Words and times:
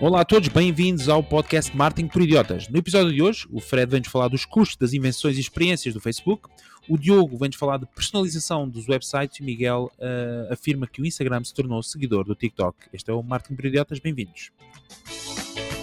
Olá 0.00 0.20
a 0.20 0.24
todos, 0.24 0.46
bem-vindos 0.46 1.08
ao 1.08 1.24
podcast 1.24 1.76
Marketing 1.76 2.06
por 2.06 2.22
Idiotas. 2.22 2.68
No 2.68 2.78
episódio 2.78 3.12
de 3.12 3.20
hoje, 3.20 3.48
o 3.50 3.58
Fred 3.58 3.90
vem-nos 3.90 4.08
falar 4.08 4.28
dos 4.28 4.44
custos 4.44 4.76
das 4.76 4.92
invenções 4.92 5.36
e 5.36 5.40
experiências 5.40 5.92
do 5.92 6.00
Facebook, 6.00 6.48
o 6.88 6.96
Diogo 6.96 7.36
vem-nos 7.36 7.56
falar 7.56 7.78
de 7.78 7.86
personalização 7.86 8.68
dos 8.68 8.88
websites 8.88 9.40
e 9.40 9.42
o 9.42 9.44
Miguel 9.44 9.90
uh, 9.98 10.52
afirma 10.52 10.86
que 10.86 11.02
o 11.02 11.06
Instagram 11.06 11.42
se 11.42 11.52
tornou 11.52 11.82
seguidor 11.82 12.24
do 12.24 12.36
TikTok. 12.36 12.78
Este 12.92 13.10
é 13.10 13.12
o 13.12 13.20
Marketing 13.24 13.56
por 13.56 13.64
Idiotas, 13.66 13.98
bem-vindos. 13.98 14.52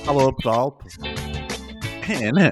Alô, 0.07 0.31
pessoal. 0.33 0.79
É, 2.07 2.31
né? 2.31 2.51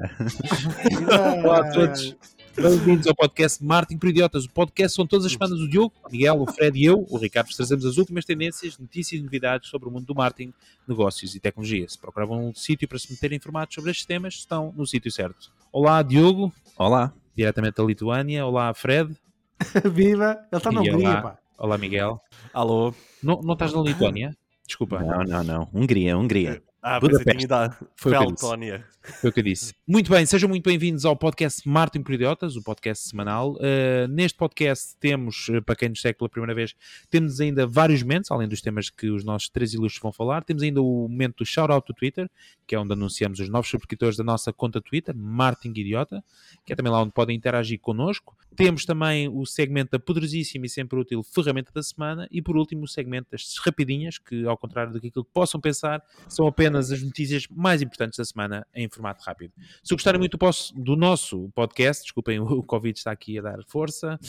Olá 1.45 1.59
a 1.59 1.71
todos. 1.71 2.13
Bem-vindos 2.55 3.07
ao 3.07 3.15
podcast 3.15 3.63
Marketing 3.63 3.97
por 3.97 4.09
Idiotas. 4.09 4.45
O 4.45 4.49
podcast 4.49 4.95
são 4.95 5.07
todas 5.07 5.25
as 5.25 5.31
semanas 5.31 5.59
o 5.59 5.67
Diogo, 5.67 5.93
o 6.07 6.11
Miguel, 6.11 6.39
o 6.39 6.45
Fred 6.45 6.79
e 6.79 6.85
eu, 6.85 7.05
o 7.09 7.17
Ricardo, 7.17 7.49
trazemos 7.53 7.83
as 7.83 7.97
últimas 7.97 8.25
tendências, 8.25 8.77
notícias 8.77 9.19
e 9.19 9.23
novidades 9.23 9.69
sobre 9.69 9.89
o 9.89 9.91
mundo 9.91 10.05
do 10.05 10.13
marketing, 10.13 10.53
negócios 10.87 11.33
e 11.33 11.39
tecnologia. 11.39 11.87
Se 11.89 11.97
procuravam 11.97 12.49
um 12.49 12.53
sítio 12.53 12.87
para 12.87 12.99
se 12.99 13.11
meterem 13.11 13.37
informados 13.37 13.73
sobre 13.73 13.89
estes 13.89 14.05
temas, 14.05 14.35
estão 14.35 14.71
no 14.77 14.85
sítio 14.85 15.11
certo. 15.11 15.51
Olá, 15.71 16.01
Diogo. 16.03 16.53
Olá. 16.77 17.11
Diretamente 17.35 17.77
da 17.77 17.83
Lituânia. 17.83 18.45
Olá, 18.45 18.73
Fred. 18.73 19.15
Viva! 19.91 20.39
Ele 20.51 20.57
está 20.57 20.71
na 20.71 20.81
Hungria, 20.81 20.95
olá. 20.95 21.21
pá. 21.21 21.39
Olá, 21.57 21.77
Miguel. 21.77 22.21
Alô. 22.53 22.93
Não, 23.21 23.41
não 23.41 23.53
estás 23.53 23.73
na 23.73 23.81
Lituânia? 23.81 24.37
Desculpa. 24.65 24.99
Não, 24.99 25.23
não, 25.23 25.43
não. 25.43 25.69
Hungria, 25.73 26.17
Hungria. 26.17 26.61
Ah, 26.85 26.99
Budapeste. 26.99 27.47
Foi 27.95 28.11
Foi 28.11 28.11
o 28.11 28.19
que 28.19 28.25
eu 28.25 28.31
disse. 28.33 28.43
Letónia. 28.43 28.85
Foi 29.21 29.29
o 29.29 29.33
que 29.33 29.39
eu 29.39 29.43
disse. 29.43 29.73
Muito 29.87 30.11
bem, 30.11 30.25
sejam 30.25 30.49
muito 30.49 30.65
bem-vindos 30.65 31.05
ao 31.05 31.15
podcast 31.15 31.67
Martin 31.67 32.03
por 32.03 32.13
Idiotas, 32.13 32.57
o 32.57 32.61
podcast 32.61 33.07
semanal. 33.07 33.53
Uh, 33.53 34.05
neste 34.09 34.37
podcast 34.37 34.97
temos, 34.99 35.47
uh, 35.47 35.61
para 35.61 35.77
quem 35.77 35.87
nos 35.87 36.01
segue 36.01 36.17
pela 36.17 36.29
primeira 36.29 36.53
vez, 36.53 36.75
temos 37.09 37.39
ainda 37.39 37.65
vários 37.65 38.03
momentos, 38.03 38.29
além 38.31 38.49
dos 38.49 38.59
temas 38.59 38.89
que 38.89 39.09
os 39.09 39.23
nossos 39.23 39.47
três 39.47 39.73
ilustres 39.73 40.01
vão 40.01 40.11
falar. 40.11 40.43
Temos 40.43 40.61
ainda 40.61 40.81
o 40.81 41.07
momento 41.07 41.37
do 41.37 41.45
shout-out 41.45 41.87
do 41.87 41.93
Twitter, 41.93 42.29
que 42.67 42.75
é 42.75 42.79
onde 42.79 42.91
anunciamos 42.91 43.39
os 43.39 43.47
novos 43.47 43.69
subscritores 43.69 44.17
da 44.17 44.23
nossa 44.25 44.51
conta 44.51 44.81
Twitter, 44.81 45.15
Martin 45.15 45.69
Idiota, 45.69 46.21
que 46.65 46.73
é 46.73 46.75
também 46.75 46.91
lá 46.91 47.01
onde 47.01 47.13
podem 47.13 47.35
interagir 47.35 47.79
connosco. 47.79 48.35
Temos 48.55 48.85
também 48.85 49.27
o 49.27 49.45
segmento 49.45 49.91
da 49.91 49.99
poderosíssima 49.99 50.65
e 50.65 50.69
sempre 50.69 50.99
útil 50.99 51.23
ferramenta 51.23 51.71
da 51.73 51.81
semana 51.81 52.27
e, 52.31 52.41
por 52.41 52.55
último, 52.55 52.83
o 52.83 52.87
segmento 52.87 53.29
das 53.31 53.57
rapidinhas, 53.65 54.17
que, 54.17 54.45
ao 54.45 54.57
contrário 54.57 54.93
daquilo 54.93 55.25
que 55.25 55.33
possam 55.33 55.59
pensar, 55.59 56.03
são 56.27 56.47
apenas 56.47 56.91
as 56.91 57.01
notícias 57.01 57.47
mais 57.49 57.81
importantes 57.81 58.17
da 58.17 58.25
semana 58.25 58.65
em 58.73 58.89
formato 58.89 59.23
rápido. 59.23 59.53
Se 59.83 59.93
gostarem 59.93 60.19
muito 60.19 60.37
do, 60.37 60.49
do 60.75 60.95
nosso 60.95 61.49
podcast, 61.55 62.03
desculpem, 62.03 62.39
o 62.41 62.63
Covid 62.63 62.97
está 62.97 63.11
aqui 63.11 63.39
a 63.39 63.41
dar 63.41 63.63
força. 63.65 64.19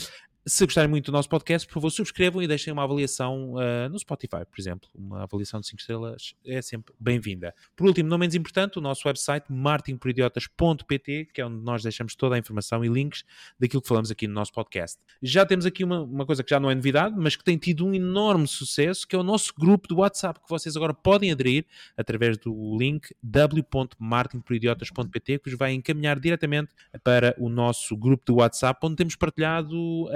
Se 0.47 0.63
gostarem 0.63 0.87
muito 0.87 1.07
do 1.07 1.11
nosso 1.11 1.27
podcast, 1.27 1.67
por 1.67 1.73
favor, 1.73 1.89
subscrevam 1.89 2.39
e 2.39 2.47
deixem 2.47 2.71
uma 2.71 2.83
avaliação 2.83 3.55
ah, 3.57 3.89
no 3.89 3.97
Spotify, 3.97 4.45
por 4.45 4.59
exemplo. 4.59 4.87
Uma 4.93 5.23
avaliação 5.23 5.59
de 5.59 5.65
5 5.65 5.79
estrelas 5.79 6.35
é 6.45 6.61
sempre 6.61 6.93
bem-vinda. 6.99 7.51
Por 7.75 7.87
último, 7.87 8.07
não 8.07 8.19
menos 8.19 8.35
importante, 8.35 8.77
o 8.77 8.81
nosso 8.81 9.07
website 9.07 9.45
martinporidiotas.pt, 9.49 11.29
que 11.33 11.41
é 11.41 11.45
onde 11.47 11.63
nós 11.63 11.81
deixamos 11.81 12.13
toda 12.13 12.35
a 12.35 12.37
informação 12.37 12.85
e 12.85 12.87
links 12.87 13.23
daquilo 13.59 13.81
que 13.81 13.87
falamos 13.87 14.11
aqui 14.11 14.27
no 14.27 14.35
nosso 14.35 14.53
podcast. 14.53 14.99
Já 15.19 15.47
temos 15.47 15.65
aqui 15.65 15.83
uma, 15.83 16.03
uma 16.03 16.27
coisa 16.27 16.43
que 16.43 16.51
já 16.51 16.59
não 16.59 16.69
é 16.69 16.75
novidade, 16.75 17.15
mas 17.17 17.35
que 17.35 17.43
tem 17.43 17.57
tido 17.57 17.83
um 17.83 17.95
enorme 17.95 18.47
sucesso, 18.47 19.07
que 19.07 19.15
é 19.15 19.19
o 19.19 19.23
nosso 19.23 19.51
grupo 19.57 19.87
do 19.87 19.97
WhatsApp, 19.97 20.41
que 20.41 20.47
vocês 20.47 20.77
agora 20.77 20.93
podem 20.93 21.31
aderir 21.31 21.65
através 21.97 22.37
do 22.37 22.77
link 22.77 23.15
w.martinporidiotas.pt, 23.23 25.39
que 25.39 25.49
vos 25.49 25.57
vai 25.57 25.73
encaminhar 25.73 26.19
diretamente 26.19 26.71
para 27.03 27.33
o 27.39 27.49
nosso 27.49 27.97
grupo 27.97 28.23
do 28.27 28.35
WhatsApp, 28.35 28.79
onde 28.83 28.97
temos 28.97 29.15
partilhado 29.15 30.07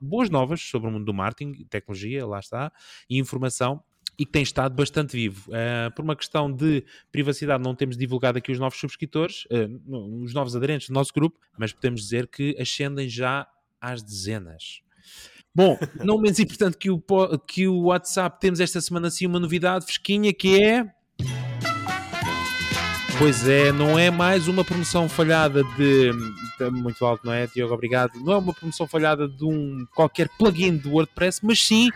boas 0.00 0.30
novas 0.30 0.60
sobre 0.60 0.88
o 0.88 0.92
mundo 0.92 1.04
do 1.04 1.14
marketing, 1.14 1.64
tecnologia, 1.64 2.26
lá 2.26 2.38
está, 2.38 2.72
e 3.08 3.18
informação 3.18 3.82
e 4.18 4.24
que 4.24 4.30
tem 4.30 4.42
estado 4.42 4.74
bastante 4.74 5.16
vivo. 5.16 5.50
Ah, 5.52 5.90
por 5.90 6.04
uma 6.04 6.14
questão 6.14 6.50
de 6.50 6.84
privacidade, 7.10 7.62
não 7.62 7.74
temos 7.74 7.96
divulgado 7.96 8.38
aqui 8.38 8.52
os 8.52 8.58
novos 8.58 8.78
subscritores, 8.78 9.46
não, 9.86 10.22
os 10.22 10.32
novos 10.32 10.54
aderentes 10.54 10.88
do 10.88 10.94
nosso 10.94 11.12
grupo, 11.12 11.38
mas 11.58 11.72
podemos 11.72 12.00
dizer 12.00 12.28
que 12.28 12.56
ascendem 12.58 13.08
já 13.08 13.48
às 13.80 14.02
dezenas. 14.02 14.82
Bom, 15.54 15.78
não 16.02 16.18
menos 16.18 16.38
importante 16.40 16.76
que 16.76 16.90
o, 16.90 17.02
que 17.46 17.68
o 17.68 17.84
WhatsApp, 17.84 18.40
temos 18.40 18.58
esta 18.60 18.80
semana 18.80 19.08
assim 19.08 19.26
uma 19.26 19.38
novidade 19.38 19.84
fresquinha 19.84 20.32
que 20.32 20.62
é. 20.62 20.84
Pois 23.18 23.46
é, 23.48 23.70
não 23.72 23.98
é 23.98 24.10
mais 24.10 24.48
uma 24.48 24.64
promoção 24.64 25.08
falhada 25.08 25.62
de. 25.76 26.12
Muito 26.72 27.04
alto, 27.04 27.24
não 27.24 27.32
é, 27.32 27.46
Diogo? 27.46 27.72
Obrigado. 27.72 28.18
Não 28.20 28.32
é 28.32 28.36
uma 28.36 28.52
promoção 28.52 28.86
falhada 28.86 29.28
de 29.28 29.44
um 29.44 29.86
qualquer 29.94 30.28
plugin 30.36 30.76
do 30.76 30.90
WordPress, 30.92 31.40
mas 31.42 31.60
sim 31.60 31.90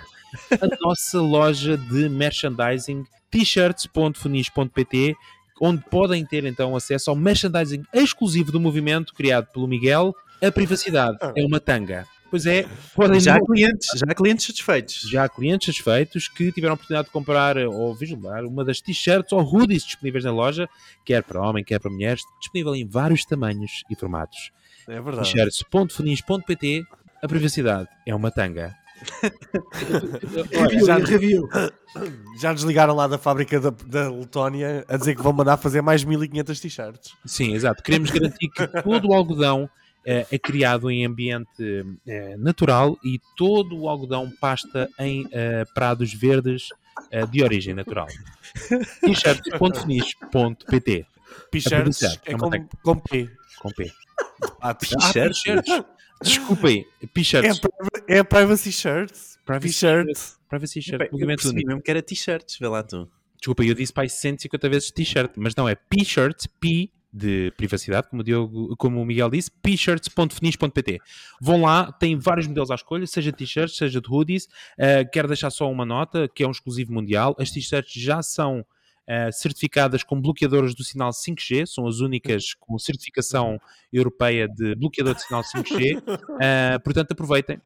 a 0.53 0.67
nossa 0.81 1.21
loja 1.21 1.77
de 1.77 2.09
merchandising 2.09 3.05
t-shirts.funis.pt 3.31 5.17
onde 5.61 5.83
podem 5.91 6.25
ter 6.25 6.45
então 6.45 6.77
acesso 6.77 7.11
ao 7.11 7.17
merchandising 7.17 7.83
exclusivo 7.93 8.53
do 8.53 8.61
movimento 8.61 9.13
criado 9.13 9.47
pelo 9.53 9.67
Miguel. 9.67 10.15
A 10.41 10.53
privacidade 10.53 11.19
é 11.35 11.45
uma 11.45 11.59
tanga. 11.59 12.07
Pois 12.31 12.45
é, 12.47 12.67
podem 12.95 13.19
Já 13.21 13.39
não- 13.39 13.47
clientes, 13.47 13.89
já 13.97 14.05
há 14.11 14.15
clientes 14.15 14.47
satisfeitos. 14.47 15.01
já 15.11 15.25
há 15.25 15.29
clientes 15.29 15.67
satisfeitos 15.67 16.29
que 16.29 16.53
tiveram 16.53 16.73
a 16.73 16.75
oportunidade 16.75 17.07
de 17.09 17.13
comprar 17.13 17.57
ou 17.59 17.95
vislumbrar 17.95 18.45
uma 18.45 18.65
das 18.65 18.81
t-shirts 18.83 19.33
ou 19.33 19.41
hoodies 19.43 19.83
disponíveis 19.85 20.25
na 20.25 20.31
loja, 20.33 20.69
quer 21.05 21.23
para 21.23 21.41
homem, 21.41 21.65
quer 21.65 21.79
para 21.81 21.91
mulheres, 21.91 22.21
disponível 22.39 22.75
em 22.75 22.87
vários 22.87 23.25
tamanhos 23.25 23.83
e 23.91 23.97
formatos. 23.97 24.51
É 24.87 25.01
verdade. 25.01 25.31
T-shirts.funis.pt 25.33 26.85
A 27.23 27.27
privacidade 27.29 27.89
é 28.07 28.15
uma 28.15 28.31
tanga. 28.31 28.75
Review, 30.53 30.87
já- 30.87 30.99
review. 30.99 31.49
Já 32.41 32.53
desligaram 32.53 32.95
lá 32.95 33.07
da 33.07 33.17
fábrica 33.19 33.61
da, 33.61 33.71
da 33.87 34.11
Letónia 34.11 34.85
a 34.89 34.97
dizer 34.97 35.15
que 35.15 35.23
vão 35.23 35.33
mandar 35.33 35.57
fazer 35.57 35.81
mais 35.83 36.05
1500 36.05 36.61
t-shirts. 36.61 37.13
Sim, 37.25 37.55
exato. 37.55 37.83
Queremos 37.83 38.11
garantir 38.11 38.49
que 38.49 38.67
todo 38.83 39.09
o 39.09 39.15
algodão 39.15 39.69
é 40.05 40.39
criado 40.39 40.91
em 40.91 41.05
ambiente 41.05 41.85
eh, 42.07 42.37
natural 42.39 42.97
e 43.05 43.21
todo 43.37 43.77
o 43.79 43.89
algodão 43.89 44.31
pasta 44.41 44.89
em 44.99 45.27
eh, 45.33 45.65
prados 45.75 46.13
verdes 46.15 46.69
eh, 47.11 47.27
de 47.27 47.43
origem 47.43 47.75
natural. 47.75 48.07
t-shirts.funis.pt 49.03 51.07
T-shirts 51.53 52.03
é 52.03 52.13
é 52.27 52.35
com, 52.37 52.51
com 52.83 52.97
P. 52.99 53.31
com 53.61 53.71
P. 53.71 53.91
Ah, 54.61 54.71
Ah, 54.71 54.75
t-shirts? 54.75 55.43
Desculpem, 56.23 56.87
É, 57.03 57.07
t-shirts. 57.07 57.61
priva- 57.61 58.05
é 58.09 58.23
privacy 58.23 58.73
shirts. 58.73 59.39
Privacy 59.45 59.69
T-shirts. 59.69 60.39
Privacy 60.49 60.83
shirt, 60.83 60.99
Bem, 60.99 61.09
eu 61.09 61.13
movimento 61.13 61.49
único. 61.49 61.67
mesmo 61.69 61.83
que 61.83 61.91
era 61.91 62.03
t-shirts, 62.03 62.57
vê 62.59 62.67
lá 62.69 62.83
tu. 62.83 63.09
Desculpa, 63.37 63.63
eu 63.65 63.75
disse 63.75 63.93
para 63.93 64.03
aí 64.05 64.09
150 64.11 64.69
vezes 64.69 64.91
t-shirt, 64.91 65.33
mas 65.37 65.55
não 65.55 65.69
é 65.69 65.75
p-shirts, 65.75 66.47
p 66.59 66.91
de 67.13 67.53
privacidade, 67.57 68.09
como 68.09 68.23
o, 68.23 68.25
Diogo, 68.25 68.77
como 68.77 69.01
o 69.01 69.05
Miguel 69.05 69.31
disse, 69.31 69.51
p-shirts.finis.pt. 69.63 70.99
Vão 71.41 71.63
lá, 71.63 71.91
tem 71.93 72.19
vários 72.19 72.47
modelos 72.47 72.71
à 72.71 72.75
escolha, 72.75 73.07
seja 73.07 73.33
t-shirts, 73.33 73.77
seja 73.77 74.01
de 74.01 74.09
hoodies. 74.11 74.45
Uh, 74.79 75.09
quero 75.13 75.29
deixar 75.29 75.51
só 75.51 75.71
uma 75.71 75.87
nota, 75.87 76.29
que 76.29 76.43
é 76.43 76.47
um 76.47 76.51
exclusivo 76.51 76.93
mundial. 76.93 77.35
As 77.39 77.51
t-shirts 77.51 77.93
já 78.01 78.23
são 78.23 78.61
uh, 78.61 79.33
certificadas 79.33 80.03
com 80.03 80.21
bloqueadores 80.21 80.75
do 80.75 80.85
sinal 80.85 81.11
5G, 81.11 81.67
são 81.67 81.87
as 81.87 82.01
únicas 82.01 82.55
com 82.61 82.79
certificação 82.79 83.59
europeia 83.93 84.47
de 84.47 84.75
bloqueador 84.75 85.15
de 85.15 85.23
sinal 85.23 85.43
5G. 85.43 85.99
Uh, 85.99 86.81
portanto, 86.85 87.13
aproveitem, 87.13 87.61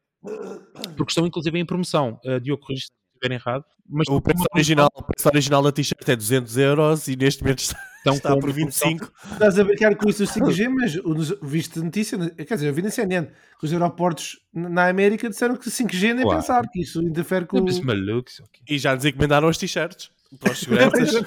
porque 0.95 1.11
estão 1.11 1.27
inclusive 1.27 1.59
em 1.59 1.65
promoção. 1.65 2.19
Uh, 2.23 2.39
Diogo, 2.39 2.63
corrige 2.63 2.85
se 2.85 2.91
estiver 3.15 3.35
errado. 3.35 3.65
Mas 3.89 4.07
O 4.07 4.21
preço, 4.21 4.45
original, 4.53 4.89
o 4.95 5.03
preço 5.03 5.27
original 5.27 5.61
da 5.61 5.71
t-shirt 5.71 6.07
é 6.07 6.15
200 6.15 6.57
euros 6.57 7.07
e 7.09 7.17
neste 7.17 7.43
momento 7.43 7.59
está, 7.59 7.77
estão 8.09 8.13
está 8.15 8.29
por 8.29 8.49
uma 8.49 8.53
promoção. 8.55 8.89
25. 8.89 9.13
Estás 9.33 9.59
a 9.59 9.63
brincar 9.63 9.95
com 9.95 10.09
isso 10.09 10.25
do 10.25 10.29
5G, 10.31 10.67
mas 10.69 10.95
viste 11.41 11.79
notícia, 11.79 12.17
quer 12.31 12.55
dizer, 12.55 12.67
eu 12.67 12.73
vi 12.73 12.81
na 12.81 12.89
CNN 12.89 13.27
que 13.59 13.65
os 13.65 13.71
aeroportos 13.73 14.39
na 14.53 14.87
América 14.89 15.29
disseram 15.29 15.55
que 15.55 15.69
5G 15.69 16.13
nem 16.13 16.23
Claro. 16.25 16.39
pensar, 16.39 16.63
que 16.69 16.81
isso 16.81 17.01
interfere 17.01 17.45
com 17.45 17.57
Lembra-se 17.57 17.83
malucos? 17.83 18.39
ok. 18.41 18.61
E 18.69 18.77
já 18.77 18.93
nos 18.95 19.05
encomendaram 19.05 19.47
os 19.47 19.57
t-shirts. 19.57 20.11
Para 20.39 20.51
os 20.51 20.59
seguranças. 20.59 21.13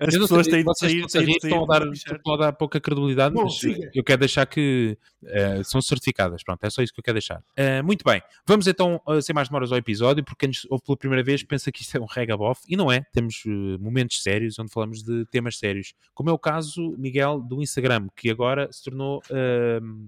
As 0.00 0.16
pessoas 0.16 0.46
têm 0.46 0.64
de 0.64 0.78
sair, 0.78 1.04
estão 1.04 1.20
a 1.20 1.24
têm 1.24 1.34
de 1.34 1.40
sair 1.40 1.50
estão 1.50 1.64
a 1.64 1.66
dar, 1.66 1.84
com 1.86 1.90
t-shirt. 1.92 2.16
estão 2.16 2.34
a 2.34 2.36
dar 2.36 2.52
pouca 2.52 2.80
credibilidade, 2.80 3.34
Bom, 3.34 3.44
mas 3.44 3.58
siga. 3.58 3.90
eu 3.94 4.02
quero 4.04 4.20
deixar 4.20 4.46
que 4.46 4.96
eh, 5.24 5.62
são 5.64 5.80
certificadas. 5.80 6.42
Pronto, 6.42 6.62
é 6.64 6.70
só 6.70 6.82
isso 6.82 6.92
que 6.92 7.00
eu 7.00 7.04
quero 7.04 7.14
deixar. 7.16 7.42
Eh, 7.56 7.82
muito 7.82 8.04
bem, 8.04 8.20
vamos 8.46 8.66
então, 8.66 9.00
eh, 9.08 9.20
sem 9.20 9.34
mais 9.34 9.48
demoras, 9.48 9.70
ao 9.72 9.78
episódio, 9.78 10.24
porque 10.24 10.40
quem 10.40 10.48
nos 10.48 10.66
ouve 10.70 10.82
pela 10.84 10.96
primeira 10.96 11.22
vez 11.22 11.42
pensa 11.42 11.70
que 11.70 11.82
isto 11.82 11.96
é 11.96 12.00
um 12.00 12.06
regabof, 12.06 12.60
e 12.68 12.76
não 12.76 12.90
é. 12.90 13.02
Temos 13.12 13.42
momentos 13.80 14.22
sérios 14.22 14.58
onde 14.58 14.72
falamos 14.72 15.02
de 15.02 15.24
temas 15.26 15.58
sérios, 15.58 15.94
como 16.14 16.30
é 16.30 16.32
o 16.32 16.38
caso, 16.38 16.94
Miguel, 16.98 17.40
do 17.40 17.62
Instagram, 17.62 18.08
que 18.16 18.30
agora 18.30 18.68
se 18.72 18.82
tornou 18.84 19.22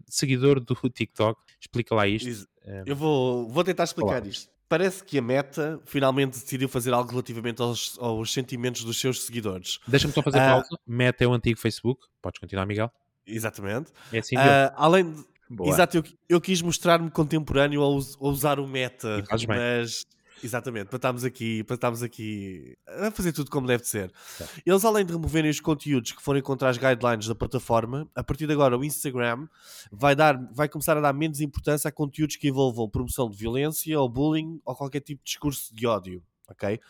seguidor 0.09 0.61
do 0.61 0.75
TikTok. 0.91 1.41
Explica 1.61 1.95
lá 1.95 2.07
isto. 2.07 2.29
Is- 2.29 2.47
Eu 2.87 2.97
vou, 2.97 3.49
vou 3.49 3.63
tentar 3.63 3.85
explicar 3.85 4.21
Olá. 4.23 4.29
isto. 4.29 4.54
Parece 4.69 5.05
que 5.05 5.19
a 5.19 5.23
Meta 5.23 5.81
finalmente 5.85 6.33
decidiu 6.33 6.69
fazer 6.69 6.93
algo 6.93 7.11
relativamente 7.11 7.61
aos, 7.61 7.97
aos 8.01 8.33
sentimentos 8.33 8.83
dos 8.85 8.99
seus 8.99 9.25
seguidores. 9.25 9.79
Deixa-me 9.87 10.13
só 10.13 10.23
fazer 10.23 10.39
Ah. 10.41 10.53
pausa. 10.53 10.69
Meta 10.87 11.23
é 11.25 11.27
o 11.27 11.33
antigo 11.33 11.59
Facebook. 11.61 12.07
Podes 12.23 12.41
continuar, 12.41 12.67
Miguel. 12.67 12.91
Exatamente. 13.27 13.93
É 14.13 14.19
assim? 14.19 14.37
Ah, 14.37 14.73
além 14.77 15.11
de, 15.13 15.25
Boa. 15.51 15.69
Exato, 15.69 15.99
eu, 15.99 16.05
eu 16.29 16.41
quis 16.41 16.63
mostrar-me 16.63 17.11
contemporâneo 17.11 17.83
ao, 17.83 17.93
ao 17.93 18.31
usar 18.31 18.59
o 18.59 18.67
Meta, 18.67 19.19
E 19.23 19.27
fazes 19.27 19.45
bem. 19.47 19.57
Exatamente, 20.45 20.89
para 20.89 20.97
estarmos 20.97 21.25
aqui, 21.25 21.65
para 21.65 21.75
estarmos 21.75 22.03
aqui 22.03 22.77
a 22.87 23.11
fazer 23.11 23.33
tudo 23.33 23.51
como 23.51 23.67
deve 23.67 23.85
ser. 23.85 24.13
Eles, 24.67 24.85
além 24.85 25.03
de 25.03 25.11
removerem 25.11 25.51
os 25.51 25.59
conteúdos 25.59 26.13
que 26.13 26.23
forem 26.23 26.43
contra 26.43 26.69
as 26.69 26.77
guidelines 26.77 27.27
da 27.27 27.35
plataforma, 27.35 28.07
a 28.15 28.23
partir 28.23 28.47
de 28.47 28.53
agora 28.53 28.77
o 28.77 28.85
Instagram 28.85 29.49
vai, 29.91 30.15
dar, 30.15 30.39
vai 30.53 30.69
começar 30.69 30.99
a 30.99 31.01
dar 31.01 31.15
menos 31.15 31.41
importância 31.41 31.89
a 31.89 31.93
conteúdos 31.93 32.37
que 32.37 32.49
envolvam 32.49 32.91
promoção 32.91 33.31
de 33.31 33.39
violência 33.39 33.99
ou 33.99 34.07
bullying 34.07 34.61
ou 34.67 34.77
qualquer 34.77 35.01
tipo 35.01 35.25
de 35.25 35.31
discurso 35.31 35.75
de 35.75 35.87
ódio 35.87 36.23
ok? 36.49 36.81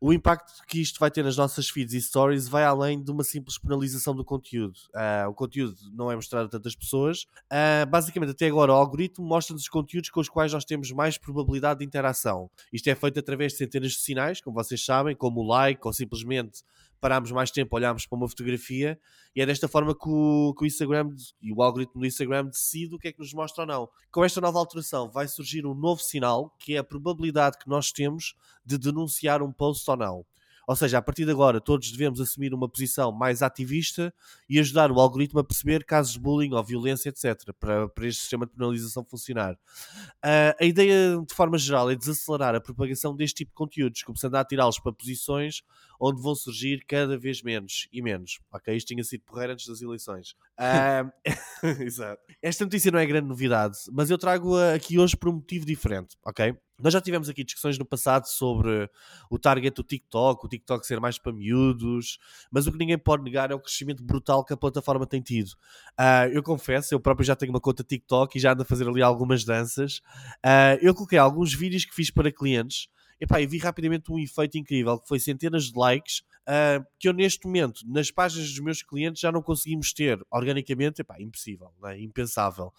O 0.00 0.12
impacto 0.12 0.52
que 0.66 0.80
isto 0.80 0.98
vai 0.98 1.10
ter 1.10 1.22
nas 1.22 1.36
nossas 1.36 1.68
feeds 1.68 1.94
e 1.94 2.00
stories 2.00 2.48
vai 2.48 2.64
além 2.64 3.02
de 3.02 3.10
uma 3.10 3.24
simples 3.24 3.58
penalização 3.58 4.14
do 4.14 4.24
conteúdo. 4.24 4.76
Uh, 4.94 5.28
o 5.28 5.34
conteúdo 5.34 5.76
não 5.92 6.10
é 6.10 6.16
mostrado 6.16 6.46
a 6.46 6.48
tantas 6.48 6.74
pessoas. 6.74 7.22
Uh, 7.50 7.86
basicamente, 7.88 8.30
até 8.30 8.46
agora, 8.46 8.72
o 8.72 8.74
algoritmo 8.74 9.26
mostra-nos 9.26 9.62
os 9.62 9.68
conteúdos 9.68 10.10
com 10.10 10.20
os 10.20 10.28
quais 10.28 10.52
nós 10.52 10.64
temos 10.64 10.90
mais 10.90 11.18
probabilidade 11.18 11.80
de 11.80 11.86
interação. 11.86 12.50
Isto 12.72 12.88
é 12.88 12.94
feito 12.94 13.18
através 13.18 13.52
de 13.52 13.58
centenas 13.58 13.92
de 13.92 14.00
sinais, 14.00 14.40
como 14.40 14.54
vocês 14.54 14.84
sabem, 14.84 15.14
como 15.14 15.40
o 15.40 15.46
like 15.46 15.80
ou 15.84 15.92
simplesmente 15.92 16.62
pararmos 17.04 17.30
mais 17.32 17.50
tempo, 17.50 17.76
olharmos 17.76 18.06
para 18.06 18.16
uma 18.16 18.26
fotografia 18.26 18.98
e 19.36 19.42
é 19.42 19.44
desta 19.44 19.68
forma 19.68 19.94
que 19.94 20.08
o, 20.08 20.54
que 20.56 20.64
o 20.64 20.66
Instagram 20.66 21.14
e 21.42 21.52
o 21.52 21.62
algoritmo 21.62 22.00
do 22.00 22.06
Instagram 22.06 22.46
decide 22.46 22.94
o 22.94 22.98
que 22.98 23.08
é 23.08 23.12
que 23.12 23.18
nos 23.18 23.34
mostra 23.34 23.64
ou 23.64 23.66
não. 23.66 23.88
Com 24.10 24.24
esta 24.24 24.40
nova 24.40 24.58
alteração 24.58 25.10
vai 25.10 25.28
surgir 25.28 25.66
um 25.66 25.74
novo 25.74 26.00
sinal 26.00 26.56
que 26.58 26.76
é 26.76 26.78
a 26.78 26.84
probabilidade 26.84 27.58
que 27.58 27.68
nós 27.68 27.92
temos 27.92 28.34
de 28.64 28.78
denunciar 28.78 29.42
um 29.42 29.52
post 29.52 29.90
ou 29.90 29.98
não. 29.98 30.26
Ou 30.66 30.76
seja, 30.76 30.98
a 30.98 31.02
partir 31.02 31.24
de 31.24 31.30
agora, 31.30 31.60
todos 31.60 31.90
devemos 31.90 32.20
assumir 32.20 32.54
uma 32.54 32.68
posição 32.68 33.12
mais 33.12 33.42
ativista 33.42 34.12
e 34.48 34.58
ajudar 34.58 34.90
o 34.90 35.00
algoritmo 35.00 35.40
a 35.40 35.44
perceber 35.44 35.84
casos 35.84 36.14
de 36.14 36.20
bullying 36.20 36.52
ou 36.54 36.64
violência, 36.64 37.08
etc., 37.08 37.52
para, 37.58 37.88
para 37.88 38.06
este 38.06 38.22
sistema 38.22 38.46
de 38.46 38.52
penalização 38.52 39.04
funcionar. 39.04 39.54
Uh, 39.54 40.54
a 40.60 40.64
ideia, 40.64 41.22
de 41.26 41.34
forma 41.34 41.58
geral, 41.58 41.90
é 41.90 41.94
desacelerar 41.94 42.54
a 42.54 42.60
propagação 42.60 43.14
deste 43.14 43.36
tipo 43.36 43.50
de 43.50 43.56
conteúdos, 43.56 44.02
começando 44.02 44.34
a 44.34 44.40
atirá-los 44.40 44.78
para 44.78 44.92
posições 44.92 45.62
onde 46.00 46.20
vão 46.20 46.34
surgir 46.34 46.84
cada 46.86 47.16
vez 47.16 47.42
menos 47.42 47.88
e 47.92 48.02
menos. 48.02 48.40
Ok? 48.52 48.74
Isto 48.76 48.88
tinha 48.88 49.04
sido 49.04 49.22
porreiro 49.22 49.52
antes 49.52 49.66
das 49.66 49.80
eleições. 49.80 50.34
Uh, 50.58 51.10
exato. 51.82 52.22
Esta 52.42 52.64
notícia 52.64 52.90
não 52.90 52.98
é 52.98 53.06
grande 53.06 53.28
novidade, 53.28 53.78
mas 53.92 54.10
eu 54.10 54.18
trago-a 54.18 54.74
aqui 54.74 54.98
hoje 54.98 55.16
por 55.16 55.28
um 55.28 55.34
motivo 55.34 55.64
diferente, 55.64 56.16
ok? 56.24 56.56
Nós 56.78 56.92
já 56.92 57.00
tivemos 57.00 57.28
aqui 57.28 57.44
discussões 57.44 57.78
no 57.78 57.84
passado 57.84 58.26
sobre 58.26 58.90
o 59.30 59.38
target 59.38 59.74
do 59.74 59.82
TikTok, 59.82 60.44
o 60.44 60.48
TikTok 60.48 60.86
ser 60.86 61.00
mais 61.00 61.18
para 61.18 61.32
miúdos, 61.32 62.18
mas 62.50 62.66
o 62.66 62.72
que 62.72 62.78
ninguém 62.78 62.98
pode 62.98 63.22
negar 63.22 63.50
é 63.50 63.54
o 63.54 63.60
crescimento 63.60 64.02
brutal 64.02 64.44
que 64.44 64.52
a 64.52 64.56
plataforma 64.56 65.06
tem 65.06 65.20
tido. 65.20 65.50
Uh, 65.98 66.28
eu 66.32 66.42
confesso, 66.42 66.94
eu 66.94 67.00
próprio 67.00 67.24
já 67.24 67.36
tenho 67.36 67.52
uma 67.52 67.60
conta 67.60 67.84
TikTok 67.84 68.36
e 68.36 68.40
já 68.40 68.52
ando 68.52 68.62
a 68.62 68.64
fazer 68.64 68.88
ali 68.88 69.02
algumas 69.02 69.44
danças. 69.44 69.98
Uh, 70.44 70.78
eu 70.82 70.94
coloquei 70.94 71.18
alguns 71.18 71.54
vídeos 71.54 71.84
que 71.84 71.94
fiz 71.94 72.10
para 72.10 72.32
clientes 72.32 72.88
Epá, 73.20 73.40
e 73.40 73.46
vi 73.46 73.58
rapidamente 73.58 74.10
um 74.12 74.18
efeito 74.18 74.58
incrível, 74.58 74.98
que 74.98 75.08
foi 75.08 75.18
centenas 75.18 75.64
de 75.64 75.78
likes, 75.78 76.20
uh, 76.48 76.84
que 76.98 77.08
eu 77.08 77.12
neste 77.12 77.46
momento, 77.46 77.80
nas 77.86 78.10
páginas 78.10 78.50
dos 78.50 78.58
meus 78.60 78.82
clientes, 78.82 79.20
já 79.20 79.30
não 79.30 79.42
conseguimos 79.42 79.92
ter 79.92 80.20
organicamente, 80.30 81.00
epá, 81.00 81.20
impossível, 81.20 81.72
é? 81.84 82.00
impensável. 82.00 82.72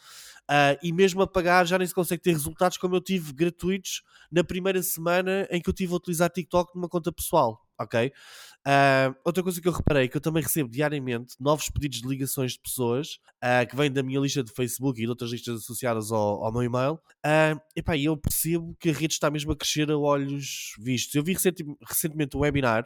Uh, 0.49 0.77
e 0.83 0.91
mesmo 0.91 1.21
a 1.21 1.27
pagar 1.27 1.65
já 1.65 1.77
nem 1.77 1.87
se 1.87 1.93
consegue 1.93 2.21
ter 2.21 2.31
resultados 2.31 2.77
como 2.77 2.95
eu 2.95 3.01
tive 3.01 3.33
gratuitos 3.33 4.03
na 4.31 4.43
primeira 4.43 4.81
semana 4.83 5.47
em 5.49 5.61
que 5.61 5.69
eu 5.69 5.73
tive 5.73 5.93
a 5.93 5.97
utilizar 5.97 6.29
TikTok 6.29 6.75
numa 6.75 6.87
conta 6.87 7.11
pessoal 7.11 7.64
ok? 7.79 8.11
Uh, 8.67 9.13
outra 9.23 9.43
coisa 9.43 9.61
que 9.61 9.67
eu 9.67 9.71
reparei 9.71 10.07
que 10.07 10.17
eu 10.17 10.21
também 10.21 10.41
recebo 10.41 10.67
diariamente 10.69 11.35
novos 11.39 11.69
pedidos 11.69 12.01
de 12.01 12.07
ligações 12.07 12.53
de 12.53 12.59
pessoas 12.59 13.19
uh, 13.43 13.67
que 13.69 13.75
vêm 13.75 13.91
da 13.91 14.01
minha 14.01 14.19
lista 14.19 14.43
de 14.43 14.51
Facebook 14.51 14.99
e 14.99 15.03
de 15.03 15.09
outras 15.09 15.31
listas 15.31 15.61
associadas 15.61 16.11
ao, 16.11 16.43
ao 16.43 16.51
meu 16.51 16.63
e-mail. 16.63 16.95
Uh, 17.23 17.61
epá, 17.75 17.95
eu 17.95 18.17
percebo 18.17 18.75
que 18.79 18.89
a 18.89 18.93
rede 18.93 19.13
está 19.13 19.29
mesmo 19.29 19.51
a 19.51 19.55
crescer 19.55 19.91
a 19.91 19.97
olhos 19.97 20.73
vistos. 20.79 21.13
Eu 21.13 21.23
vi 21.23 21.35
recentemente 21.87 22.35
um 22.35 22.39
webinar 22.39 22.85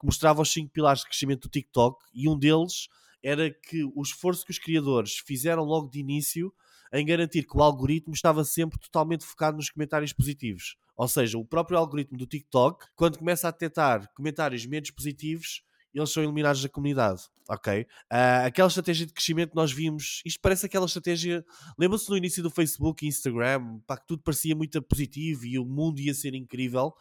que 0.00 0.06
mostrava 0.06 0.40
os 0.40 0.50
5 0.50 0.70
pilares 0.72 1.00
de 1.00 1.08
crescimento 1.08 1.42
do 1.42 1.50
TikTok 1.50 1.98
e 2.14 2.26
um 2.26 2.38
deles 2.38 2.88
era 3.22 3.50
que 3.50 3.84
o 3.84 4.00
esforço 4.00 4.44
que 4.44 4.50
os 4.50 4.58
criadores 4.58 5.18
fizeram 5.26 5.64
logo 5.64 5.90
de 5.90 5.98
início 5.98 6.52
em 6.92 7.04
garantir 7.04 7.44
que 7.44 7.56
o 7.56 7.62
algoritmo 7.62 8.14
estava 8.14 8.44
sempre 8.44 8.78
totalmente 8.78 9.24
focado 9.24 9.56
nos 9.56 9.70
comentários 9.70 10.12
positivos. 10.12 10.76
Ou 10.96 11.06
seja, 11.06 11.38
o 11.38 11.44
próprio 11.44 11.78
algoritmo 11.78 12.18
do 12.18 12.26
TikTok, 12.26 12.86
quando 12.96 13.18
começa 13.18 13.46
a 13.46 13.50
detectar 13.50 14.10
comentários 14.14 14.66
menos 14.66 14.90
positivos, 14.90 15.62
eles 15.94 16.10
são 16.10 16.22
eliminados 16.22 16.62
da 16.62 16.68
comunidade, 16.68 17.22
ok? 17.48 17.82
Uh, 17.82 18.46
aquela 18.46 18.68
estratégia 18.68 19.06
de 19.06 19.12
crescimento 19.12 19.54
nós 19.54 19.72
vimos, 19.72 20.22
isto 20.24 20.40
parece 20.40 20.66
aquela 20.66 20.86
estratégia, 20.86 21.44
lembra-se 21.78 22.08
no 22.10 22.16
início 22.16 22.42
do 22.42 22.50
Facebook 22.50 23.04
e 23.04 23.08
Instagram, 23.08 23.80
pá, 23.86 23.96
que 23.96 24.06
tudo 24.06 24.22
parecia 24.22 24.54
muito 24.54 24.80
positivo 24.82 25.46
e 25.46 25.58
o 25.58 25.64
mundo 25.64 26.00
ia 26.00 26.14
ser 26.14 26.34
incrível. 26.34 26.94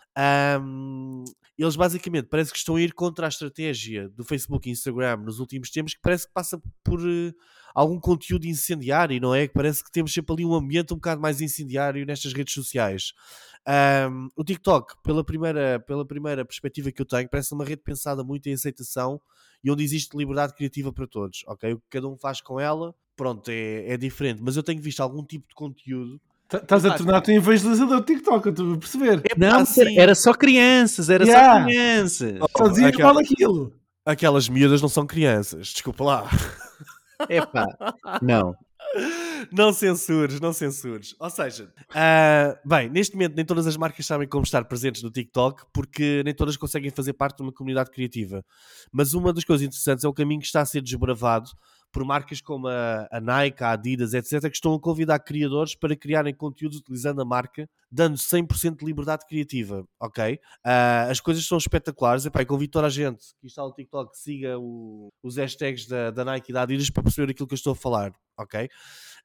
Um, 0.61 1.23
eles 1.57 1.75
basicamente 1.75 2.27
parece 2.27 2.51
que 2.51 2.57
estão 2.57 2.75
a 2.75 2.81
ir 2.81 2.93
contra 2.93 3.25
a 3.25 3.29
estratégia 3.29 4.09
do 4.09 4.23
Facebook 4.23 4.69
e 4.69 4.71
Instagram 4.71 5.17
nos 5.17 5.39
últimos 5.39 5.69
tempos, 5.69 5.93
que 5.93 6.01
parece 6.01 6.27
que 6.27 6.33
passa 6.33 6.61
por 6.83 6.99
uh, 6.99 7.33
algum 7.73 7.99
conteúdo 7.99 8.45
incendiário, 8.45 9.19
não 9.19 9.35
é? 9.35 9.47
Que 9.47 9.53
parece 9.53 9.83
que 9.83 9.91
temos 9.91 10.13
sempre 10.13 10.33
ali 10.33 10.45
um 10.45 10.53
ambiente 10.53 10.93
um 10.93 10.97
bocado 10.97 11.21
mais 11.21 11.41
incendiário 11.41 12.05
nestas 12.05 12.33
redes 12.33 12.53
sociais. 12.53 13.13
Um, 13.67 14.29
o 14.33 14.45
TikTok, 14.45 14.95
pela 15.03 15.23
primeira, 15.25 15.79
pela 15.85 16.05
primeira 16.05 16.45
perspectiva 16.45 16.89
que 16.89 17.01
eu 17.01 17.05
tenho, 17.05 17.27
parece 17.27 17.53
uma 17.53 17.65
rede 17.65 17.81
pensada 17.81 18.23
muito 18.23 18.47
em 18.47 18.53
aceitação 18.53 19.19
e 19.61 19.69
onde 19.69 19.83
existe 19.83 20.15
liberdade 20.15 20.53
criativa 20.53 20.93
para 20.93 21.05
todos, 21.05 21.43
ok? 21.45 21.73
O 21.73 21.79
que 21.79 21.85
cada 21.89 22.07
um 22.07 22.15
faz 22.15 22.39
com 22.39 22.59
ela, 22.59 22.95
pronto, 23.15 23.49
é, 23.49 23.89
é 23.89 23.97
diferente. 23.97 24.41
Mas 24.41 24.55
eu 24.55 24.63
tenho 24.63 24.81
visto 24.81 25.01
algum 25.01 25.23
tipo 25.23 25.49
de 25.49 25.55
conteúdo 25.55 26.19
Estás 26.49 26.85
a 26.85 26.95
tornar-te 26.95 27.29
um 27.29 27.35
evangelizador 27.35 27.99
de 27.99 28.05
TikTok, 28.05 28.45
eu 28.45 28.51
estou 28.51 28.73
a 28.73 28.77
perceber. 28.77 29.21
É, 29.29 29.37
não, 29.37 29.59
assim... 29.59 29.99
era 29.99 30.15
só 30.15 30.33
crianças, 30.33 31.09
era 31.09 31.25
yeah. 31.25 31.59
só 31.59 31.65
crianças. 31.65 32.39
Oh, 32.39 32.47
só 32.57 32.67
dizia 32.69 32.87
aquela... 32.87 33.19
aquilo. 33.19 33.73
Aquelas 34.05 34.47
miúdas 34.47 34.81
não 34.81 34.87
são 34.87 35.05
crianças, 35.05 35.67
desculpa 35.67 36.05
lá. 36.05 36.29
Epá, 37.27 37.65
não 38.21 38.55
não 39.51 39.71
censures, 39.73 40.39
não 40.39 40.53
censures. 40.53 41.15
Ou 41.19 41.29
seja, 41.29 41.71
uh, 41.91 42.67
bem, 42.67 42.89
neste 42.89 43.15
momento 43.15 43.35
nem 43.35 43.45
todas 43.45 43.67
as 43.67 43.77
marcas 43.77 44.05
sabem 44.05 44.27
como 44.27 44.43
estar 44.43 44.63
presentes 44.65 45.03
no 45.03 45.11
TikTok 45.11 45.65
porque 45.73 46.21
nem 46.23 46.33
todas 46.33 46.57
conseguem 46.57 46.91
fazer 46.91 47.13
parte 47.13 47.37
de 47.37 47.43
uma 47.43 47.51
comunidade 47.51 47.91
criativa. 47.91 48.43
Mas 48.91 49.13
uma 49.13 49.33
das 49.33 49.43
coisas 49.43 49.65
interessantes 49.65 50.03
é 50.03 50.07
o 50.07 50.13
caminho 50.13 50.41
que 50.41 50.47
está 50.47 50.61
a 50.61 50.65
ser 50.65 50.81
desbravado 50.81 51.49
por 51.91 52.03
marcas 52.05 52.41
como 52.41 52.67
a, 52.67 53.07
a, 53.11 53.19
Nike, 53.19 53.63
a 53.63 53.71
Adidas, 53.71 54.13
etc., 54.13 54.41
que 54.49 54.55
estão 54.55 54.73
a 54.73 54.79
convidar 54.79 55.19
criadores 55.19 55.75
para 55.75 55.95
criarem 55.95 56.33
conteúdos 56.33 56.79
utilizando 56.79 57.21
a 57.21 57.25
marca, 57.25 57.69
dando 57.91 58.17
100% 58.17 58.77
de 58.79 58.85
liberdade 58.85 59.25
criativa, 59.25 59.85
ok? 59.99 60.35
Uh, 60.65 61.09
as 61.09 61.19
coisas 61.19 61.45
são 61.45 61.57
espetaculares. 61.57 62.25
Epá, 62.25 62.43
convido 62.45 62.71
toda 62.71 62.87
a 62.87 62.89
gente 62.91 63.23
que 63.39 63.47
está 63.47 63.63
no 63.63 63.73
TikTok 63.73 64.11
que 64.11 64.17
siga 64.17 64.57
o, 64.59 65.09
os 65.23 65.37
hashtags 65.37 65.87
da, 65.87 66.11
da 66.11 66.25
Nike 66.25 66.51
e 66.51 66.53
da 66.53 66.63
Adidas 66.63 66.89
para 66.89 67.03
perceber 67.03 67.31
aquilo 67.31 67.47
que 67.47 67.53
eu 67.53 67.57
estou 67.57 67.73
a 67.73 67.75
falar, 67.75 68.13
ok? 68.37 68.69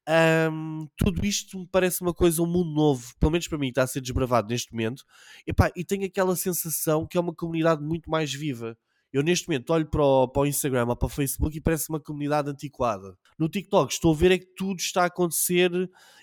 Um, 0.09 0.89
tudo 0.97 1.25
isto 1.25 1.57
me 1.59 1.67
parece 1.71 2.03
uma 2.03 2.13
coisa, 2.13 2.43
um 2.43 2.47
mundo 2.47 2.75
novo, 2.75 3.13
pelo 3.21 3.31
menos 3.31 3.47
para 3.47 3.59
mim, 3.59 3.69
está 3.69 3.85
a 3.85 3.87
ser 3.87 4.01
desbravado 4.01 4.49
neste 4.49 4.73
momento, 4.73 5.05
Epá, 5.47 5.71
e 5.77 5.85
tenho 5.85 6.05
aquela 6.05 6.35
sensação 6.35 7.07
que 7.07 7.17
é 7.17 7.21
uma 7.21 7.35
comunidade 7.35 7.83
muito 7.83 8.11
mais 8.11 8.33
viva. 8.33 8.77
Eu 9.13 9.23
neste 9.23 9.47
momento 9.47 9.71
olho 9.73 9.87
para 9.87 10.03
o, 10.03 10.27
para 10.27 10.43
o 10.43 10.47
Instagram 10.47 10.87
ou 10.87 10.97
para 10.97 11.07
o 11.07 11.11
Facebook 11.11 11.57
e 11.57 11.61
parece 11.61 11.91
uma 11.91 12.01
comunidade 12.01 12.49
antiquada. 12.49 13.17
No 13.39 13.49
TikTok 13.49 13.93
estou 13.93 14.15
a 14.15 14.17
ver 14.17 14.33
é 14.33 14.39
que 14.39 14.47
tudo 14.57 14.79
está 14.81 15.03
a 15.03 15.07
acontecer 15.07 15.71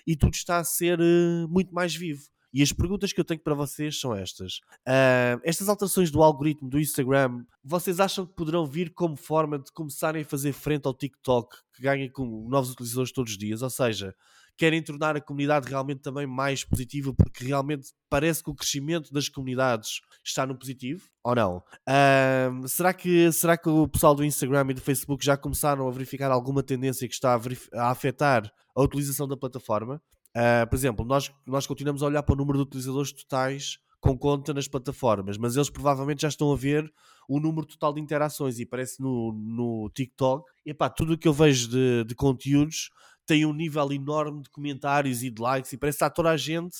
e 0.06 0.16
tudo 0.16 0.34
está 0.34 0.58
a 0.58 0.64
ser 0.64 0.98
uh, 1.00 1.48
muito 1.48 1.72
mais 1.72 1.94
vivo. 1.94 2.22
E 2.52 2.62
as 2.62 2.72
perguntas 2.72 3.12
que 3.12 3.20
eu 3.20 3.24
tenho 3.24 3.40
para 3.40 3.54
vocês 3.54 3.98
são 4.00 4.14
estas. 4.14 4.58
Uh, 4.86 5.40
estas 5.44 5.68
alterações 5.68 6.10
do 6.10 6.22
algoritmo 6.22 6.68
do 6.68 6.80
Instagram, 6.80 7.44
vocês 7.62 8.00
acham 8.00 8.26
que 8.26 8.34
poderão 8.34 8.66
vir 8.66 8.92
como 8.92 9.16
forma 9.16 9.58
de 9.58 9.70
começarem 9.72 10.22
a 10.22 10.24
fazer 10.24 10.52
frente 10.52 10.86
ao 10.86 10.94
TikTok, 10.94 11.56
que 11.74 11.82
ganha 11.82 12.10
com 12.10 12.48
novos 12.48 12.72
utilizadores 12.72 13.12
todos 13.12 13.32
os 13.32 13.38
dias? 13.38 13.62
Ou 13.62 13.70
seja, 13.70 14.14
querem 14.60 14.82
tornar 14.82 15.16
a 15.16 15.20
comunidade 15.22 15.68
realmente 15.68 16.02
também 16.02 16.26
mais 16.26 16.64
positiva, 16.64 17.14
porque 17.14 17.44
realmente 17.44 17.92
parece 18.10 18.42
que 18.42 18.50
o 18.50 18.54
crescimento 18.54 19.12
das 19.12 19.28
comunidades 19.28 20.00
está 20.22 20.44
no 20.44 20.54
positivo, 20.54 21.08
ou 21.24 21.34
não? 21.34 21.62
Uh, 21.88 22.68
será, 22.68 22.92
que, 22.92 23.32
será 23.32 23.56
que 23.56 23.68
o 23.68 23.88
pessoal 23.88 24.14
do 24.14 24.24
Instagram 24.24 24.66
e 24.70 24.74
do 24.74 24.80
Facebook 24.80 25.24
já 25.24 25.36
começaram 25.36 25.88
a 25.88 25.90
verificar 25.90 26.30
alguma 26.30 26.62
tendência 26.62 27.08
que 27.08 27.14
está 27.14 27.34
a, 27.34 27.40
a 27.80 27.90
afetar 27.90 28.52
a 28.74 28.82
utilização 28.82 29.26
da 29.26 29.36
plataforma? 29.36 30.02
Uh, 30.36 30.68
por 30.68 30.76
exemplo, 30.76 31.04
nós, 31.04 31.32
nós 31.46 31.66
continuamos 31.66 32.02
a 32.02 32.06
olhar 32.06 32.22
para 32.22 32.34
o 32.34 32.36
número 32.36 32.58
de 32.58 32.62
utilizadores 32.62 33.12
totais 33.12 33.78
com 34.00 34.16
conta 34.16 34.54
nas 34.54 34.66
plataformas, 34.66 35.36
mas 35.36 35.56
eles 35.56 35.68
provavelmente 35.68 36.22
já 36.22 36.28
estão 36.28 36.52
a 36.52 36.56
ver 36.56 36.90
o 37.28 37.38
número 37.38 37.66
total 37.66 37.92
de 37.92 38.00
interações 38.00 38.58
e 38.58 38.64
parece 38.64 39.00
no, 39.00 39.32
no 39.32 39.90
TikTok, 39.94 40.44
e 40.64 40.72
pá, 40.72 40.88
tudo 40.88 41.12
o 41.12 41.18
que 41.18 41.28
eu 41.28 41.32
vejo 41.32 41.68
de, 41.68 42.04
de 42.04 42.14
conteúdos 42.14 42.90
tem 43.26 43.44
um 43.44 43.52
nível 43.52 43.92
enorme 43.92 44.42
de 44.42 44.50
comentários 44.50 45.22
e 45.22 45.30
de 45.30 45.40
likes 45.40 45.72
e 45.72 45.76
parece 45.76 45.98
que 45.98 46.04
está 46.04 46.10
toda 46.10 46.30
a 46.30 46.36
gente, 46.36 46.78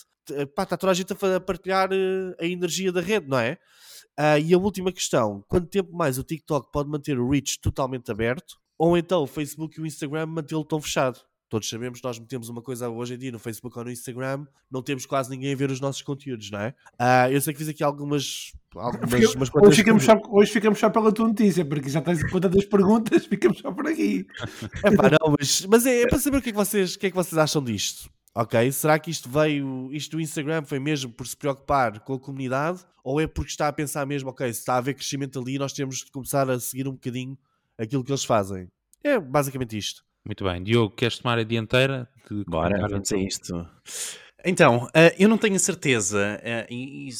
pá, 0.54 0.62
está 0.62 0.76
toda 0.76 0.92
a 0.92 0.94
gente 0.94 1.12
a 1.12 1.40
partilhar 1.40 1.90
eh, 1.92 2.34
a 2.40 2.46
energia 2.46 2.90
da 2.90 3.00
rede, 3.00 3.28
não 3.28 3.38
é? 3.38 3.58
Uh, 4.18 4.38
e 4.44 4.52
a 4.52 4.58
última 4.58 4.90
questão, 4.90 5.44
quanto 5.46 5.68
tempo 5.68 5.92
mais 5.92 6.18
o 6.18 6.24
TikTok 6.24 6.70
pode 6.72 6.88
manter 6.88 7.18
o 7.18 7.28
reach 7.28 7.60
totalmente 7.60 8.10
aberto 8.10 8.58
ou 8.76 8.96
então 8.96 9.22
o 9.22 9.26
Facebook 9.26 9.78
e 9.78 9.82
o 9.82 9.86
Instagram 9.86 10.26
mantê-lo 10.26 10.64
tão 10.64 10.80
fechado? 10.80 11.20
Todos 11.50 11.68
sabemos, 11.68 12.00
nós 12.00 12.16
metemos 12.16 12.48
uma 12.48 12.62
coisa 12.62 12.88
hoje 12.88 13.14
em 13.14 13.18
dia 13.18 13.32
no 13.32 13.38
Facebook 13.40 13.76
ou 13.76 13.84
no 13.84 13.90
Instagram, 13.90 14.46
não 14.70 14.80
temos 14.84 15.04
quase 15.04 15.28
ninguém 15.28 15.52
a 15.52 15.56
ver 15.56 15.68
os 15.68 15.80
nossos 15.80 16.00
conteúdos, 16.00 16.48
não 16.48 16.60
é? 16.60 16.72
Ah, 16.96 17.28
eu 17.28 17.40
sei 17.40 17.52
que 17.52 17.58
fiz 17.58 17.68
aqui 17.68 17.82
algumas. 17.82 18.52
algumas 18.72 19.10
Fica- 19.10 19.66
hoje, 19.66 19.76
ficamos 19.76 20.04
só, 20.04 20.20
hoje 20.30 20.52
ficamos 20.52 20.78
só 20.78 20.88
pela 20.88 21.10
tua 21.10 21.26
notícia, 21.26 21.64
porque 21.64 21.88
já 21.88 22.00
tens 22.00 22.22
conta 22.30 22.48
das 22.48 22.64
perguntas, 22.64 23.26
ficamos 23.26 23.58
só 23.58 23.72
por 23.72 23.88
aqui. 23.88 24.24
Epá, 24.84 25.10
não, 25.10 25.34
mas, 25.36 25.66
mas 25.66 25.86
é, 25.86 26.02
é 26.02 26.06
para 26.06 26.20
saber 26.20 26.36
o 26.36 26.42
que 26.42 26.50
é, 26.50 26.52
que 26.52 26.58
vocês, 26.58 26.94
o 26.94 26.98
que 27.00 27.06
é 27.08 27.10
que 27.10 27.16
vocês 27.16 27.36
acham 27.36 27.64
disto. 27.64 28.08
Ok? 28.32 28.70
Será 28.70 28.96
que 29.00 29.10
isto 29.10 29.28
veio, 29.28 29.92
isto 29.92 30.12
do 30.12 30.20
Instagram 30.20 30.62
foi 30.62 30.78
mesmo 30.78 31.10
por 31.12 31.26
se 31.26 31.36
preocupar 31.36 31.98
com 31.98 32.14
a 32.14 32.18
comunidade? 32.20 32.78
Ou 33.02 33.20
é 33.20 33.26
porque 33.26 33.50
está 33.50 33.66
a 33.66 33.72
pensar 33.72 34.06
mesmo, 34.06 34.30
ok, 34.30 34.52
se 34.52 34.60
está 34.60 34.74
a 34.74 34.76
haver 34.78 34.94
crescimento 34.94 35.40
ali, 35.40 35.58
nós 35.58 35.72
temos 35.72 35.96
de 36.04 36.12
começar 36.12 36.48
a 36.48 36.60
seguir 36.60 36.86
um 36.86 36.92
bocadinho 36.92 37.36
aquilo 37.76 38.04
que 38.04 38.12
eles 38.12 38.24
fazem? 38.24 38.68
É 39.02 39.18
basicamente 39.18 39.76
isto. 39.76 40.04
Muito 40.24 40.44
bem. 40.44 40.62
Diogo, 40.62 40.94
queres 40.94 41.18
tomar 41.18 41.38
a 41.38 41.42
dianteira? 41.42 42.08
De 42.30 42.44
Bora, 42.44 42.88
vamos 42.88 43.12
a 43.12 43.16
isto. 43.16 43.66
Então, 44.44 44.88
eh, 44.94 45.14
eu 45.18 45.28
não 45.28 45.36
tenho 45.36 45.56
a 45.56 45.58
certeza 45.58 46.40
eh, 46.42 46.66
eh, 46.70 47.10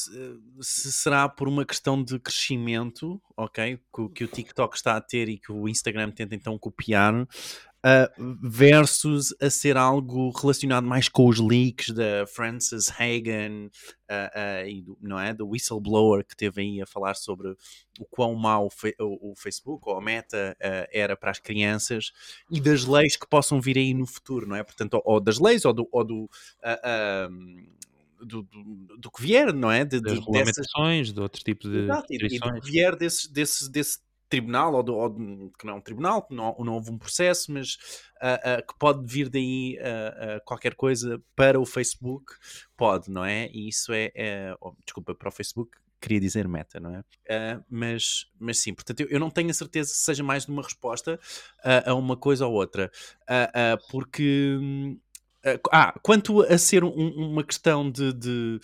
se 0.59 0.91
será 0.91 1.29
por 1.29 1.47
uma 1.47 1.63
questão 1.65 2.03
de 2.03 2.17
crescimento, 2.17 3.21
ok? 3.37 3.79
Que 4.15 4.23
o 4.23 4.27
TikTok 4.27 4.75
está 4.75 4.95
a 4.95 5.01
ter 5.01 5.29
e 5.29 5.37
que 5.37 5.51
o 5.51 5.67
Instagram 5.67 6.09
tenta 6.11 6.33
então 6.33 6.57
copiar, 6.57 7.27
eh, 7.83 8.11
versus 8.43 9.33
a 9.41 9.49
ser 9.49 9.75
algo 9.75 10.29
relacionado 10.29 10.85
mais 10.85 11.09
com 11.09 11.27
os 11.27 11.39
leaks 11.39 11.89
da 11.89 12.27
Frances 12.27 12.91
Hagan 12.91 13.69
eh, 14.07 14.31
eh, 14.35 14.69
e 14.69 14.81
do, 14.83 14.95
não 15.01 15.19
é? 15.19 15.33
do 15.33 15.47
whistleblower 15.47 16.23
que 16.23 16.35
teve 16.35 16.61
aí 16.61 16.81
a 16.81 16.85
falar 16.85 17.15
sobre 17.15 17.49
o 17.99 18.05
quão 18.05 18.35
mau 18.35 18.69
o, 18.99 19.31
o 19.31 19.35
Facebook 19.35 19.89
ou 19.89 19.97
a 19.97 20.01
Meta 20.01 20.55
era 20.91 21.17
para 21.17 21.31
as 21.31 21.39
crianças 21.39 22.11
e 22.51 22.61
das 22.61 22.85
leis 22.85 23.15
que 23.17 23.27
possam 23.27 23.59
vir 23.59 23.77
aí 23.77 23.95
no 23.95 24.05
futuro, 24.05 24.47
não 24.47 24.55
é? 24.55 24.63
Portanto, 24.63 24.93
ou, 24.95 25.15
ou 25.15 25.19
das 25.19 25.39
leis 25.39 25.65
ou 25.65 25.73
do, 25.73 25.87
ou 25.91 26.03
do, 26.03 26.29
do, 28.19 28.43
do, 28.43 28.97
do 28.97 29.11
que 29.11 29.21
vier, 29.21 29.53
não 29.53 29.71
é? 29.71 29.83
De, 29.83 29.99
Das 29.99 30.13
de- 30.13 30.19
dessas, 30.19 30.25
regulamentações, 30.25 31.11
de 31.11 31.19
outros 31.19 31.43
tipos 31.43 31.69
de 31.69 31.79
Exato, 31.79 32.13
e, 32.13 32.17
do 32.17 32.61
que 32.61 32.71
vier 32.71 32.95
desse, 32.95 33.31
desse, 33.31 33.71
desse 33.71 33.99
tribunal, 34.31 34.73
ou, 34.73 34.81
do, 34.83 34.95
ou 34.95 35.51
que 35.59 35.65
não 35.65 35.73
é 35.73 35.77
um 35.77 35.81
tribunal, 35.81 36.23
que 36.23 36.33
não, 36.33 36.55
não 36.59 36.73
houve 36.73 36.89
um 36.91 36.97
processo, 36.97 37.51
mas 37.51 37.77
ah, 38.21 38.39
ah, 38.57 38.61
que 38.61 38.73
pode 38.79 39.05
vir 39.05 39.29
daí 39.29 39.77
ah, 39.79 40.41
qualquer 40.45 40.73
coisa 40.75 41.21
para 41.35 41.59
o 41.59 41.65
Facebook, 41.65 42.33
pode, 42.75 43.11
não 43.11 43.23
é? 43.25 43.47
E 43.51 43.67
isso 43.69 43.93
é, 43.93 44.11
é- 44.15 44.55
oh, 44.61 44.73
desculpa, 44.85 45.13
para 45.13 45.29
o 45.29 45.31
Facebook, 45.31 45.71
queria 46.01 46.19
dizer 46.19 46.47
meta, 46.47 46.79
não 46.79 46.95
é? 46.95 47.03
Mas, 47.69 48.25
mas 48.39 48.57
sim, 48.59 48.73
portanto, 48.73 49.01
eu, 49.01 49.07
eu 49.09 49.19
não 49.19 49.29
tenho 49.29 49.51
a 49.51 49.53
certeza 49.53 49.89
se 49.89 49.97
seja 50.03 50.23
mais 50.23 50.45
de 50.45 50.51
uma 50.51 50.63
resposta 50.63 51.19
a 51.85 51.93
uma 51.93 52.17
coisa 52.17 52.47
ou 52.47 52.53
outra, 52.53 52.89
porque. 53.89 54.57
hum, 54.59 54.99
ah, 55.71 55.93
quanto 56.03 56.41
a 56.43 56.57
ser 56.57 56.83
um- 56.83 56.91
uma 57.31 57.43
questão 57.43 57.89
de, 57.89 58.13
de, 58.13 58.59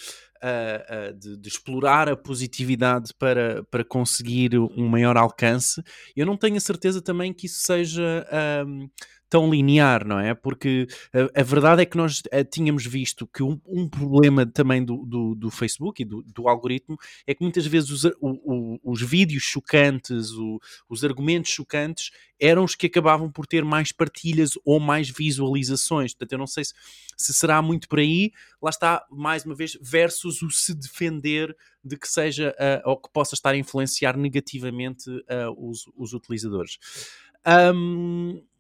de- 1.20 1.38
de 1.38 1.48
explorar 1.50 2.10
a 2.10 2.16
positividade 2.18 3.14
para, 3.18 3.64
para 3.72 3.84
conseguir 3.84 4.58
um 4.58 4.88
maior 4.88 5.18
alcance, 5.18 5.82
eu 6.16 6.26
não 6.26 6.38
tenho 6.38 6.58
a 6.58 6.60
certeza 6.60 7.02
também 7.02 7.34
que 7.34 7.46
isso 7.48 7.60
seja 7.62 8.26
ahm, 8.32 8.88
tão 9.30 9.50
linear, 9.50 10.06
não 10.08 10.20
é? 10.20 10.34
Porque 10.34 10.88
a, 11.14 11.42
a 11.42 11.44
verdade 11.44 11.82
é 11.82 11.86
que 11.86 11.98
nós 11.98 12.22
ah, 12.32 12.44
tínhamos 12.44 12.86
visto 12.86 13.28
que 13.28 13.44
um, 13.44 13.60
um 13.66 13.88
problema 13.90 14.46
também 14.46 14.84
do, 14.84 15.06
do, 15.06 15.36
do 15.36 15.52
Facebook 15.52 16.02
e 16.02 16.06
do, 16.06 16.22
do 16.24 16.48
algoritmo 16.48 16.98
é 17.26 17.34
que 17.34 17.44
muitas 17.44 17.66
vezes 17.66 17.90
os, 17.90 18.06
a- 18.06 18.14
o- 18.22 18.76
o- 18.76 18.92
os 18.92 19.02
vídeos 19.02 19.44
chocantes, 19.44 20.32
o- 20.32 20.60
os 20.90 21.04
argumentos 21.04 21.52
chocantes 21.52 22.12
eram 22.40 22.64
os 22.64 22.76
que 22.76 22.86
acabavam 22.88 23.32
por 23.32 23.48
ter 23.48 23.66
mais 23.66 23.92
partilhas 23.92 24.52
ou 24.64 24.80
mais 24.80 25.10
visualizações. 25.10 26.14
Portanto, 26.14 26.34
eu 26.34 26.38
não 26.40 26.48
sei 26.48 26.66
se, 26.66 26.74
se 27.18 27.34
será 27.34 27.62
muito 27.62 27.88
por 27.90 28.00
aí, 28.00 28.32
lá 28.62 28.70
está, 28.70 29.06
mais 29.10 29.44
uma 29.44 29.56
vez, 29.56 29.78
versus 29.82 30.42
o 30.42 30.50
se 30.52 30.74
defender 30.76 31.56
de 31.84 31.98
que 31.98 32.08
seja 32.08 32.54
ah, 32.60 32.82
ou 32.86 32.98
que 32.98 33.10
possa 33.12 33.34
estar 33.34 33.52
a 33.52 33.58
influenciar 33.58 34.16
negativamente 34.18 35.10
ah, 35.28 35.50
os, 35.58 35.86
os 35.98 36.14
utilizadores. 36.14 36.78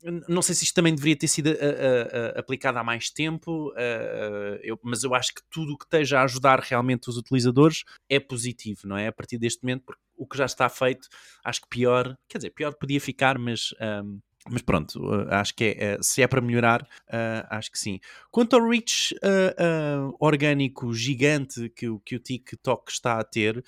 N- 0.03 0.23
não 0.29 0.41
sei 0.41 0.53
se 0.55 0.63
isto 0.63 0.75
também 0.75 0.93
deveria 0.93 1.17
ter 1.17 1.27
sido 1.27 1.49
ah, 1.49 1.53
ah, 1.53 2.33
ah, 2.35 2.39
aplicado 2.39 2.77
há 2.77 2.83
mais 2.83 3.09
tempo, 3.09 3.73
ah, 3.75 4.59
eu- 4.63 4.79
mas 4.83 5.03
eu 5.03 5.13
acho 5.15 5.33
que 5.33 5.41
tudo 5.49 5.73
o 5.73 5.77
que 5.77 5.85
esteja 5.85 6.19
a 6.19 6.23
ajudar 6.23 6.59
realmente 6.59 7.09
os 7.09 7.17
utilizadores 7.17 7.83
é 8.09 8.19
positivo, 8.19 8.81
não 8.85 8.97
é? 8.97 9.07
A 9.07 9.11
partir 9.11 9.37
deste 9.37 9.63
momento, 9.63 9.83
porque 9.85 10.01
o 10.15 10.25
que 10.27 10.37
já 10.37 10.45
está 10.45 10.69
feito, 10.69 11.07
acho 11.43 11.61
que 11.61 11.67
pior, 11.69 12.15
quer 12.29 12.37
dizer, 12.39 12.51
pior 12.51 12.73
podia 12.75 13.01
ficar, 13.01 13.37
mas. 13.39 13.73
ahm, 13.79 14.19
mas 14.49 14.61
pronto, 14.61 14.95
uh, 15.03 15.27
acho 15.31 15.53
que 15.53 15.65
é, 15.65 15.83
eh, 15.95 15.97
se 16.01 16.21
é 16.21 16.27
para 16.27 16.39
melhorar, 16.39 16.81
uh, 16.83 17.45
acho 17.49 17.69
que 17.69 17.77
sim. 17.77 17.99
Quanto 18.31 18.55
ao 18.55 18.65
reach 18.65 19.13
uh, 19.15 20.07
uh, 20.11 20.15
orgânico 20.21 20.93
gigante 20.93 21.69
que, 21.75 21.85
que 22.05 22.15
o 22.15 22.19
TikTok 22.19 22.89
está 22.89 23.19
a 23.19 23.25
ter, 23.25 23.61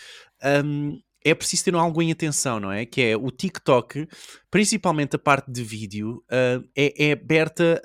um, 0.63 0.97
é 1.23 1.33
preciso 1.33 1.65
ter 1.65 1.75
algo 1.75 2.01
em 2.01 2.11
atenção, 2.11 2.59
não 2.59 2.71
é? 2.71 2.85
Que 2.85 3.01
é 3.01 3.17
o 3.17 3.29
TikTok, 3.29 4.07
principalmente 4.49 5.15
a 5.15 5.19
parte 5.19 5.51
de 5.51 5.63
vídeo, 5.63 6.23
uh, 6.31 6.63
é, 6.75 7.09
é 7.09 7.11
aberta 7.11 7.81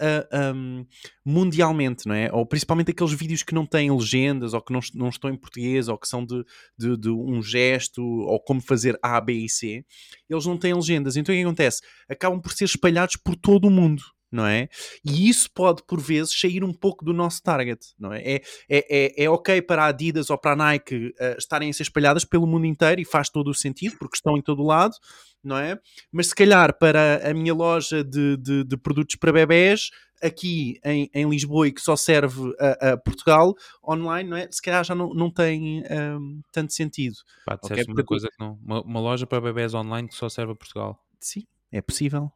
um, 0.55 0.87
mundialmente, 1.25 2.07
não 2.07 2.15
é? 2.15 2.31
Ou 2.33 2.47
principalmente 2.47 2.93
aqueles 2.93 3.13
vídeos 3.13 3.43
que 3.43 3.55
não 3.55 3.67
têm 3.67 3.91
legendas, 3.91 4.55
ou 4.55 4.63
que 4.63 4.73
não, 4.73 4.81
não 4.95 5.09
estão 5.09 5.31
em 5.31 5.37
português, 5.37 5.89
ou 5.89 5.99
que 5.99 6.07
são 6.07 6.25
de, 6.25 6.45
de, 6.79 6.97
de 6.97 7.11
um 7.11 7.43
gesto, 7.43 8.03
ou 8.03 8.39
como 8.41 8.61
fazer 8.61 8.99
A, 9.03 9.21
B 9.21 9.33
e 9.33 9.49
C, 9.49 9.85
eles 10.31 10.47
não 10.47 10.57
têm 10.57 10.75
legendas. 10.75 11.17
Então 11.17 11.35
o 11.35 11.39
que 11.39 11.43
acontece? 11.45 11.83
Acabam 12.09 12.41
por 12.41 12.53
ser 12.53 12.65
espalhados 12.65 13.17
por 13.17 13.35
todo 13.35 13.67
o 13.67 13.71
mundo. 13.71 14.03
Não 14.35 14.45
é? 14.45 14.69
E 15.05 15.29
isso 15.29 15.49
pode, 15.49 15.85
por 15.87 16.01
vezes, 16.01 16.37
sair 16.37 16.65
um 16.65 16.73
pouco 16.73 17.05
do 17.05 17.13
nosso 17.13 17.41
target. 17.41 17.95
Não 17.97 18.13
é? 18.13 18.21
É, 18.21 18.43
é, 18.69 19.21
é, 19.21 19.25
é 19.25 19.31
ok 19.31 19.63
para 19.63 19.85
a 19.85 19.87
Adidas 19.87 20.29
ou 20.29 20.37
para 20.37 20.55
a 20.55 20.57
Nike 20.57 21.15
eh, 21.21 21.37
estarem 21.39 21.71
a 21.71 21.73
ser 21.73 21.85
espalhadas 21.85 22.25
pelo 22.25 22.45
mundo 22.45 22.67
inteiro 22.67 23.01
e 23.01 23.05
faz 23.05 23.31
todo 23.31 23.49
o 23.49 23.55
sentido, 23.55 23.97
porque 23.97 24.17
estão 24.17 24.37
em 24.37 24.43
todo 24.43 24.61
o 24.61 24.67
lado, 24.67 24.97
não 25.41 25.57
é? 25.57 25.79
Mas 26.11 26.27
se 26.29 26.35
calhar 26.35 26.77
para 26.77 27.31
a 27.31 27.33
minha 27.33 27.55
loja 27.55 28.03
de, 28.03 28.37
de, 28.37 28.65
de 28.65 28.77
produtos 28.77 29.15
para 29.15 29.33
bebés, 29.33 29.91
aqui 30.21 30.81
em, 30.85 31.09
em 31.15 31.31
Lisboa 31.31 31.69
e 31.69 31.73
que 31.73 31.81
só 31.81 31.95
serve 31.95 32.53
a, 32.59 32.95
a 32.95 32.97
Portugal, 32.97 33.55
online, 33.87 34.29
não 34.29 34.37
é? 34.37 34.49
Se 34.51 34.61
calhar 34.61 34.83
já 34.83 34.97
não, 34.97 35.15
não 35.15 35.31
tem 35.31 35.85
ahm, 35.89 36.41
tanto 36.51 36.73
sentido. 36.73 37.19
Pá, 37.47 37.55
Ok, 37.55 37.69
disseste 37.69 37.93
uma 37.93 38.03
coisa 38.03 38.29
que 38.29 38.43
não. 38.43 38.59
Uma, 38.65 38.83
uma 38.83 39.01
loja 39.01 39.29
para 39.29 39.41
bebés 39.41 39.75
online 39.75 40.09
que 40.09 40.15
só 40.17 40.29
serve 40.29 40.55
a 40.55 40.57
Portugal. 40.57 40.99
Sim, 41.21 41.47
é 41.71 41.81
possível. 41.81 42.33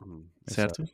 É 0.47 0.55
certo? 0.55 0.85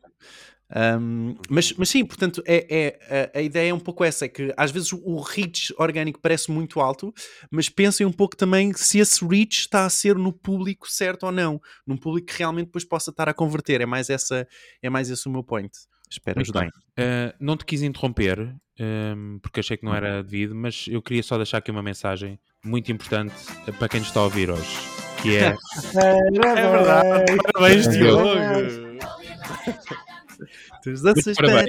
Um, 0.75 1.37
mas, 1.49 1.73
mas 1.75 1.89
sim, 1.89 2.05
portanto, 2.05 2.43
é, 2.45 2.67
é, 2.69 3.31
a, 3.33 3.39
a 3.39 3.43
ideia 3.43 3.71
é 3.71 3.75
um 3.75 3.79
pouco 3.79 4.03
essa: 4.03 4.25
é 4.25 4.29
que 4.29 4.53
às 4.57 4.73
vezes 4.73 4.93
o, 4.93 5.21
reach 5.21 5.73
orgânico 5.79 6.19
parece 6.21 6.51
muito 6.51 6.81
alto, 6.81 7.15
mas 7.51 7.69
pensem 7.69 8.05
um 8.05 8.13
pouco 8.13 8.37
também 8.37 8.73
se 8.73 8.99
esse 8.99 9.25
reach 9.25 9.61
está 9.61 9.85
a 9.85 9.91
ser 9.91 10.17
no 10.17 10.33
público 10.33 10.91
certo 10.91 11.27
ou 11.27 11.33
não, 11.33 11.61
num 11.87 11.97
público 11.97 12.27
que 12.27 12.39
realmente 12.39 12.67
depois 12.67 12.85
possa 12.85 13.11
estar 13.11 13.29
a 13.29 13.35
converter. 13.35 13.81
É 13.81 13.87
mais, 13.87 14.11
essa, 14.11 14.47
é 14.83 14.91
mais 14.91 15.09
esse 15.11 15.29
o 15.29 15.31
meu 15.31 15.45
point. 15.45 15.73
Espero 16.11 16.39
Muito 16.39 16.53
bem. 16.53 16.69
Uh, 16.69 17.35
não 17.41 17.57
te 17.57 17.65
quis 17.65 17.83
interromper, 17.83 18.55
um, 18.81 19.39
porque 19.41 19.61
achei 19.61 19.77
que 19.77 19.85
não 19.85 19.95
era 19.95 20.23
devido, 20.23 20.55
mas 20.55 20.87
eu 20.89 21.01
queria 21.01 21.23
só 21.23 21.37
deixar 21.37 21.59
aqui 21.59 21.71
uma 21.71 21.83
mensagem 21.83 22.39
muito 22.65 22.91
importante 22.91 23.35
para 23.79 23.89
quem 23.89 24.01
nos 24.01 24.09
está 24.09 24.21
a 24.21 24.25
ouvir 24.25 24.51
hoje, 24.51 24.77
que 25.23 25.37
é 25.37 25.55
É 25.95 26.71
verdade. 26.71 27.37
Parabéns, 27.53 27.89
Diogo. 27.89 28.25
Doces 30.85 31.37
parabéns. 31.37 31.67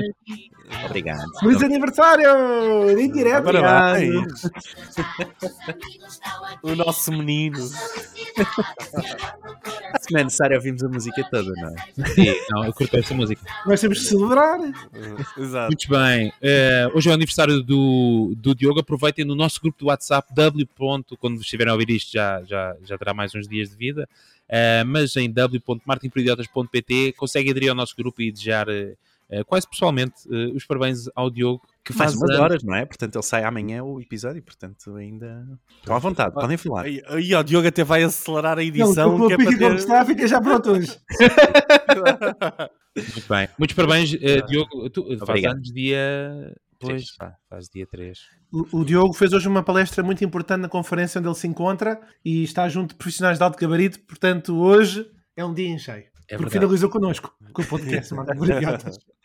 para- 0.67 0.85
Obrigado. 0.85 1.39
Feliz 1.39 1.61
aniversário! 1.61 2.99
Em 2.99 3.11
direto! 3.11 3.43
Parabéns. 3.45 4.43
o 6.63 6.75
nosso 6.75 7.11
menino. 7.11 7.57
Se 10.01 10.11
não 10.13 10.19
é 10.19 10.23
necessário 10.23 10.55
ouvirmos 10.57 10.83
a 10.83 10.89
música 10.89 11.23
toda, 11.31 11.51
não 11.55 11.69
é? 11.69 11.75
Sim, 12.13 12.35
não, 12.51 12.65
eu 12.65 12.73
curto 12.73 12.95
essa 12.97 13.13
música. 13.13 13.41
Nós 13.65 13.79
temos 13.81 13.99
de 13.99 14.05
celebrar. 14.07 14.59
Exato. 15.37 15.67
Muito 15.67 15.89
bem. 15.89 16.31
eh, 16.41 16.87
hoje 16.93 17.07
é 17.09 17.11
o 17.11 17.15
aniversário 17.15 17.61
do, 17.63 18.33
do 18.37 18.53
Diogo. 18.53 18.79
Aproveitem 18.79 19.25
no 19.25 19.35
nosso 19.35 19.59
grupo 19.61 19.79
do 19.79 19.85
WhatsApp, 19.87 20.33
w. 20.33 20.67
Quando 21.19 21.39
estiverem 21.41 21.71
a 21.71 21.73
ouvir 21.73 21.89
isto, 21.91 22.11
já, 22.11 22.43
já, 22.43 22.75
já 22.83 22.97
terá 22.97 23.13
mais 23.13 23.33
uns 23.33 23.47
dias 23.47 23.69
de 23.69 23.75
vida. 23.77 24.07
Eh, 24.47 24.83
mas 24.83 25.15
em 25.15 25.31
w.martinperidiotas.pt 25.31 27.13
consegue 27.13 27.49
aderir 27.51 27.69
ao 27.69 27.75
nosso 27.75 27.95
grupo 27.95 28.21
e 28.21 28.31
desejar 28.31 28.67
eh, 28.69 28.95
quase 29.47 29.67
pessoalmente 29.67 30.13
eh, 30.31 30.51
os 30.55 30.63
parabéns 30.65 31.09
ao 31.15 31.31
Diogo, 31.31 31.61
que 31.83 31.95
Mais 31.97 32.11
faz 32.11 32.21
umas 32.21 32.29
anos. 32.29 32.41
horas, 32.41 32.63
não 32.63 32.75
é? 32.75 32.85
Portanto, 32.85 33.15
ele 33.15 33.23
sai 33.23 33.43
amanhã 33.43 33.83
o 33.83 33.99
episódio, 33.99 34.41
portanto, 34.43 34.95
ainda. 34.95 35.47
Estão 35.79 35.95
à 35.95 35.99
vontade, 35.99 36.33
podem 36.35 36.57
falar. 36.57 36.85
Ó, 37.09 37.39
o 37.39 37.43
Diogo 37.43 37.67
até 37.67 37.83
vai 37.83 38.03
acelerar 38.03 38.53
a 38.53 38.55
Não, 38.57 38.61
edição. 38.61 39.17
com 39.17 39.27
que 39.27 39.33
o 39.35 39.41
é 39.41 39.45
para 39.45 39.57
ter... 39.57 39.75
está, 39.75 40.05
fica 40.05 40.27
já 40.27 40.39
pronto 40.41 40.71
hoje. 40.71 40.95
Muito 42.95 43.27
bem. 43.27 43.49
Muitos 43.57 43.75
parabéns, 43.75 44.13
eh, 44.21 44.41
Diogo. 44.43 44.89
Tu 44.89 45.17
faz 45.25 45.43
anos 45.43 45.71
dia. 45.71 46.55
Pois, 46.87 47.15
pá, 47.17 47.35
faz 47.49 47.67
dia 47.67 47.85
3. 47.87 48.17
O, 48.51 48.79
o 48.79 48.85
Diogo 48.85 49.13
fez 49.13 49.33
hoje 49.33 49.47
uma 49.47 49.63
palestra 49.63 50.03
muito 50.03 50.23
importante 50.23 50.61
na 50.61 50.69
conferência 50.69 51.19
onde 51.19 51.27
ele 51.27 51.35
se 51.35 51.47
encontra 51.47 51.99
e 52.23 52.43
está 52.43 52.67
junto 52.69 52.89
de 52.89 52.95
profissionais 52.95 53.37
de 53.37 53.43
alto 53.43 53.59
gabarito, 53.59 53.99
portanto, 54.01 54.55
hoje 54.57 55.05
é 55.35 55.43
um 55.43 55.53
dia 55.53 55.67
em 55.67 55.77
cheio. 55.77 56.05
É 56.27 56.37
porque 56.37 56.37
verdade. 56.37 56.53
finalizou 56.53 56.89
connosco 56.89 57.35
com 57.53 57.61
o 57.61 57.65
podcast. 57.65 58.13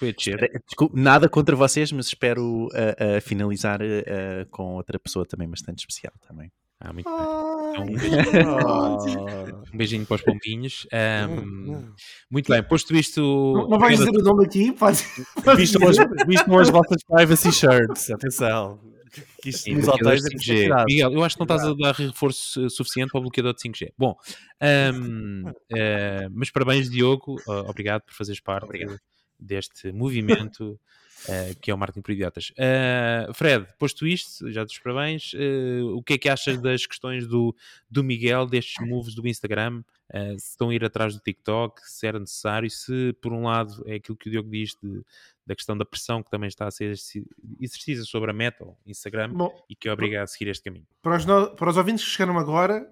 Descer. 0.00 0.34
Espera- 0.34 0.62
desculpe, 0.66 1.00
nada 1.00 1.28
contra 1.28 1.54
vocês, 1.54 1.92
mas 1.92 2.06
espero 2.06 2.64
uh, 2.64 2.66
uh, 2.66 3.20
finalizar 3.20 3.80
uh, 3.80 4.44
com 4.50 4.74
outra 4.74 4.98
pessoa 4.98 5.24
também 5.24 5.48
bastante 5.48 5.78
especial 5.78 6.12
também. 6.26 6.50
Ah, 6.84 6.92
muito 6.92 7.08
bem. 7.08 7.94
Então, 7.94 9.62
um 9.72 9.76
beijinho 9.76 10.04
para 10.04 10.16
os 10.16 10.22
pombinhos. 10.22 10.86
Ahm, 10.92 11.92
muito 12.28 12.50
bem, 12.50 12.62
posto 12.62 12.94
isto. 12.96 13.20
Não, 13.20 13.68
não 13.68 13.78
vais 13.78 13.98
dizer 13.98 14.10
o 14.10 14.22
nome 14.22 14.44
aqui? 14.44 14.72
Pode, 14.72 14.98
Vistam 15.56 15.88
as, 15.88 15.96
as 15.98 16.70
vossas 16.70 17.02
privacy 17.08 17.52
shirts, 17.52 18.10
atenção. 18.10 18.80
Que 19.40 19.50
isto 19.50 19.64
Sim, 19.64 19.74
nos 19.74 19.86
hotéis 19.86 20.24
é 20.24 20.28
5G. 20.28 20.34
preciso 20.36 20.74
Miguel, 20.88 21.12
eu 21.12 21.22
acho 21.22 21.36
que 21.36 21.40
não 21.40 21.54
estás 21.54 21.64
a 21.64 21.74
dar 21.74 21.94
reforço 21.94 22.70
suficiente 22.70 23.10
para 23.10 23.18
o 23.18 23.22
bloqueador 23.22 23.54
de 23.54 23.60
5G. 23.60 23.92
Bom, 23.96 24.16
ahm, 24.60 25.44
eh, 25.70 26.28
mas 26.32 26.50
parabéns, 26.50 26.90
Diogo. 26.90 27.36
Uh, 27.46 27.68
obrigado 27.68 28.02
por 28.02 28.14
fazeres 28.14 28.40
parte 28.40 28.64
Obrigado. 28.64 28.98
deste 29.38 29.92
movimento 29.92 30.80
eh, 31.28 31.54
que 31.60 31.70
é 31.70 31.74
o 31.74 31.78
Marketing 31.78 32.02
por 32.02 32.10
Idiotas. 32.12 32.52
Eh, 32.56 33.28
Fred, 33.34 33.66
posto 33.78 34.06
isto, 34.06 34.50
já 34.50 34.64
dos 34.64 34.78
parabéns. 34.78 35.32
eh, 35.34 35.80
o 35.82 36.02
que 36.02 36.14
é 36.14 36.18
que 36.18 36.28
achas 36.28 36.60
das 36.60 36.86
questões 36.86 37.26
do, 37.26 37.54
do 37.90 38.02
Miguel, 38.04 38.46
destes 38.46 38.86
moves 38.86 39.14
do 39.14 39.26
Instagram? 39.26 39.82
Se 40.36 40.50
estão 40.50 40.68
a 40.68 40.74
ir 40.74 40.84
atrás 40.84 41.14
do 41.14 41.20
TikTok, 41.20 41.80
se 41.88 42.06
era 42.06 42.18
necessário, 42.20 42.68
se 42.70 43.14
por 43.22 43.32
um 43.32 43.44
lado 43.44 43.82
é 43.86 43.94
aquilo 43.94 44.14
que 44.14 44.28
o 44.28 44.30
Diogo 44.30 44.50
diz 44.50 44.76
de- 44.82 45.00
da 45.46 45.54
questão 45.56 45.74
da 45.74 45.86
pressão 45.86 46.22
que 46.22 46.30
também 46.30 46.48
está 46.48 46.66
a 46.66 46.70
ser 46.70 46.84
exerci- 46.90 47.24
exercida 47.58 48.02
sobre 48.04 48.30
a 48.30 48.34
meta, 48.34 48.62
o 48.62 48.76
Instagram, 48.86 49.30
Bom, 49.32 49.50
e 49.70 49.74
que 49.74 49.88
obriga 49.88 50.22
a 50.22 50.26
seguir 50.26 50.50
este 50.50 50.64
caminho. 50.64 50.86
para 51.00 51.16
os, 51.16 51.24
no- 51.24 51.48
para 51.56 51.70
os 51.70 51.78
ouvintes 51.78 52.04
que 52.04 52.10
chegaram 52.10 52.38
agora, 52.38 52.86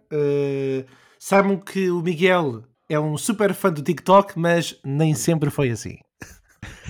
saibam 1.18 1.58
que 1.58 1.90
o 1.90 2.00
Miguel 2.00 2.64
é 2.88 2.98
um 2.98 3.16
super 3.18 3.52
fã 3.54 3.70
do 3.70 3.82
TikTok, 3.82 4.38
mas 4.38 4.80
nem 4.82 5.14
sempre 5.14 5.50
foi 5.50 5.70
assim. 5.70 5.98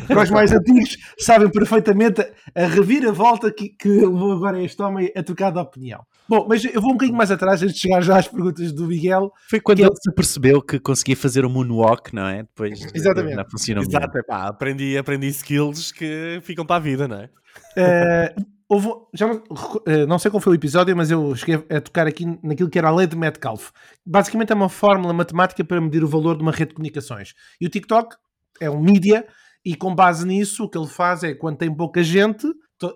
Para 0.06 0.22
os 0.22 0.30
mais 0.30 0.52
antigos, 0.52 0.96
sabem 1.18 1.50
perfeitamente 1.50 2.20
a 2.54 2.66
reviravolta 2.66 3.52
que, 3.52 3.68
que 3.68 3.88
levou 3.88 4.32
agora 4.32 4.62
este 4.62 4.80
homem 4.82 5.12
a 5.14 5.22
trocar 5.22 5.52
de 5.52 5.58
opinião. 5.58 6.04
Bom, 6.28 6.46
mas 6.48 6.64
eu 6.64 6.80
vou 6.80 6.90
um 6.90 6.94
bocadinho 6.94 7.16
mais 7.16 7.30
atrás 7.30 7.62
antes 7.62 7.74
de 7.74 7.80
chegar 7.80 8.00
já 8.00 8.18
às 8.18 8.28
perguntas 8.28 8.72
do 8.72 8.86
Miguel. 8.86 9.32
Foi 9.48 9.60
quando 9.60 9.80
ele 9.80 9.94
se 9.94 10.12
percebeu 10.14 10.62
que 10.62 10.78
conseguia 10.78 11.16
fazer 11.16 11.44
o 11.44 11.50
moonwalk, 11.50 12.14
não 12.14 12.26
é? 12.26 12.42
Depois 12.42 12.80
Exatamente. 12.94 13.36
não 13.36 13.44
funcionou. 13.48 13.84
Exato, 13.84 14.18
epá, 14.18 14.48
aprendi, 14.48 14.96
aprendi 14.96 15.28
skills 15.28 15.92
que 15.92 16.40
ficam 16.42 16.64
para 16.64 16.76
a 16.76 16.80
vida, 16.80 17.06
não 17.06 17.16
é? 17.16 17.30
Eh, 17.76 18.34
houve, 18.68 18.88
já 19.12 19.26
não, 19.26 19.42
eh, 19.86 20.06
não 20.06 20.18
sei 20.18 20.30
qual 20.30 20.40
foi 20.40 20.52
o 20.52 20.56
episódio, 20.56 20.96
mas 20.96 21.10
eu 21.10 21.34
cheguei 21.34 21.56
a 21.68 21.80
tocar 21.80 22.06
aqui 22.06 22.24
naquilo 22.42 22.70
que 22.70 22.78
era 22.78 22.88
a 22.88 22.94
lei 22.94 23.06
de 23.06 23.16
Metcalfe. 23.16 23.72
Basicamente 24.06 24.52
é 24.52 24.54
uma 24.54 24.68
fórmula 24.68 25.12
matemática 25.12 25.64
para 25.64 25.80
medir 25.80 26.04
o 26.04 26.08
valor 26.08 26.36
de 26.36 26.42
uma 26.42 26.52
rede 26.52 26.68
de 26.68 26.74
comunicações. 26.74 27.34
E 27.60 27.66
o 27.66 27.68
TikTok 27.68 28.16
é 28.60 28.70
um 28.70 28.80
mídia 28.80 29.26
e 29.64 29.75
com 29.75 29.95
base 29.95 30.26
nisso 30.26 30.64
o 30.64 30.69
que 30.69 30.79
ele 30.79 30.87
faz 30.87 31.23
é 31.23 31.35
quando 31.35 31.59
tem 31.59 31.75
pouca 31.75 32.02
gente 32.02 32.47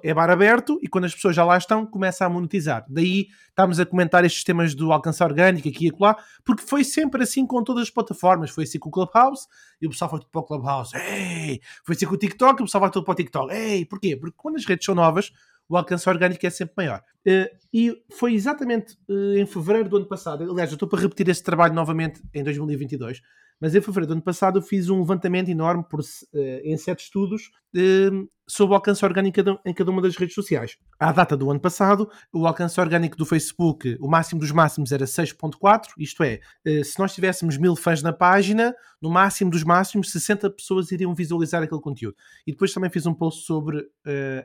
é 0.02 0.14
bar 0.14 0.30
aberto 0.30 0.78
e 0.83 0.88
quando 0.88 1.04
as 1.04 1.14
pessoas 1.14 1.37
já 1.37 1.44
lá 1.44 1.59
estão 1.59 1.85
começa 1.85 2.25
a 2.25 2.28
monetizar. 2.28 2.85
Daí 2.88 3.26
estamos 3.49 3.78
a 3.78 3.85
comentar 3.85 4.25
estes 4.25 4.42
temas 4.42 4.75
do 4.75 4.92
alcance 4.92 5.23
orgânico 5.23 5.68
aqui 5.68 5.87
e 5.87 5.90
acolá, 5.90 6.16
porque 6.44 6.62
foi 6.62 6.83
sempre 6.83 7.23
assim 7.23 7.47
com 7.47 7.62
todas 7.62 7.83
as 7.83 7.90
plataformas. 7.90 8.50
Foi 8.50 8.64
assim 8.64 8.78
com 8.78 8.88
o 8.88 8.92
Clubhouse 8.92 9.47
e 9.80 9.87
o 9.87 9.90
pessoal 9.90 10.11
foi 10.11 10.21
tudo 10.21 10.30
para 10.30 10.40
o 10.40 10.44
Clubhouse. 10.44 10.97
Ei! 10.97 11.61
Foi 11.85 11.94
assim 11.94 12.06
com 12.06 12.14
o 12.14 12.18
TikTok 12.18 12.61
e 12.61 12.62
o 12.62 12.66
pessoal 12.66 12.80
vai 12.80 12.90
tudo 12.90 13.04
para 13.04 13.12
o 13.12 13.16
TikTok. 13.16 13.52
Ei! 13.52 13.85
Porquê? 13.85 14.16
Porque 14.16 14.37
quando 14.37 14.56
as 14.56 14.64
redes 14.64 14.87
são 14.87 14.94
novas, 14.94 15.30
o 15.68 15.76
alcance 15.76 16.09
orgânico 16.09 16.47
é 16.47 16.50
sempre 16.50 16.75
maior. 16.76 17.02
Eh, 17.26 17.50
e 17.73 18.02
foi 18.12 18.35
exatamente 18.35 18.97
eh, 19.09 19.40
em 19.40 19.47
fevereiro 19.47 19.88
do 19.88 19.97
ano 19.97 20.06
passado. 20.06 20.50
Aliás, 20.50 20.71
eu 20.71 20.75
estou 20.75 20.88
para 20.88 21.00
repetir 21.00 21.28
esse 21.28 21.42
trabalho 21.42 21.75
novamente 21.75 22.23
em 22.33 22.42
2022. 22.42 23.21
Mas 23.61 23.75
em 23.75 23.80
fevereiro 23.80 24.08
do 24.08 24.12
ano 24.14 24.23
passado 24.23 24.58
eu 24.58 24.62
fiz 24.62 24.88
um 24.90 24.99
levantamento 24.99 25.49
enorme 25.49 25.84
por, 25.88 26.00
eh, 26.34 26.62
em 26.64 26.76
sete 26.76 27.04
estudos 27.04 27.50
eh, 27.75 28.11
sobre 28.46 28.73
o 28.73 28.76
alcance 28.76 29.04
orgânico 29.04 29.40
em 29.64 29.73
cada- 29.73 29.90
uma 29.90 30.02
das 30.02 30.16
redes 30.16 30.34
sociais. 30.34 30.76
À 30.99 31.12
data 31.12 31.37
do 31.37 31.50
ano 31.50 31.58
passado, 31.61 32.11
o 32.32 32.46
alcance 32.46 32.78
orgânico 32.80 33.16
do 33.16 33.25
Facebook, 33.25 33.96
o 34.00 34.08
máximo 34.08 34.40
dos 34.40 34.50
máximos 34.50 34.92
era 34.92 35.07
6.4, 35.07 35.92
isto 35.98 36.22
é, 36.22 36.40
eh, 36.64 36.85
se 36.85 36.98
nós 36.98 37.14
tivéssemos 37.14 37.57
mil 37.57 37.74
fãs 37.74 38.02
na 38.02 38.12
página, 38.12 38.74
no 39.00 39.09
máximo 39.11 39.50
dos 39.50 39.64
máximos, 39.64 40.11
60 40.11 40.50
pessoas 40.50 40.90
iriam 40.92 41.14
visualizar 41.14 41.62
aquele 41.62 41.81
conteúdo. 41.81 42.16
E 42.46 42.52
depois 42.52 42.72
também 42.72 42.90
fiz 42.90 43.07
um 43.07 43.14
post 43.14 43.44
sobre 43.46 43.87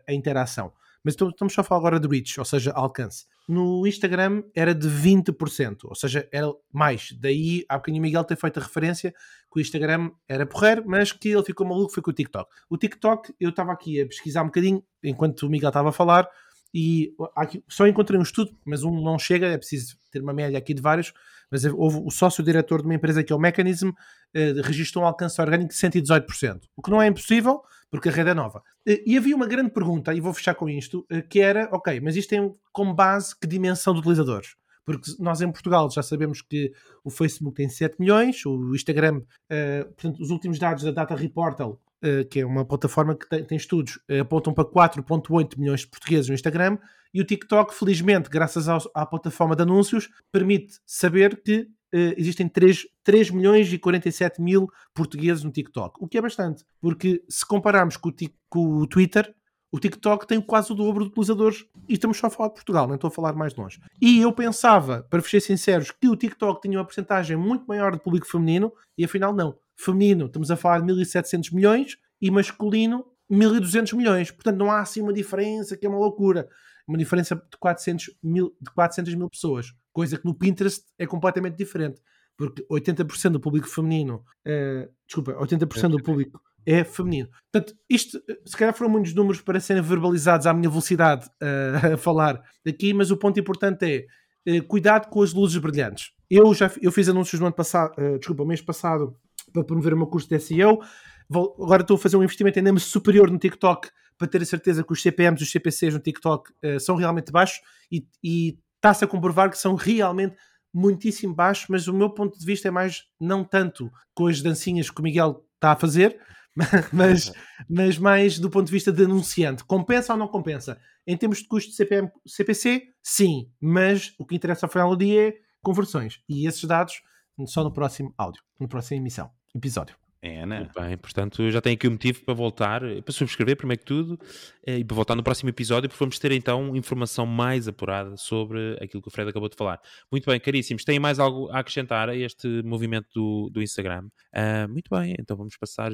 a 0.08 0.14
interação. 0.14 0.72
Mas 1.04 1.14
estamos 1.16 1.54
só 1.54 1.62
a 1.62 1.64
falar 1.64 1.80
agora 1.80 2.00
de 2.00 2.08
reach, 2.08 2.40
ou 2.40 2.46
seja, 2.46 2.72
alcance. 2.72 3.26
No 3.48 3.88
Instagram 3.88 4.44
era 4.54 4.76
de 4.76 4.88
20%, 4.88 5.78
ou 5.86 5.96
seja, 5.96 6.28
era 6.32 6.48
mais. 6.72 7.14
Daí, 7.20 7.64
há 7.70 7.78
bocadinho 7.78 8.02
o 8.02 8.06
Miguel 8.06 8.24
ter 8.24 8.36
feito 8.36 8.60
a 8.60 8.64
referência 8.64 9.12
que 9.52 9.60
o 9.60 9.62
Instagram 9.62 10.12
era 10.28 10.46
porreiro, 10.46 10.84
mas 10.86 11.12
que 11.12 11.30
ele 11.30 11.44
ficou 11.44 11.66
maluco 11.68 11.94
foi 11.94 12.04
com 12.04 12.12
o 12.12 12.14
TikTok. 12.14 12.50
O 12.70 12.78
TikTok, 12.78 13.34
eu 13.40 13.50
estava 13.50 13.72
aqui 13.72 14.02
a 14.02 14.06
pesquisar 14.06 14.44
um 14.44 14.48
bocadinho, 14.48 14.84
enquanto 15.04 15.44
o 15.44 15.50
Miguel 15.50 15.70
estava 15.70 15.90
a 15.90 15.94
falar, 15.94 16.28
e 16.74 17.14
aqui- 17.36 17.64
só 17.68 17.88
encontrei 17.88 18.20
um 18.20 18.24
estudo, 18.24 18.52
mas 18.66 18.84
um 18.84 19.02
não 19.02 19.18
chega, 19.18 19.48
é 19.48 19.58
preciso 19.58 19.96
ter 20.12 20.22
uma 20.22 20.34
média 20.34 20.58
aqui 20.60 20.74
de 20.74 20.82
vários, 20.82 21.12
mas 21.50 21.66
houve 21.66 21.98
o 22.06 22.12
sócio-diretor 22.12 22.82
de 22.82 22.86
uma 22.88 22.94
empresa 22.94 23.24
que 23.24 23.34
é 23.34 23.36
o 23.36 23.40
Mechanism, 23.40 23.90
eh, 24.36 24.54
registrou 24.64 25.04
um 25.04 25.08
alcance 25.08 25.42
orgânico 25.42 25.70
de 25.70 25.76
118%, 25.76 26.68
o 26.78 26.82
que 26.84 26.92
não 26.92 27.02
é 27.02 27.08
impossível, 27.08 27.62
porque 27.90 28.10
a 28.10 28.12
rede 28.12 28.30
é 28.30 28.34
nova. 28.34 28.62
Eh, 28.88 29.04
E 29.06 29.18
havia 29.18 29.36
uma 29.36 29.48
grande 29.48 29.72
pergunta, 29.72 30.14
e 30.14 30.20
vou 30.22 30.34
fechar 30.34 30.56
com 30.56 30.70
isto, 30.70 31.06
eh, 31.10 31.22
que 31.22 31.40
era, 31.40 31.70
ok, 31.72 32.00
mas 32.02 32.16
isto 32.16 32.30
tem 32.30 32.54
como 32.72 32.94
base 32.94 33.38
que 33.40 33.48
dimensão 33.48 33.94
de 33.94 34.00
utilizadores? 34.00 34.56
Porque 34.86 35.12
nós 35.20 35.40
em 35.42 35.52
Portugal 35.52 35.90
já 35.92 36.02
sabemos 36.02 36.42
que 36.42 36.72
o 37.04 37.10
Facebook 37.12 37.56
tem 37.56 37.70
7 37.70 37.96
milhões, 38.00 38.44
o 38.46 38.74
Instagram, 38.76 39.22
eh, 39.50 39.84
portanto, 39.84 40.20
os 40.22 40.30
últimos 40.32 40.58
dados 40.58 40.84
da 40.84 40.92
Data 40.92 41.16
Reportal, 41.16 41.80
eh, 42.02 42.24
que 42.24 42.40
é 42.40 42.46
uma 42.46 42.66
plataforma 42.66 43.14
que 43.16 43.28
tem, 43.30 43.44
tem 43.44 43.56
estudos, 43.58 44.00
eh, 44.08 44.20
apontam 44.20 44.54
para 44.54 44.64
4,8 44.66 45.60
milhões 45.60 45.82
de 45.82 45.88
portugueses 45.88 46.28
no 46.30 46.34
Instagram, 46.34 46.78
e 47.14 47.22
o 47.22 47.26
TikTok, 47.26 47.74
felizmente, 47.76 48.30
graças 48.30 48.68
ao- 48.68 48.80
à 48.96 49.06
plataforma 49.06 49.56
de 49.56 49.64
anúncios, 49.64 50.10
permite 50.32 50.80
saber 50.86 51.42
que 51.44 51.68
existem 51.92 52.48
3, 52.48 52.86
3 53.04 53.32
milhões 53.32 53.72
e 53.72 53.78
47 53.78 54.42
mil 54.42 54.68
portugueses 54.94 55.44
no 55.44 55.52
TikTok, 55.52 55.98
o 56.00 56.08
que 56.08 56.18
é 56.18 56.22
bastante, 56.22 56.64
porque 56.80 57.24
se 57.30 57.46
compararmos 57.46 57.98
com 57.98 58.10
o, 58.10 58.14
com 58.50 58.78
o 58.78 58.88
Twitter, 58.88 59.34
o 59.72 59.80
TikTok 59.80 60.26
tem 60.26 60.42
quase 60.42 60.72
o 60.72 60.76
dobro 60.76 61.04
de 61.04 61.12
utilizadores 61.12 61.66
e 61.88 61.94
estamos 61.94 62.18
só 62.18 62.28
a 62.28 62.30
falar 62.30 62.50
de 62.50 62.56
Portugal, 62.56 62.88
não 62.88 62.96
estou 62.96 63.08
a 63.08 63.12
falar 63.12 63.34
mais 63.34 63.56
longe. 63.56 63.80
E 64.02 64.20
eu 64.20 64.32
pensava, 64.32 65.06
para 65.10 65.22
ser 65.22 65.40
sinceros, 65.42 65.92
que 65.92 66.08
o 66.08 66.16
TikTok 66.16 66.62
tinha 66.62 66.78
uma 66.78 66.86
porcentagem 66.86 67.38
muito 67.38 67.66
maior 67.68 67.92
de 67.92 68.02
público 68.02 68.28
feminino 68.28 68.74
e 68.98 69.06
afinal 69.06 69.34
não. 69.34 69.56
Feminino, 69.76 70.26
estamos 70.26 70.50
a 70.50 70.58
falar 70.58 70.82
de 70.82 70.92
1.700 70.92 71.54
milhões 71.54 71.98
e 72.20 72.32
masculino, 72.32 73.06
1.200 73.32 73.96
milhões. 73.96 74.32
Portanto, 74.32 74.58
não 74.58 74.72
há 74.72 74.80
assim 74.80 75.02
uma 75.02 75.14
diferença 75.14 75.78
que 75.78 75.86
é 75.86 75.90
uma 75.90 76.00
loucura. 76.00 76.50
Uma 76.88 76.98
diferença 76.98 77.36
de 77.36 77.58
400 77.60 78.16
mil, 78.24 78.56
de 78.60 78.72
400 78.72 79.14
mil 79.14 79.30
pessoas. 79.30 79.68
Coisa 79.94 80.18
que 80.18 80.26
no 80.26 80.34
Pinterest 80.34 80.84
é 80.98 81.06
completamente 81.06 81.58
diferente. 81.58 82.02
Porque 82.38 82.66
80% 82.72 83.32
do 83.32 83.40
público 83.40 83.68
feminino, 83.68 84.24
eh, 84.46 84.88
desculpa, 85.06 85.34
80% 85.34 85.90
do 85.90 86.02
público 86.04 86.42
é 86.66 86.84
feminino. 86.86 87.28
Portanto, 87.52 87.78
isto, 87.90 88.18
eh, 88.30 88.38
se 88.46 88.56
calhar 88.56 88.74
foram 88.74 88.92
muitos 88.92 89.14
números 89.14 89.42
para 89.42 89.60
serem 89.60 89.82
verbalizados 89.84 90.48
à 90.48 90.54
minha 90.54 90.70
velocidade 90.70 91.28
eh, 91.42 91.74
a 91.96 91.98
falar 91.98 92.42
aqui, 92.66 92.94
mas 92.94 93.12
o 93.12 93.18
ponto 93.18 93.38
importante 93.40 94.08
é 94.48 94.62
cuidado 94.62 95.10
com 95.10 95.22
as 95.22 95.34
luzes 95.34 95.58
brilhantes. 95.58 96.12
Eu 96.30 96.54
já 96.54 96.72
eu 96.82 96.92
fiz 96.92 97.10
anúncios 97.10 97.40
no 97.42 97.48
ano 97.48 97.56
passado, 97.56 97.94
eh, 97.98 98.18
desculpa, 98.18 98.46
mês 98.46 98.62
passado, 98.62 99.18
para 99.52 99.64
promover 99.64 99.94
o 99.94 99.98
meu 99.98 100.08
curso 100.08 100.30
de 100.30 100.40
SEO. 100.40 100.80
Vou- 101.28 101.56
agora 101.62 101.82
estou 101.82 101.96
a 101.96 102.00
fazer 102.00 102.16
um 102.18 102.24
investimento 102.24 102.58
ainda 102.58 102.78
superior 102.80 103.30
no 103.30 103.38
TikTok 103.38 103.90
para 104.18 104.28
ter 104.28 104.42
a 104.42 104.46
certeza 104.46 104.84
que 104.84 104.94
os 104.94 105.02
CPMs 105.02 105.42
e 105.42 105.44
os 105.46 105.52
CPCs 105.52 105.94
no 105.94 106.00
TikTok 106.00 106.52
eh, 106.62 106.80
são 106.80 106.96
realmente 106.96 107.32
baixos 107.32 107.60
e, 107.92 108.06
e 108.24 108.58
está-se 108.80 109.04
a 109.04 109.08
comprovar 109.08 109.50
que 109.50 109.58
são 109.58 109.76
realmente 109.76 110.36
muitíssimo 110.74 111.36
baixos, 111.36 111.68
mas 111.70 111.88
o 111.88 111.94
meu 111.94 112.10
ponto 112.10 112.38
de 112.38 112.46
vista 112.46 112.68
é 112.68 112.72
mais 112.72 113.04
não 113.20 113.44
tanto 113.44 113.92
com 114.14 114.28
as 114.28 114.42
dancinhas 114.42 114.90
que 114.90 115.00
o 115.00 115.04
Miguel 115.04 115.44
está 115.56 115.72
a 115.72 115.76
fazer, 115.76 116.20
mas, 116.94 117.32
mas 117.70 117.98
mais 117.98 118.40
do 118.40 118.50
ponto 118.50 118.66
de 118.66 118.72
vista 118.72 118.92
de 118.92 119.04
anunciante. 119.04 119.64
Compensa 119.64 120.14
ou 120.14 120.20
não 120.20 120.28
compensa? 120.28 120.80
Em 121.06 121.18
termos 121.18 121.40
de 121.40 121.48
custo 121.48 121.72
de 121.72 121.76
CPM, 121.76 122.10
CPC, 122.26 122.84
sim, 123.02 123.52
mas 123.60 124.14
o 124.20 124.26
que 124.26 124.36
interessa 124.36 124.66
ao 124.66 124.72
final 124.72 124.90
do 124.90 125.04
dia 125.04 125.30
é 125.30 125.34
conversões. 125.62 126.22
E 126.28 126.48
esses 126.48 126.64
dados 126.64 127.02
só 127.48 127.64
no 127.64 127.74
próximo 127.74 128.14
áudio, 128.18 128.44
no 128.60 128.68
próximo 128.68 129.02
emissão, 129.02 129.32
episódio. 129.56 129.99
É, 130.22 130.46
né? 130.46 130.60
Muito 130.60 130.78
bem, 130.78 130.98
portanto, 130.98 131.50
já 131.50 131.62
tenho 131.62 131.76
aqui 131.76 131.88
um 131.88 131.92
motivo 131.92 132.26
para 132.26 132.34
voltar, 132.34 132.84
eh, 132.84 133.02
para 133.02 133.14
subscrever, 133.14 133.56
primeiro 133.56 133.80
que 133.80 133.86
tudo, 133.86 134.20
eh, 134.66 134.80
e 134.80 134.84
para 134.84 134.94
voltar 134.94 135.16
no 135.16 135.24
próximo 135.24 135.50
episódio, 135.50 135.88
porque 135.88 136.04
vamos 136.04 136.20
ter 136.20 136.34
então 136.34 136.76
informação 136.76 137.26
mais 137.26 137.70
apurada 137.70 138.18
sobre 138.18 138.78
aquilo 138.82 139.02
que 139.02 139.08
o 139.08 139.12
Fred 139.12 139.30
acabou 139.30 139.48
de 139.48 139.56
falar. 139.56 139.80
Muito 140.12 140.30
bem, 140.30 140.38
caríssimos, 140.38 140.84
têm 140.84 141.00
mais 141.00 141.20
algo 141.20 141.50
a 141.52 141.60
acrescentar 141.60 142.10
a 142.10 142.16
este 142.16 142.62
movimento 142.64 143.08
do, 143.16 143.50
do 143.50 143.62
Instagram? 143.62 144.10
Ah, 144.34 144.68
muito 144.68 144.90
bem, 144.94 145.16
então 145.18 145.38
vamos 145.38 145.56
passar 145.56 145.90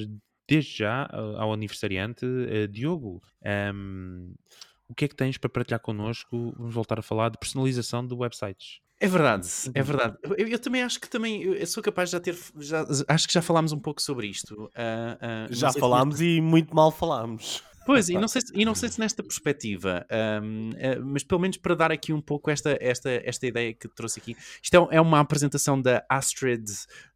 desde 0.47 0.75
já 0.75 1.03
ah, 1.03 1.43
ao 1.43 1.53
aniversariante. 1.53 2.25
Ah, 2.25 2.67
Diogo, 2.67 3.21
ahm, 3.43 4.33
o 4.87 4.95
que 4.95 5.05
é 5.05 5.07
que 5.07 5.15
tens 5.15 5.37
para 5.37 5.49
partilhar 5.51 5.79
connosco? 5.79 6.51
Vamos 6.57 6.73
voltar 6.73 6.97
a 6.97 7.03
falar 7.03 7.29
de 7.29 7.37
personalização 7.37 8.05
de 8.05 8.15
websites. 8.15 8.79
É 9.05 9.07
verdade, 9.07 9.47
é 9.73 9.83
verdade. 9.83 10.17
Eu, 10.37 10.47
eu 10.47 10.59
também 10.59 10.81
acho 10.81 10.99
que 10.99 11.07
também 11.09 11.43
eu, 11.43 11.65
sou 11.67 11.81
capaz 11.83 12.09
de 12.09 12.13
já 12.13 12.19
ter. 12.19 12.35
Já, 12.59 12.85
acho 13.07 13.27
que 13.27 13.33
já 13.33 13.41
falámos 13.41 13.71
um 13.71 13.79
pouco 13.79 14.01
sobre 14.01 14.27
isto. 14.27 14.69
ah, 14.75 15.45
não 15.49 15.55
Já 15.55 15.71
falámos 15.71 16.19
e 16.21 16.41
muito 16.41 16.75
mal 16.75 16.91
falámos. 16.91 17.63
Pois, 17.85 18.09
e 18.09 18.13
não 18.17 18.27
sei 18.27 18.41
se, 18.41 18.51
e 18.55 18.65
não 18.65 18.73
sei 18.73 18.89
se 18.89 18.99
nesta 18.99 19.21
perspectiva, 19.21 20.05
ahm, 20.09 20.71
eh, 20.77 20.97
mas 20.99 21.23
pelo 21.23 21.39
menos 21.41 21.57
para 21.57 21.75
dar 21.75 21.91
aqui 21.91 22.11
um 22.11 22.19
pouco 22.21 22.49
esta, 22.49 22.75
esta, 22.81 23.09
esta 23.23 23.45
ideia 23.45 23.73
que 23.73 23.87
trouxe 23.87 24.19
aqui. 24.19 24.35
Isto 24.61 24.89
é, 24.91 24.95
é 24.97 25.01
uma 25.01 25.19
apresentação 25.19 25.79
da 25.79 26.03
Astrid 26.09 26.65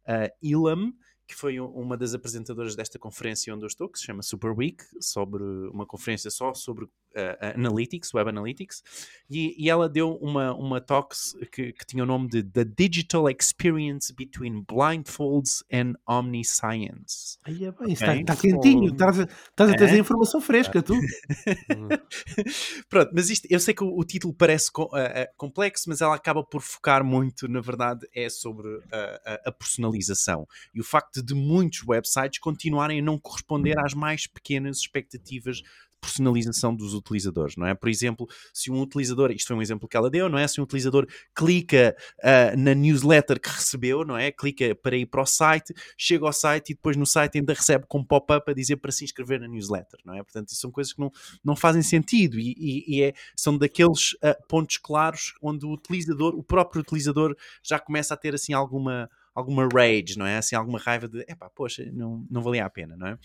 ah, 0.06 0.30
Elam, 0.42 0.92
que 1.26 1.34
foi 1.34 1.60
um- 1.60 1.66
uma 1.66 1.96
das 1.96 2.14
apresentadoras 2.14 2.74
desta 2.76 2.98
conferência 2.98 3.52
onde 3.54 3.64
eu 3.64 3.68
estou, 3.68 3.88
que 3.88 3.98
se 3.98 4.04
chama 4.04 4.22
Super 4.22 4.50
Week, 4.52 4.82
sobre 5.00 5.42
uma 5.72 5.86
conferência 5.86 6.30
só 6.30 6.54
sobre 6.54 6.86
ah, 7.16 7.52
Analytics, 7.54 8.12
Web 8.14 8.30
Analytics, 8.30 8.82
e, 9.28 9.54
e 9.62 9.68
ela 9.70 9.88
deu 9.88 10.14
uma, 10.16 10.54
uma 10.54 10.80
talk 10.80 11.14
que, 11.52 11.72
que 11.72 11.86
tinha 11.86 12.02
o 12.02 12.06
nome 12.06 12.28
de 12.28 12.42
The 12.42 12.64
Digital 12.64 13.28
Experience 13.30 14.12
Between 14.14 14.64
Blindfolds 14.68 15.62
and 15.72 15.94
Omniscience. 16.08 17.38
Aí 17.44 17.64
é 17.64 17.72
bem, 17.72 17.92
está, 17.92 18.14
está 18.16 18.36
quentinho, 18.36 18.92
estás 18.92 19.20
a, 19.20 19.22
estás 19.24 19.70
a 19.70 19.74
trazer 19.74 19.96
É. 19.96 19.98
informação 19.98 20.40
fresca, 20.40 20.82
tu. 20.82 20.94
Pronto, 22.88 23.10
mas 23.14 23.30
isto, 23.30 23.46
eu 23.50 23.60
sei 23.60 23.74
que 23.74 23.84
o, 23.84 23.96
o 23.98 24.04
título 24.04 24.34
parece 24.34 24.70
co- 24.70 24.90
ah, 24.94 25.28
complexo, 25.36 25.88
mas 25.88 26.00
ela 26.00 26.14
acaba 26.14 26.42
por 26.42 26.60
focar 26.62 27.04
muito, 27.04 27.48
na 27.48 27.60
verdade, 27.60 28.06
é 28.14 28.28
sobre 28.28 28.68
ah, 28.92 29.40
a 29.46 29.52
personalização 29.52 30.46
e 30.74 30.80
o 30.80 30.84
facto 30.84 31.22
de 31.22 31.34
muitos 31.34 31.86
websites 31.86 32.38
continuarem 32.40 33.00
a 33.00 33.02
não 33.02 33.18
corresponder 33.18 33.78
às 33.78 33.94
mais 33.94 34.26
pequenas 34.26 34.78
expectativas 34.78 35.62
personalização 36.00 36.74
dos 36.74 36.94
utilizadores, 36.94 37.56
não 37.56 37.66
é? 37.66 37.74
Por 37.74 37.88
exemplo, 37.88 38.26
se 38.52 38.70
um 38.70 38.80
utilizador, 38.80 39.30
isto 39.30 39.48
foi 39.48 39.56
um 39.56 39.62
exemplo 39.62 39.88
que 39.88 39.96
ela 39.96 40.10
deu, 40.10 40.28
não 40.28 40.38
é? 40.38 40.46
Se 40.48 40.60
um 40.60 40.64
utilizador 40.64 41.06
clica 41.34 41.96
ah, 42.22 42.56
na 42.56 42.74
newsletter 42.74 43.40
que 43.40 43.48
recebeu, 43.48 44.04
não 44.04 44.16
é? 44.16 44.30
Clica 44.32 44.74
para 44.74 44.96
ir 44.96 45.06
para 45.06 45.22
o 45.22 45.26
site, 45.26 45.74
chega 45.96 46.26
ao 46.26 46.32
site 46.32 46.70
e 46.70 46.74
depois 46.74 46.96
no 46.96 47.06
site 47.06 47.38
ainda 47.38 47.52
recebe 47.54 47.84
com 47.88 47.98
um 47.98 48.04
pop-up 48.04 48.50
a 48.50 48.54
dizer 48.54 48.76
para 48.76 48.90
se 48.92 49.04
inscrever 49.04 49.40
na 49.40 49.48
newsletter, 49.48 50.00
não 50.04 50.14
é? 50.14 50.22
Portanto, 50.22 50.48
isso 50.48 50.60
são 50.60 50.70
coisas 50.70 50.92
que 50.92 51.00
não, 51.00 51.10
não 51.44 51.54
fazem 51.56 51.82
sentido 51.82 52.38
e, 52.38 52.54
e- 52.58 52.96
e 52.98 53.02
é, 53.02 53.12
são 53.36 53.56
daqueles 53.56 54.16
ah, 54.22 54.36
pontos 54.48 54.78
claros 54.78 55.34
onde 55.42 55.66
o 55.66 55.72
utilizador, 55.72 56.34
o 56.34 56.42
próprio 56.42 56.80
utilizador 56.82 57.36
já 57.62 57.78
começa 57.78 58.14
a 58.14 58.16
ter 58.16 58.34
assim 58.34 58.52
alguma 58.52 59.08
alguma 59.32 59.68
rage, 59.72 60.18
não 60.18 60.26
é? 60.26 60.38
Assim, 60.38 60.56
alguma 60.56 60.78
raiva 60.78 61.08
de, 61.08 61.20
epá, 61.20 61.48
poxa, 61.48 61.88
não, 61.92 62.26
não 62.28 62.42
valia 62.42 62.64
a 62.66 62.70
pena, 62.70 62.96
não 62.96 63.06
é? 63.06 63.18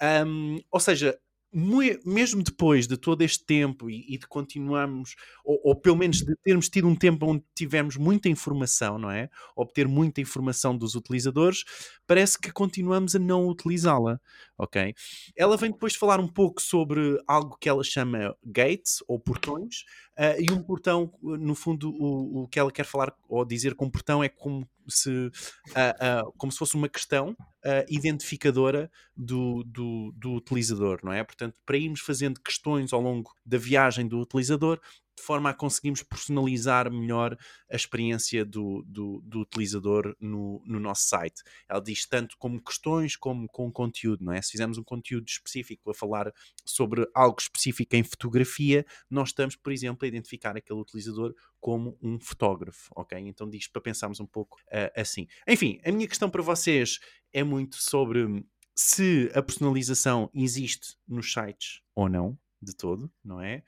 Ahm, 0.00 0.58
ou 0.70 0.80
seja, 0.80 1.16
mesmo 1.52 2.42
depois 2.42 2.86
de 2.86 2.96
todo 2.96 3.22
este 3.22 3.44
tempo 3.44 3.90
e, 3.90 4.14
e 4.14 4.18
de 4.18 4.26
continuarmos, 4.26 5.14
ou, 5.44 5.60
ou 5.64 5.76
pelo 5.76 5.96
menos 5.96 6.18
de 6.18 6.34
termos 6.42 6.68
tido 6.68 6.88
um 6.88 6.96
tempo 6.96 7.26
onde 7.26 7.44
tivemos 7.54 7.96
muita 7.96 8.28
informação, 8.28 8.98
não 8.98 9.10
é? 9.10 9.28
Obter 9.54 9.86
muita 9.86 10.20
informação 10.20 10.76
dos 10.76 10.94
utilizadores, 10.94 11.64
parece 12.06 12.38
que 12.38 12.50
continuamos 12.50 13.14
a 13.14 13.18
não 13.18 13.46
utilizá-la, 13.46 14.18
ok? 14.56 14.94
Ela 15.36 15.56
vem 15.56 15.70
depois 15.70 15.94
falar 15.94 16.20
um 16.20 16.28
pouco 16.28 16.62
sobre 16.62 17.20
algo 17.26 17.58
que 17.60 17.68
ela 17.68 17.84
chama 17.84 18.34
gates 18.44 19.02
ou 19.06 19.18
portões, 19.18 19.84
ah, 20.16 20.36
e 20.38 20.50
um 20.52 20.62
portão, 20.62 21.12
no 21.22 21.54
fundo, 21.54 21.90
o, 21.90 22.42
o 22.42 22.48
que 22.48 22.58
ela 22.58 22.70
quer 22.70 22.84
falar 22.84 23.14
ou 23.28 23.44
dizer 23.44 23.74
com 23.74 23.90
portão 23.90 24.22
é 24.22 24.28
como 24.28 24.68
se, 24.88 25.30
ah, 25.74 25.96
ah, 26.00 26.22
como 26.36 26.52
se 26.52 26.58
fosse 26.58 26.74
uma 26.74 26.88
questão 26.88 27.36
ah, 27.64 27.84
identificadora 27.88 28.90
do, 29.16 29.62
do, 29.64 30.12
do 30.16 30.32
utilizador, 30.34 31.00
não 31.02 31.12
é? 31.12 31.22
Portanto, 31.22 31.54
para 31.64 31.76
irmos 31.76 32.00
fazendo 32.00 32.40
questões 32.40 32.92
ao 32.92 33.00
longo 33.00 33.32
da 33.46 33.58
viagem 33.58 34.08
do 34.08 34.18
utilizador, 34.18 34.80
de 35.16 35.22
forma 35.22 35.50
a 35.50 35.54
conseguirmos 35.54 36.02
personalizar 36.02 36.90
melhor 36.90 37.36
a 37.70 37.76
experiência 37.76 38.44
do, 38.44 38.84
do, 38.86 39.20
do 39.24 39.40
utilizador 39.40 40.16
no, 40.20 40.62
no 40.66 40.80
nosso 40.80 41.08
site. 41.08 41.42
Ela 41.68 41.80
diz 41.80 42.06
tanto 42.06 42.36
como 42.38 42.62
questões 42.62 43.16
como 43.16 43.48
com 43.48 43.70
conteúdo, 43.70 44.24
não 44.24 44.32
é? 44.32 44.40
Se 44.40 44.52
fizermos 44.52 44.78
um 44.78 44.84
conteúdo 44.84 45.28
específico 45.28 45.90
a 45.90 45.94
falar 45.94 46.32
sobre 46.64 47.06
algo 47.14 47.36
específico 47.40 47.94
em 47.94 48.02
fotografia, 48.02 48.84
nós 49.10 49.28
estamos, 49.28 49.56
por 49.56 49.72
exemplo, 49.72 50.04
a 50.04 50.08
identificar 50.08 50.56
aquele 50.56 50.80
utilizador 50.80 51.34
como 51.60 51.98
um 52.02 52.18
fotógrafo, 52.18 52.90
ok? 52.96 53.18
Então 53.18 53.48
diz 53.48 53.68
para 53.68 53.82
pensarmos 53.82 54.18
um 54.18 54.26
pouco 54.26 54.58
ah, 54.70 54.92
assim. 55.00 55.26
Enfim, 55.46 55.80
a 55.84 55.92
minha 55.92 56.08
questão 56.08 56.28
para 56.30 56.42
vocês 56.42 56.98
é 57.32 57.44
muito 57.44 57.76
sobre 57.76 58.44
se 58.74 59.30
a 59.34 59.42
personalização 59.42 60.30
existe 60.34 60.96
nos 61.06 61.32
sites 61.32 61.82
ou 61.94 62.08
não, 62.08 62.38
de 62.62 62.74
todo, 62.74 63.10
não 63.24 63.40
é? 63.40 63.62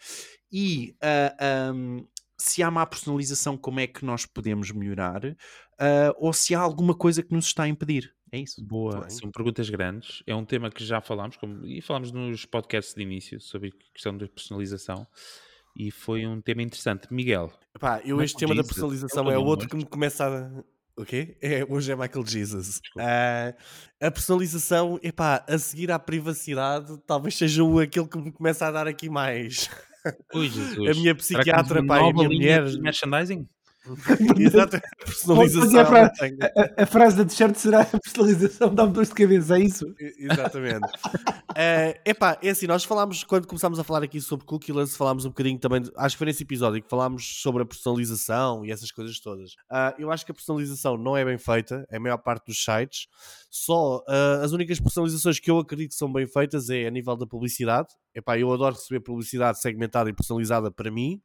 E 0.50 0.96
ah, 1.02 1.70
ahm, 1.70 2.04
se 2.38 2.62
há 2.62 2.70
má 2.70 2.84
personalização, 2.86 3.56
como 3.56 3.80
é 3.80 3.86
que 3.86 4.04
nós 4.04 4.26
podemos 4.26 4.70
melhorar? 4.70 5.22
Ah, 5.78 6.14
ou 6.18 6.32
se 6.32 6.54
há 6.54 6.60
alguma 6.60 6.94
coisa 6.94 7.22
que 7.22 7.32
nos 7.32 7.46
está 7.46 7.64
a 7.64 7.68
impedir? 7.68 8.14
É 8.32 8.38
isso. 8.38 8.64
Boa, 8.64 9.08
são 9.08 9.30
perguntas 9.30 9.70
grandes. 9.70 10.22
É 10.26 10.34
um 10.34 10.44
tema 10.44 10.68
que 10.68 10.84
já 10.84 11.00
falámos, 11.00 11.36
como, 11.36 11.64
e 11.66 11.80
falámos 11.80 12.10
nos 12.10 12.44
podcasts 12.44 12.94
de 12.94 13.02
início 13.02 13.40
sobre 13.40 13.68
a 13.68 13.92
questão 13.92 14.16
da 14.16 14.26
personalização, 14.26 15.06
e 15.76 15.90
foi 15.90 16.26
um 16.26 16.40
tema 16.40 16.62
interessante. 16.62 17.12
Miguel, 17.12 17.52
Pá, 17.78 17.98
eu 17.98 18.16
Michael 18.16 18.24
este 18.24 18.38
tema 18.38 18.54
da 18.54 18.64
personalização 18.64 19.30
É 19.30 19.38
o 19.38 19.40
é 19.40 19.44
outro 19.44 19.68
que 19.68 19.76
me 19.76 19.84
começa 19.84 20.26
a. 20.26 20.64
O 20.96 21.04
quê? 21.04 21.36
É, 21.42 21.64
hoje 21.68 21.90
é 21.90 21.96
Michael 21.96 22.24
Jesus. 22.24 22.80
Ah, 22.98 23.52
a 24.00 24.10
personalização, 24.10 24.98
epá, 25.02 25.44
a 25.48 25.58
seguir 25.58 25.90
à 25.90 25.98
privacidade, 25.98 26.96
talvez 27.06 27.36
seja 27.36 27.64
o 27.64 27.80
aquele 27.80 28.06
que 28.06 28.18
me 28.18 28.30
começa 28.30 28.66
a 28.66 28.70
dar 28.70 28.86
aqui 28.86 29.10
mais. 29.10 29.68
Ui, 30.32 30.48
Jesus. 30.48 30.96
A 30.96 31.00
minha 31.00 31.14
psiquiatra, 31.14 31.84
pá, 31.84 31.98
a 31.98 32.12
minha 32.12 32.28
mulher. 32.28 32.62
merchandising? 32.78 33.48
Exato, 34.38 34.76
a 34.76 34.78
é 34.78 35.04
personalização. 35.04 35.84
para- 35.84 36.04
eu 36.04 36.12
tenho. 36.12 36.38
A, 36.42 36.82
a 36.82 36.86
frase 36.86 37.16
da 37.16 37.24
t-shirt 37.24 37.54
será 37.56 37.82
a 37.82 37.84
personalização 37.84 38.74
dá-me 38.74 38.92
dor 38.92 39.04
de 39.04 39.12
cabeça, 39.12 39.58
é 39.58 39.62
isso? 39.62 39.94
Exatamente. 40.18 40.86
Eh, 41.56 42.00
epá, 42.04 42.36
é 42.42 42.50
assim, 42.50 42.66
nós 42.66 42.82
falámos, 42.82 43.22
quando 43.22 43.46
começámos 43.46 43.78
a 43.78 43.84
falar 43.84 44.02
aqui 44.02 44.20
sobre 44.20 44.44
cookieless, 44.44 44.96
falámos 44.96 45.24
um 45.24 45.28
bocadinho 45.28 45.56
também, 45.56 45.84
acho 45.96 46.16
que 46.16 46.18
foi 46.18 46.26
nesse 46.26 46.42
episódio 46.42 46.82
que 46.82 46.90
falámos 46.90 47.40
sobre 47.40 47.62
a 47.62 47.64
personalização 47.64 48.64
e 48.64 48.72
essas 48.72 48.90
coisas 48.90 49.20
todas. 49.20 49.52
Ah, 49.70 49.94
eu 49.96 50.10
acho 50.10 50.26
que 50.26 50.32
a 50.32 50.34
personalização 50.34 50.96
não 50.96 51.16
é 51.16 51.24
bem 51.24 51.38
feita, 51.38 51.86
é 51.88 51.96
a 51.96 52.00
maior 52.00 52.18
parte 52.18 52.46
dos 52.46 52.60
sites. 52.64 53.06
Só 53.48 54.02
ah, 54.08 54.40
as 54.42 54.50
únicas 54.50 54.80
personalizações 54.80 55.38
que 55.38 55.48
eu 55.48 55.58
acredito 55.60 55.90
que 55.90 55.96
são 55.96 56.12
bem 56.12 56.26
feitas 56.26 56.68
é 56.70 56.88
a 56.88 56.90
nível 56.90 57.14
da 57.16 57.24
publicidade. 57.24 57.86
Epá, 58.12 58.36
eu 58.36 58.52
adoro 58.52 58.74
receber 58.74 58.98
publicidade 58.98 59.60
segmentada 59.60 60.10
e 60.10 60.12
personalizada 60.12 60.72
para 60.72 60.90
mim. 60.90 61.20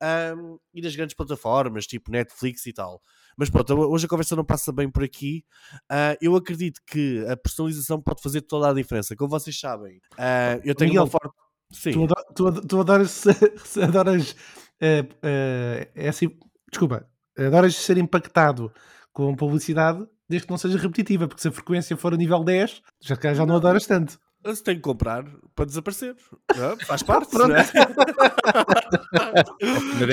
Ahm, 0.00 0.56
e 0.74 0.82
das 0.82 0.94
grandes 0.94 1.14
plataformas, 1.14 1.86
tipo 1.86 2.10
Netflix 2.10 2.66
e 2.66 2.72
tal. 2.72 3.00
Mas 3.36 3.48
pronto, 3.50 3.74
hoje 3.74 4.06
a 4.06 4.08
conversa 4.08 4.36
não 4.36 4.44
passa 4.44 4.70
bem 4.72 4.90
por 4.90 5.02
aqui. 5.02 5.44
Ah, 5.90 6.16
eu 6.20 6.36
acredito 6.36 6.80
que 6.86 7.24
a 7.28 7.36
personalização 7.36 8.00
pode 8.00 8.22
fazer 8.22 8.42
toda 8.42 8.68
a 8.68 8.74
diferença. 8.74 9.16
Como 9.16 9.30
vocês 9.30 9.58
sabem, 9.58 10.00
ah, 10.18 10.58
eu 10.64 10.74
tenho 10.74 10.90
Miguel, 10.90 11.04
uma 11.04 11.10
forte. 11.10 11.34
Sim, 11.72 11.92
Tu, 11.92 12.04
ado- 12.04 12.34
tu 12.34 12.46
ad- 12.46 12.66
tu 12.68 12.80
adoras, 12.80 13.24
adoras 13.82 14.36
eh, 14.80 15.06
eh, 15.22 15.90
essa- 15.94 16.26
desculpa, 16.70 17.08
adoras 17.38 17.74
ser 17.74 17.96
impactado 17.98 18.72
com 19.12 19.34
publicidade 19.34 20.06
desde 20.28 20.46
que 20.46 20.50
não 20.52 20.58
seja 20.58 20.78
repetitiva, 20.78 21.26
porque 21.26 21.42
se 21.42 21.48
a 21.48 21.52
frequência 21.52 21.96
for 21.96 22.14
a 22.14 22.16
nível 22.16 22.44
10, 22.44 22.82
já, 23.00 23.16
já 23.34 23.44
não 23.46 23.56
adoras 23.56 23.86
tanto. 23.86 24.18
eu 24.44 24.54
tenho 24.56 24.76
que 24.78 24.82
comprar 24.82 25.24
para 25.54 25.64
desaparecer. 25.64 26.14
Não 26.56 26.72
é? 26.72 26.76
Faz 26.84 27.02
parte. 27.02 27.30
Pronto. 27.30 27.48
não 27.48 27.56
é? 27.56 27.64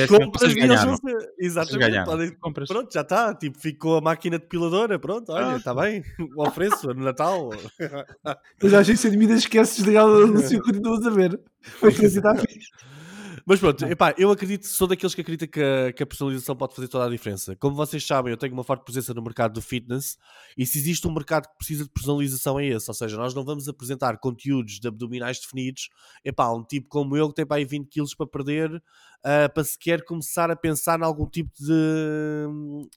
Compras 0.08 0.42
vocês 0.42 0.56
e 0.56 0.60
eles 0.60 0.68
ganharam. 0.70 0.88
vão 0.88 0.98
ser- 0.98 1.16
Vocês 1.18 1.30
Exatamente. 1.40 1.80
ganharam. 1.92 2.12
podem- 2.12 2.36
Compras. 2.36 2.68
Pronto, 2.68 2.94
já 2.94 3.02
está. 3.02 3.34
Tipo, 3.36 3.60
ficou 3.60 3.98
a 3.98 4.02
máquina 4.02 4.40
depiladora. 4.40 4.98
Pronto, 5.00 5.32
olha, 5.32 5.58
está 5.58 5.74
bem. 5.74 6.04
Ofereço 6.36 6.88
no 6.94 7.04
Natal. 7.04 7.50
Mas 8.62 8.74
a 8.74 8.80
agência 8.80 9.10
de 9.10 9.18
mídias 9.18 9.40
esqueces 9.40 9.84
de 9.84 9.96
ela 9.96 10.24
anúncio 10.24 10.58
e 10.58 10.62
continuas 10.62 11.06
a 11.06 11.10
ver. 11.10 11.40
Foi 11.62 11.92
publicidade. 11.92 12.44
Mas 13.46 13.60
pronto, 13.60 13.86
epá, 13.86 14.14
eu 14.18 14.32
acredito, 14.32 14.66
sou 14.68 14.88
daqueles 14.88 15.16
que 15.16 15.22
acreditam 15.22 15.48
que 15.48 15.62
a, 15.62 15.92
que 15.94 16.04
a 16.04 16.06
personalização 16.06 16.56
pode 16.56 16.76
fazer 16.76 16.88
toda 16.88 17.06
a 17.06 17.10
diferença. 17.10 17.56
Como 17.56 17.76
vocês 17.76 18.06
sabem, 18.06 18.32
eu 18.32 18.38
tenho 18.38 18.54
uma 18.54 18.64
forte 18.64 18.84
presença 18.84 19.14
no 19.14 19.22
mercado 19.22 19.54
do 19.54 19.62
fitness 19.62 20.18
e 20.58 20.66
se 20.66 20.78
existe 20.78 21.08
um 21.08 21.14
mercado 21.14 21.48
que 21.48 21.58
precisa 21.58 21.84
de 21.84 21.90
personalização 21.90 22.60
é 22.60 22.68
esse. 22.68 22.90
Ou 22.90 22.94
seja, 22.94 23.18
nós 23.18 23.34
não 23.34 23.44
vamos 23.44 23.68
apresentar 23.68 24.18
conteúdos 24.18 24.80
de 24.80 24.88
abdominais 24.88 25.40
definidos, 25.40 25.90
epá, 26.24 26.52
um 26.52 26.64
tipo 26.64 26.88
como 26.90 27.16
eu 27.18 27.30
que 27.30 27.36
tem 27.36 27.46
para 27.46 27.58
aí 27.58 27.66
20 27.66 27.88
quilos 27.88 28.14
para 28.14 28.28
perder, 28.28 28.82
ah, 29.24 29.50
para 29.50 29.64
sequer 29.64 30.04
começar 30.04 30.50
a 30.52 30.56
pensar 30.56 31.00
em 31.00 31.04
algum 31.04 31.28
tipo 31.28 31.52
de, 31.60 31.68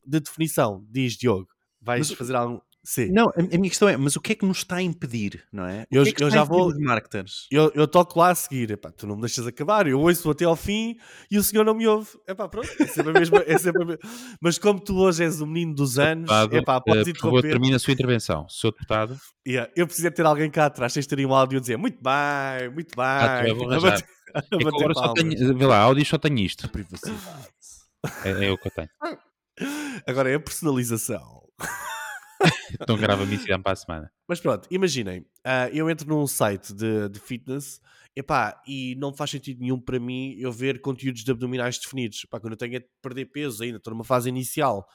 de 0.06 0.20
definição, 0.20 0.84
diz 0.90 1.14
Diogo. 1.14 1.48
Vais 1.80 2.08
Mas- 2.08 2.18
fazer 2.18 2.34
algo. 2.34 2.62
Sim. 2.86 3.10
Não, 3.12 3.24
a, 3.30 3.32
a 3.40 3.58
minha 3.58 3.70
questão 3.70 3.88
é, 3.88 3.96
mas 3.96 4.14
o 4.14 4.20
que 4.20 4.32
é 4.32 4.34
que 4.34 4.44
nos 4.44 4.58
está 4.58 4.76
a 4.76 4.82
impedir, 4.82 5.42
não 5.50 5.64
é? 5.64 5.86
O 5.90 5.96
Eu- 5.96 6.02
que 6.04 6.10
é 6.10 6.12
que 6.12 6.22
eu 6.22 6.30
já 6.30 6.44
vou- 6.44 6.66
os 6.68 6.78
marketers. 6.78 7.46
Eu, 7.50 7.72
eu 7.74 7.88
toco 7.88 8.18
lá 8.18 8.28
a 8.30 8.34
seguir, 8.34 8.70
epá, 8.72 8.92
tu 8.92 9.06
não 9.06 9.14
me 9.16 9.22
deixas 9.22 9.46
acabar, 9.46 9.86
eu 9.86 9.98
ouço 9.98 10.30
até 10.30 10.44
ao 10.44 10.54
fim 10.54 10.96
e 11.30 11.38
o 11.38 11.42
senhor 11.42 11.64
não 11.64 11.72
me 11.74 11.86
ouve. 11.86 12.10
Epá, 12.28 12.46
pronto, 12.46 12.68
é 12.78 12.86
sempre 12.86 13.10
a 13.16 13.18
mesma. 13.18 13.38
É 13.46 13.56
sempre 13.56 13.82
a 13.82 13.86
me- 13.86 13.98
Mas 14.40 14.58
como 14.58 14.78
tu 14.78 14.96
hoje 14.98 15.24
és 15.24 15.40
o 15.40 15.46
menino 15.46 15.74
dos 15.74 15.98
anos, 15.98 16.28
Deputado, 16.28 16.56
epá, 16.56 16.76
eh, 16.76 16.80
podes 16.80 17.12
por 17.14 17.18
favor, 17.20 17.38
interromper. 17.38 17.50
termina 17.50 17.76
a 17.76 17.78
sua 17.78 17.92
intervenção. 17.94 18.46
Sou 18.50 18.70
deputado. 18.70 19.18
Yeah, 19.48 19.72
eu 19.74 19.86
preciso 19.86 20.08
é 20.08 20.10
ter 20.10 20.26
alguém 20.26 20.50
cá 20.50 20.66
atrás, 20.66 20.92
tens 20.92 21.06
de 21.06 21.16
ter 21.16 21.24
um 21.26 21.34
áudio 21.34 21.56
a 21.58 21.60
dizer 21.62 21.78
muito 21.78 21.98
bem, 22.02 22.68
muito 22.70 22.94
bem. 22.94 23.04
Ah, 23.06 23.40
tu 23.42 23.48
é, 23.48 23.54
vou 23.54 23.64
a 23.70 23.76
arranjar. 23.76 24.04
É 24.34 24.42
que 24.42 24.68
agora 24.68 24.94
só 24.94 25.12
tenho, 25.14 25.56
vê 25.56 25.64
lá, 25.66 25.78
áudio 25.78 26.04
só 26.04 26.18
tenho 26.18 26.38
isto. 26.40 26.68
Privacidade. 26.68 27.18
É, 28.24 28.46
é 28.46 28.50
o 28.52 28.58
que 28.58 28.68
eu 28.68 28.72
tenho. 28.72 28.88
Agora 30.06 30.28
é 30.30 30.34
a 30.34 30.40
personalização. 30.40 31.42
Então 32.80 32.96
grava-me 32.96 33.34
isso 33.34 33.44
e 33.44 33.48
dá-me 33.48 33.62
para 33.62 33.72
a 33.72 33.76
semana. 33.76 34.12
Mas 34.28 34.40
pronto, 34.40 34.68
imaginem, 34.70 35.24
ah, 35.44 35.68
eu 35.70 35.88
entro 35.88 36.08
num 36.08 36.26
site 36.26 36.72
de, 36.72 37.08
de 37.08 37.20
fitness 37.20 37.80
epá, 38.16 38.62
e 38.66 38.94
não 38.96 39.12
faz 39.12 39.30
sentido 39.30 39.60
nenhum 39.60 39.80
para 39.80 39.98
mim 39.98 40.36
eu 40.38 40.52
ver 40.52 40.80
conteúdos 40.80 41.24
de 41.24 41.30
abdominais 41.30 41.78
definidos. 41.78 42.22
Epá, 42.24 42.38
quando 42.38 42.52
eu 42.52 42.56
tenho 42.56 42.78
de 42.78 42.86
perder 43.02 43.26
peso 43.26 43.62
ainda, 43.62 43.78
estou 43.78 43.92
numa 43.92 44.04
fase 44.04 44.28
inicial. 44.28 44.86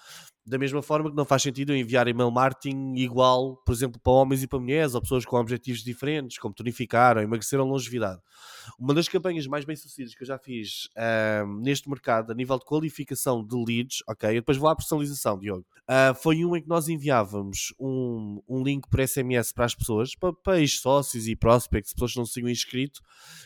Da 0.49 0.57
mesma 0.57 0.81
forma 0.81 1.11
que 1.11 1.15
não 1.15 1.25
faz 1.25 1.43
sentido 1.43 1.71
eu 1.71 1.77
enviar 1.77 2.07
email 2.07 2.31
marketing 2.31 2.95
igual, 2.95 3.55
por 3.57 3.71
exemplo, 3.71 4.01
para 4.01 4.13
homens 4.13 4.41
e 4.41 4.47
para 4.47 4.57
mulheres, 4.57 4.95
ou 4.95 5.01
pessoas 5.01 5.23
com 5.23 5.37
objetivos 5.37 5.83
diferentes, 5.83 6.39
como 6.39 6.55
tonificar 6.55 7.17
ou 7.17 7.23
emagrecer 7.23 7.59
ou 7.59 7.67
longevidade. 7.67 8.19
Uma 8.79 8.95
das 8.95 9.07
campanhas 9.07 9.45
mais 9.45 9.63
bem 9.63 9.75
sucedidas 9.75 10.15
que 10.15 10.23
eu 10.23 10.27
já 10.27 10.39
fiz 10.39 10.89
neste 11.61 11.87
mercado, 11.87 12.31
a 12.31 12.35
nível 12.35 12.57
de 12.57 12.65
qualificação 12.65 13.45
de 13.45 13.55
leads, 13.55 14.01
ok? 14.09 14.27
Eu 14.31 14.41
depois 14.41 14.57
vou 14.57 14.67
à 14.67 14.75
personalização, 14.75 15.37
Diogo. 15.37 15.67
Ah, 15.87 16.13
foi 16.15 16.43
um 16.43 16.55
em 16.55 16.61
que 16.61 16.69
nós 16.69 16.87
enviávamos 16.87 17.73
um, 17.79 18.41
um 18.47 18.63
link 18.63 18.87
por 18.89 19.07
SMS 19.07 19.51
para 19.51 19.65
as 19.65 19.75
pessoas, 19.75 20.15
para, 20.15 20.33
para 20.33 20.59
ex-sócios 20.59 21.27
e 21.27 21.35
prospects, 21.35 21.93
pessoas 21.93 22.13
que 22.13 22.17
não 22.17 22.25
se 22.25 22.33
tinham 22.33 22.49
inscrito, 22.49 23.01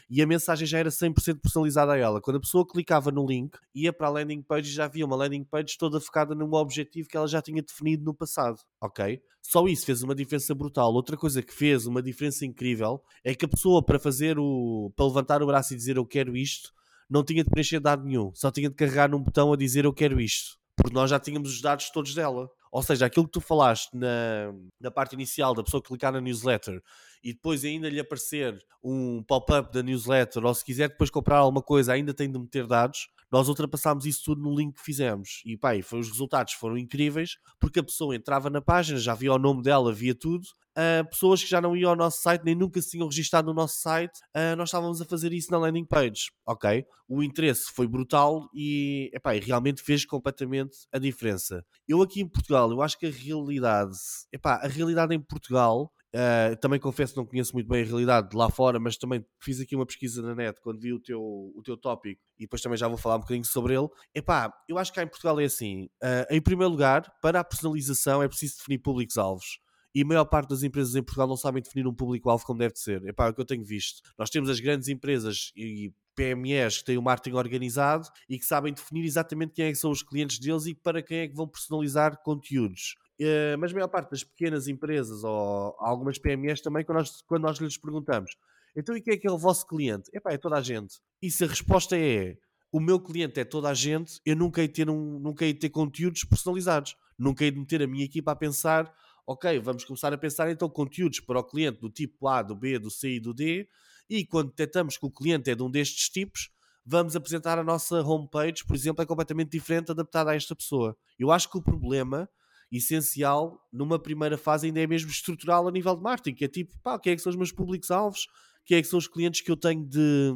e 0.10 0.22
a 0.22 0.28
mensagem 0.28 0.66
já 0.66 0.78
era 0.78 0.90
100% 0.90 1.40
personalizada 1.42 1.94
a 1.94 1.98
ela. 1.98 2.22
Quando 2.22 2.38
a 2.38 2.42
pessoa 2.42 2.66
clicava 2.66 3.12
no 3.12 3.26
link, 3.26 3.58
ia 3.76 3.92
para 3.92 4.08
a 4.08 4.10
landing 4.10 4.42
page 4.42 4.70
e 4.70 4.74
já 4.74 4.86
havia 4.86 5.06
uma 5.06 5.16
landing 5.16 5.44
page 5.44 5.78
toda 5.78 6.00
focada 6.00 6.34
num 6.36 6.54
objetivo 6.54 6.93
que 6.94 7.18
ela 7.18 7.28
já 7.28 7.42
tinha 7.42 7.62
definido 7.62 8.04
no 8.04 8.14
passado, 8.14 8.60
ok? 8.82 9.22
Só 9.42 9.68
isso 9.68 9.86
fez 9.86 10.04
uma 10.04 10.16
diferença 10.16 10.54
brutal. 10.56 10.94
Outra 10.94 11.18
coisa 11.18 11.42
que 11.42 11.54
fez 11.54 11.86
uma 11.86 12.02
diferença 12.02 12.46
incrível 12.46 13.04
é 13.24 13.36
que 13.36 13.46
a 13.46 13.48
pessoa 13.48 13.84
para 13.84 14.00
fazer 14.00 14.38
o 14.40 14.92
para 14.96 15.06
levantar 15.06 15.42
o 15.42 15.48
braço 15.48 15.74
e 15.74 15.78
dizer 15.78 15.98
eu 15.98 16.06
quero 16.06 16.38
isto, 16.38 16.72
não 17.10 17.24
tinha 17.24 17.44
de 17.44 17.50
preencher 17.50 17.80
dado 17.80 18.06
nenhum, 18.06 18.32
só 18.34 18.52
tinha 18.52 18.70
de 18.70 18.76
carregar 18.76 19.10
num 19.10 19.22
botão 19.22 19.52
a 19.52 19.58
dizer 19.58 19.86
eu 19.86 19.94
quero 19.94 20.20
isto, 20.22 20.58
porque 20.76 20.94
nós 20.94 21.10
já 21.10 21.20
tínhamos 21.20 21.52
os 21.52 21.62
dados 21.62 21.90
todos 21.90 22.14
dela. 22.14 22.50
Ou 22.72 22.82
seja, 22.82 23.06
aquilo 23.06 23.26
que 23.26 23.34
tu 23.34 23.42
falaste 23.42 23.96
na, 23.96 24.52
na 24.82 24.90
parte 24.90 25.14
inicial 25.14 25.54
da 25.54 25.64
pessoa 25.64 25.84
clicar 25.84 26.12
na 26.12 26.20
newsletter 26.20 26.82
e 27.24 27.32
depois 27.32 27.64
ainda 27.64 27.88
lhe 27.88 28.00
aparecer 28.00 28.60
um 28.84 29.22
pop-up 29.22 29.72
da 29.72 29.84
newsletter, 29.84 30.44
ou 30.44 30.54
se 30.56 30.66
quiser 30.66 30.90
depois 30.90 31.12
comprar 31.12 31.38
alguma 31.38 31.62
coisa, 31.62 31.94
ainda 31.94 32.16
tem 32.16 32.32
de 32.32 32.40
meter 32.40 32.66
dados. 32.66 33.10
Nós 33.34 33.50
ultrapassámos 33.50 34.06
isso 34.06 34.26
tudo 34.26 34.44
no 34.44 34.56
link 34.56 34.76
que 34.76 34.84
fizemos. 34.84 35.42
E 35.44 35.58
pá, 35.58 35.76
e 35.76 35.82
foi, 35.82 36.00
os 36.00 36.08
resultados 36.08 36.54
foram 36.54 36.78
incríveis, 36.78 37.32
porque 37.60 37.80
a 37.80 37.84
pessoa 37.84 38.16
entrava 38.16 38.48
na 38.48 38.62
página, 38.62 39.00
já 39.00 39.16
via 39.16 39.34
o 39.34 39.40
nome 39.40 39.64
dela, 39.64 39.92
via 39.92 40.14
tudo. 40.14 40.44
Uh, 40.78 41.08
pessoas 41.10 41.42
que 41.44 41.50
já 41.50 41.60
não 41.60 41.76
iam 41.76 41.90
ao 41.90 41.96
nosso 41.96 42.22
site, 42.22 42.44
nem 42.44 42.54
nunca 42.54 42.80
se 42.80 42.92
tinham 42.92 43.08
registado 43.08 43.48
no 43.48 43.54
nosso 43.56 43.80
site, 43.80 44.20
uh, 44.36 44.56
nós 44.56 44.70
estávamos 44.70 45.02
a 45.02 45.06
fazer 45.06 45.34
isso 45.34 45.52
na 45.52 45.58
landing 45.58 45.86
page, 45.86 46.32
ok? 46.46 46.86
O 47.08 47.24
interesse 47.24 47.72
foi 47.74 47.88
brutal 47.88 48.48
e, 48.54 49.10
epá, 49.14 49.36
e 49.36 49.40
realmente 49.40 49.82
fez 49.82 50.06
completamente 50.06 50.78
a 50.92 51.00
diferença. 51.00 51.66
Eu 51.88 52.04
aqui 52.04 52.22
em 52.22 52.28
Portugal, 52.28 52.70
eu 52.72 52.84
acho 52.84 53.00
que 53.00 53.08
a 53.08 53.12
realidade, 53.12 53.98
epá, 54.32 54.56
a 54.64 54.68
realidade 54.68 55.14
em 55.16 55.20
Portugal 55.20 55.92
Uh, 56.16 56.56
também 56.58 56.80
confesso 56.80 57.14
que 57.14 57.18
não 57.18 57.26
conheço 57.26 57.54
muito 57.54 57.68
bem 57.68 57.82
a 57.82 57.86
realidade 57.86 58.30
de 58.30 58.38
lá 58.38 58.48
fora, 58.48 58.80
mas 58.80 58.98
também 58.98 59.26
fiz 59.40 59.60
aqui 59.60 59.76
uma 59.76 59.86
pesquisa 59.86 60.22
na 60.22 60.36
net 60.36 60.62
quando 60.62 60.80
vi 60.80 60.94
o 60.94 61.00
teu, 61.00 61.20
o 61.20 61.62
teu 61.64 61.76
tópico 61.76 62.22
e 62.38 62.44
depois 62.44 62.62
também 62.62 62.78
já 62.78 62.88
vou 62.88 62.98
falar 62.98 63.16
um 63.16 63.22
bocadinho 63.22 63.46
sobre 63.46 63.74
ele. 63.74 63.88
Epá, 64.14 64.54
eu 64.70 64.78
acho 64.78 64.92
que 64.92 64.98
cá 64.98 65.04
em 65.04 65.08
Portugal 65.08 65.40
é 65.40 65.46
assim: 65.46 65.86
uh, 66.04 66.28
em 66.30 66.40
primeiro 66.40 66.70
lugar, 66.70 67.12
para 67.20 67.40
a 67.40 67.44
personalização 67.44 68.22
é 68.22 68.28
preciso 68.28 68.58
definir 68.58 68.78
públicos-alvos. 68.78 69.60
E 69.96 70.02
a 70.02 70.06
maior 70.06 70.26
parte 70.26 70.50
das 70.50 70.64
empresas 70.64 70.96
em 70.96 71.04
Portugal 71.04 71.28
não 71.28 71.38
sabem 71.38 71.62
definir 71.62 71.88
um 71.88 71.94
público-alvo 71.94 72.44
como 72.46 72.60
deve 72.60 72.76
ser. 72.76 73.04
Epá, 73.06 73.28
é 73.28 73.30
o 73.30 73.34
que 73.34 73.42
eu 73.42 73.46
tenho 73.46 73.64
visto. 73.64 74.02
Nós 74.18 74.30
temos 74.30 74.50
as 74.50 74.60
grandes 74.60 74.88
empresas 74.88 75.52
e 75.56 75.92
PMEs 76.16 76.80
que 76.80 76.86
têm 76.86 76.98
o 76.98 77.02
marketing 77.02 77.36
organizado 77.36 78.08
e 78.30 78.38
que 78.38 78.46
sabem 78.46 78.74
definir 78.74 79.06
exatamente 79.06 79.54
quem 79.54 79.66
é 79.66 79.70
que 79.70 79.78
são 79.78 79.92
os 79.92 80.02
clientes 80.02 80.40
deles 80.40 80.66
e 80.66 80.74
para 80.74 81.02
quem 81.02 81.20
é 81.20 81.28
que 81.28 81.36
vão 81.36 81.48
personalizar 81.48 82.22
conteúdos. 82.24 82.96
Uh, 83.22 83.58
mas 83.60 83.72
a 83.72 83.76
maior 83.76 83.88
parte 83.88 84.10
das 84.10 84.24
pequenas 84.24 84.68
empresas 84.68 85.24
ou 85.24 85.76
algumas 85.80 86.18
PMEs 86.18 86.62
também, 86.62 86.84
quando 86.84 86.98
nós, 86.98 87.22
quando 87.22 87.44
nós 87.44 87.58
lhes 87.60 87.78
perguntamos 87.78 88.32
então 88.76 88.98
e 88.98 89.02
quem 89.02 89.14
é 89.14 89.18
que 89.18 89.28
é 89.28 89.32
o 89.32 89.38
vosso 89.38 89.68
cliente? 89.68 90.10
Epá, 90.14 90.32
é 90.32 90.38
toda 90.38 90.58
a 90.58 90.62
gente. 90.62 91.00
E 91.22 91.30
se 91.30 91.44
a 91.44 91.48
resposta 91.48 91.98
é 91.98 92.38
o 92.72 92.80
meu 92.80 93.00
cliente 93.00 93.40
é 93.40 93.46
toda 93.46 93.70
a 93.70 93.74
gente, 93.74 94.20
eu 94.26 94.36
nunca 94.36 94.60
hei 94.62 94.68
ter, 94.68 94.90
um, 94.90 95.20
nunca 95.20 95.46
ter 95.54 95.70
conteúdos 95.70 96.24
personalizados. 96.24 96.96
Nunca 97.18 97.46
hei 97.46 97.52
de 97.52 97.60
meter 97.60 97.84
a 97.84 97.88
minha 97.88 98.04
equipa 98.04 98.32
a 98.32 98.36
pensar, 98.36 98.92
ok, 99.28 99.60
vamos 99.60 99.86
começar 99.86 100.12
a 100.12 100.18
pensar 100.18 100.50
então 100.50 100.68
conteúdos 100.68 101.20
para 101.20 101.40
o 101.40 101.44
cliente 101.44 101.80
do 101.80 101.90
tipo 101.90 102.28
A, 102.28 102.42
do 102.42 102.56
B, 102.56 102.80
do 102.80 102.90
C 102.90 103.16
e 103.16 103.20
do 103.20 103.32
D, 103.32 103.68
e 104.10 104.26
quando 104.26 104.50
detectamos 104.50 104.98
que 104.98 105.06
o 105.06 105.12
cliente 105.12 105.52
é 105.52 105.56
de 105.56 105.62
um 105.62 105.70
destes 105.70 106.10
tipos, 106.10 106.50
vamos 106.84 107.16
apresentar 107.16 107.60
a 107.60 107.64
nossa 107.64 108.02
homepage, 108.02 108.66
por 108.66 108.76
exemplo, 108.76 109.04
é 109.04 109.06
completamente 109.06 109.52
diferente, 109.52 109.92
adaptada 109.92 110.32
a 110.32 110.36
esta 110.36 110.56
pessoa. 110.56 110.98
Eu 111.18 111.32
acho 111.32 111.50
que 111.52 111.58
o 111.60 111.62
problema 111.62 112.28
essencial 112.78 113.60
numa 113.72 114.00
primeira 114.00 114.38
fase 114.38 114.68
ainda 114.68 114.80
é 114.80 114.88
mesmo 114.88 115.10
estrutural 115.10 115.68
a 115.68 115.72
nível 115.72 115.96
de 115.96 116.02
marketing, 116.02 116.36
que 116.36 116.46
é 116.46 116.48
tipo, 116.48 116.78
pá, 116.82 117.00
quem 117.00 117.14
é 117.14 117.16
que 117.16 117.22
são 117.22 117.30
os 117.30 117.36
meus 117.36 117.52
públicos-alvos, 117.52 118.28
quem 118.66 118.78
é 118.78 118.82
que 118.82 118.88
são 118.88 118.98
os 118.98 119.08
clientes 119.08 119.42
que 119.42 119.52
eu 119.52 119.58
tenho 119.58 119.86
de, 119.86 120.34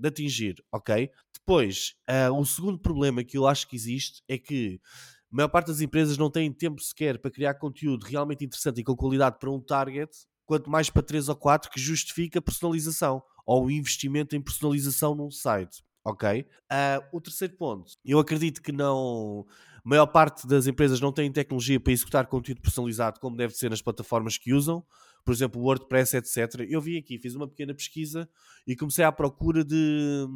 de 0.00 0.08
atingir, 0.08 0.64
ok? 0.72 1.10
Depois, 1.32 1.94
uh, 2.08 2.32
o 2.34 2.44
segundo 2.44 2.78
problema 2.78 3.22
que 3.22 3.36
eu 3.36 3.46
acho 3.46 3.68
que 3.68 3.76
existe 3.76 4.22
é 4.28 4.38
que 4.38 4.80
a 5.32 5.36
maior 5.36 5.48
parte 5.48 5.68
das 5.68 5.80
empresas 5.80 6.16
não 6.16 6.30
tem 6.30 6.50
tempo 6.52 6.80
sequer 6.80 7.18
para 7.18 7.30
criar 7.30 7.54
conteúdo 7.54 8.04
realmente 8.04 8.44
interessante 8.44 8.80
e 8.80 8.84
com 8.84 8.96
qualidade 8.96 9.38
para 9.38 9.50
um 9.50 9.60
target, 9.60 10.10
quanto 10.44 10.70
mais 10.70 10.88
para 10.88 11.02
três 11.02 11.28
ou 11.28 11.36
quatro 11.36 11.70
que 11.70 11.80
justifica 11.80 12.38
a 12.38 12.42
personalização 12.42 13.22
ou 13.44 13.66
o 13.66 13.70
investimento 13.70 14.34
em 14.34 14.40
personalização 14.40 15.14
num 15.14 15.30
site, 15.30 15.84
ok? 16.04 16.40
Uh, 16.40 17.16
o 17.16 17.20
terceiro 17.20 17.56
ponto, 17.56 17.92
eu 18.04 18.18
acredito 18.18 18.62
que 18.62 18.72
não 18.72 19.46
a 19.86 19.88
maior 19.88 20.06
parte 20.06 20.48
das 20.48 20.66
empresas 20.66 21.00
não 21.00 21.12
tem 21.12 21.30
tecnologia 21.30 21.78
para 21.78 21.92
executar 21.92 22.26
conteúdo 22.26 22.60
personalizado 22.60 23.20
como 23.20 23.36
deve 23.36 23.54
ser 23.54 23.70
nas 23.70 23.80
plataformas 23.80 24.36
que 24.36 24.52
usam, 24.52 24.84
por 25.24 25.32
exemplo, 25.32 25.62
WordPress, 25.62 26.16
etc. 26.16 26.66
Eu 26.68 26.80
vim 26.80 26.98
aqui, 26.98 27.20
fiz 27.20 27.36
uma 27.36 27.46
pequena 27.46 27.72
pesquisa 27.72 28.28
e 28.66 28.74
comecei 28.74 29.04
à 29.04 29.12
procura 29.12 29.64
de, 29.64 30.26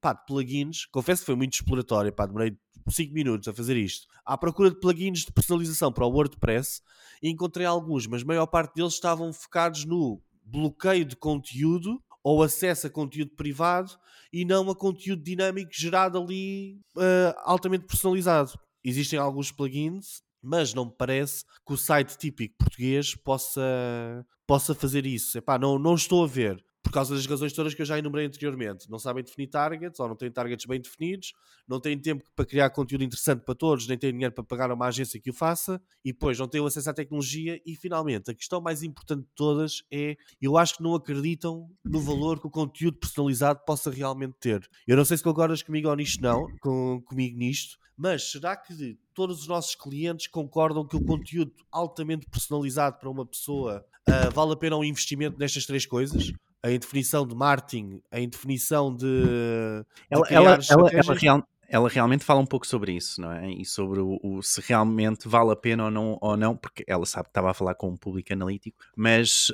pá, 0.00 0.14
de 0.14 0.24
plugins. 0.24 0.86
Confesso 0.86 1.20
que 1.20 1.26
foi 1.26 1.34
muito 1.36 1.52
exploratório, 1.52 2.10
pá, 2.10 2.24
demorei 2.24 2.56
5 2.88 3.12
minutos 3.12 3.46
a 3.46 3.52
fazer 3.52 3.76
isto. 3.76 4.06
À 4.24 4.38
procura 4.38 4.70
de 4.70 4.80
plugins 4.80 5.18
de 5.18 5.32
personalização 5.32 5.92
para 5.92 6.06
o 6.06 6.10
WordPress 6.10 6.80
e 7.22 7.28
encontrei 7.28 7.66
alguns, 7.66 8.06
mas 8.06 8.22
a 8.22 8.24
maior 8.24 8.46
parte 8.46 8.74
deles 8.74 8.94
estavam 8.94 9.30
focados 9.34 9.84
no 9.84 10.18
bloqueio 10.42 11.04
de 11.04 11.14
conteúdo 11.14 12.02
ou 12.24 12.42
acesso 12.42 12.86
a 12.86 12.90
conteúdo 12.90 13.32
privado 13.36 13.92
e 14.32 14.46
não 14.46 14.70
a 14.70 14.74
conteúdo 14.74 15.22
dinâmico 15.22 15.72
gerado 15.74 16.16
ali 16.18 16.80
uh, 16.96 17.36
altamente 17.44 17.84
personalizado 17.84 18.58
existem 18.84 19.18
alguns 19.18 19.50
plugins, 19.52 20.22
mas 20.42 20.72
não 20.74 20.86
me 20.86 20.92
parece 20.96 21.44
que 21.66 21.72
o 21.72 21.76
site 21.76 22.16
típico 22.16 22.54
português 22.58 23.14
possa, 23.14 24.26
possa 24.46 24.74
fazer 24.74 25.06
isso. 25.06 25.38
Epá, 25.38 25.58
não, 25.58 25.78
não 25.78 25.94
estou 25.94 26.24
a 26.24 26.26
ver 26.26 26.64
por 26.82 26.92
causa 26.92 27.14
das 27.14 27.26
razões 27.26 27.52
todas 27.52 27.74
que 27.74 27.82
eu 27.82 27.86
já 27.86 27.98
enumerei 27.98 28.26
anteriormente. 28.26 28.90
Não 28.90 28.98
sabem 28.98 29.22
definir 29.22 29.48
targets, 29.48 30.00
ou 30.00 30.08
não 30.08 30.16
têm 30.16 30.30
targets 30.30 30.64
bem 30.66 30.80
definidos, 30.80 31.34
não 31.66 31.80
têm 31.80 31.98
tempo 31.98 32.24
para 32.34 32.46
criar 32.46 32.70
conteúdo 32.70 33.04
interessante 33.04 33.44
para 33.44 33.54
todos, 33.54 33.86
nem 33.86 33.98
têm 33.98 34.12
dinheiro 34.12 34.34
para 34.34 34.44
pagar 34.44 34.70
a 34.70 34.74
uma 34.74 34.86
agência 34.86 35.20
que 35.20 35.30
o 35.30 35.34
faça, 35.34 35.80
e 36.04 36.12
depois 36.12 36.38
não 36.38 36.48
têm 36.48 36.64
acesso 36.64 36.90
à 36.90 36.94
tecnologia. 36.94 37.60
E 37.66 37.76
finalmente, 37.76 38.30
a 38.30 38.34
questão 38.34 38.60
mais 38.60 38.82
importante 38.82 39.22
de 39.22 39.32
todas 39.34 39.82
é: 39.90 40.16
eu 40.40 40.56
acho 40.56 40.76
que 40.76 40.82
não 40.82 40.94
acreditam 40.94 41.70
no 41.84 42.00
valor 42.00 42.40
que 42.40 42.46
o 42.46 42.50
conteúdo 42.50 42.98
personalizado 42.98 43.60
possa 43.66 43.90
realmente 43.90 44.36
ter. 44.40 44.68
Eu 44.86 44.96
não 44.96 45.04
sei 45.04 45.16
se 45.16 45.24
concordas 45.24 45.62
comigo 45.62 45.88
ou 45.88 45.96
nisto, 45.96 46.22
não, 46.22 46.46
com, 46.60 47.02
comigo 47.04 47.36
nisto, 47.36 47.76
mas 47.96 48.30
será 48.30 48.56
que 48.56 48.96
todos 49.12 49.40
os 49.40 49.48
nossos 49.48 49.74
clientes 49.74 50.28
concordam 50.28 50.86
que 50.86 50.96
o 50.96 51.04
conteúdo 51.04 51.52
altamente 51.70 52.26
personalizado 52.30 52.96
para 52.98 53.10
uma 53.10 53.26
pessoa 53.26 53.84
uh, 54.08 54.30
vale 54.32 54.52
a 54.52 54.56
pena 54.56 54.76
um 54.76 54.84
investimento 54.84 55.36
nestas 55.38 55.66
três 55.66 55.84
coisas? 55.84 56.32
Em 56.64 56.78
definição 56.78 57.26
de 57.26 57.34
marketing, 57.34 58.02
em 58.12 58.28
definição 58.28 58.94
de. 58.94 59.06
de 59.06 59.84
ela, 60.10 60.26
ela, 60.28 60.58
ela, 60.70 60.90
ela, 60.92 61.14
real, 61.14 61.48
ela 61.68 61.88
realmente 61.88 62.24
fala 62.24 62.40
um 62.40 62.46
pouco 62.46 62.66
sobre 62.66 62.92
isso, 62.92 63.20
não 63.20 63.30
é? 63.30 63.50
E 63.50 63.64
sobre 63.64 64.00
o, 64.00 64.18
o, 64.22 64.42
se 64.42 64.60
realmente 64.66 65.28
vale 65.28 65.52
a 65.52 65.56
pena 65.56 65.84
ou 65.84 65.90
não, 65.90 66.18
ou 66.20 66.36
não, 66.36 66.56
porque 66.56 66.82
ela 66.86 67.04
sabe 67.04 67.24
que 67.24 67.30
estava 67.30 67.50
a 67.50 67.54
falar 67.54 67.74
com 67.74 67.90
um 67.90 67.96
público 67.96 68.32
analítico, 68.32 68.78
mas, 68.96 69.52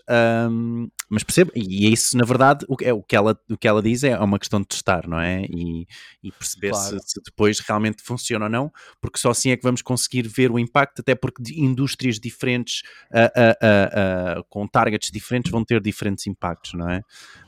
um, 0.48 0.88
mas 1.10 1.24
percebe, 1.24 1.50
e 1.56 1.92
isso 1.92 2.16
na 2.16 2.24
verdade 2.24 2.64
o, 2.68 2.76
é, 2.80 2.92
o, 2.92 3.02
que 3.02 3.16
ela, 3.16 3.36
o 3.50 3.56
que 3.56 3.66
ela 3.66 3.82
diz 3.82 4.04
é 4.04 4.16
uma 4.18 4.38
questão 4.38 4.60
de 4.60 4.68
testar, 4.68 5.08
não 5.08 5.18
é? 5.18 5.44
E, 5.50 5.88
e 6.22 6.30
perceber 6.30 6.70
claro. 6.70 7.00
se, 7.00 7.14
se, 7.14 7.20
depois 7.22 7.58
realmente 7.58 8.02
funciona 8.02 8.44
ou 8.44 8.50
não, 8.50 8.72
porque 9.00 9.18
só 9.18 9.30
assim 9.30 9.50
é 9.50 9.56
que 9.56 9.64
vamos 9.64 9.82
conseguir 9.82 10.28
ver 10.28 10.52
o 10.52 10.58
impacto, 10.58 11.00
até 11.00 11.16
porque 11.16 11.42
de 11.42 11.60
indústrias 11.60 12.20
diferentes 12.20 12.82
uh, 13.10 14.38
uh, 14.38 14.40
uh, 14.40 14.44
com 14.48 14.68
targets 14.68 15.10
diferentes 15.10 15.50
vão 15.50 15.64
ter 15.64 15.80
diferentes 15.80 16.28
impactos, 16.28 16.74
não 16.74 16.88
é? 16.88 17.02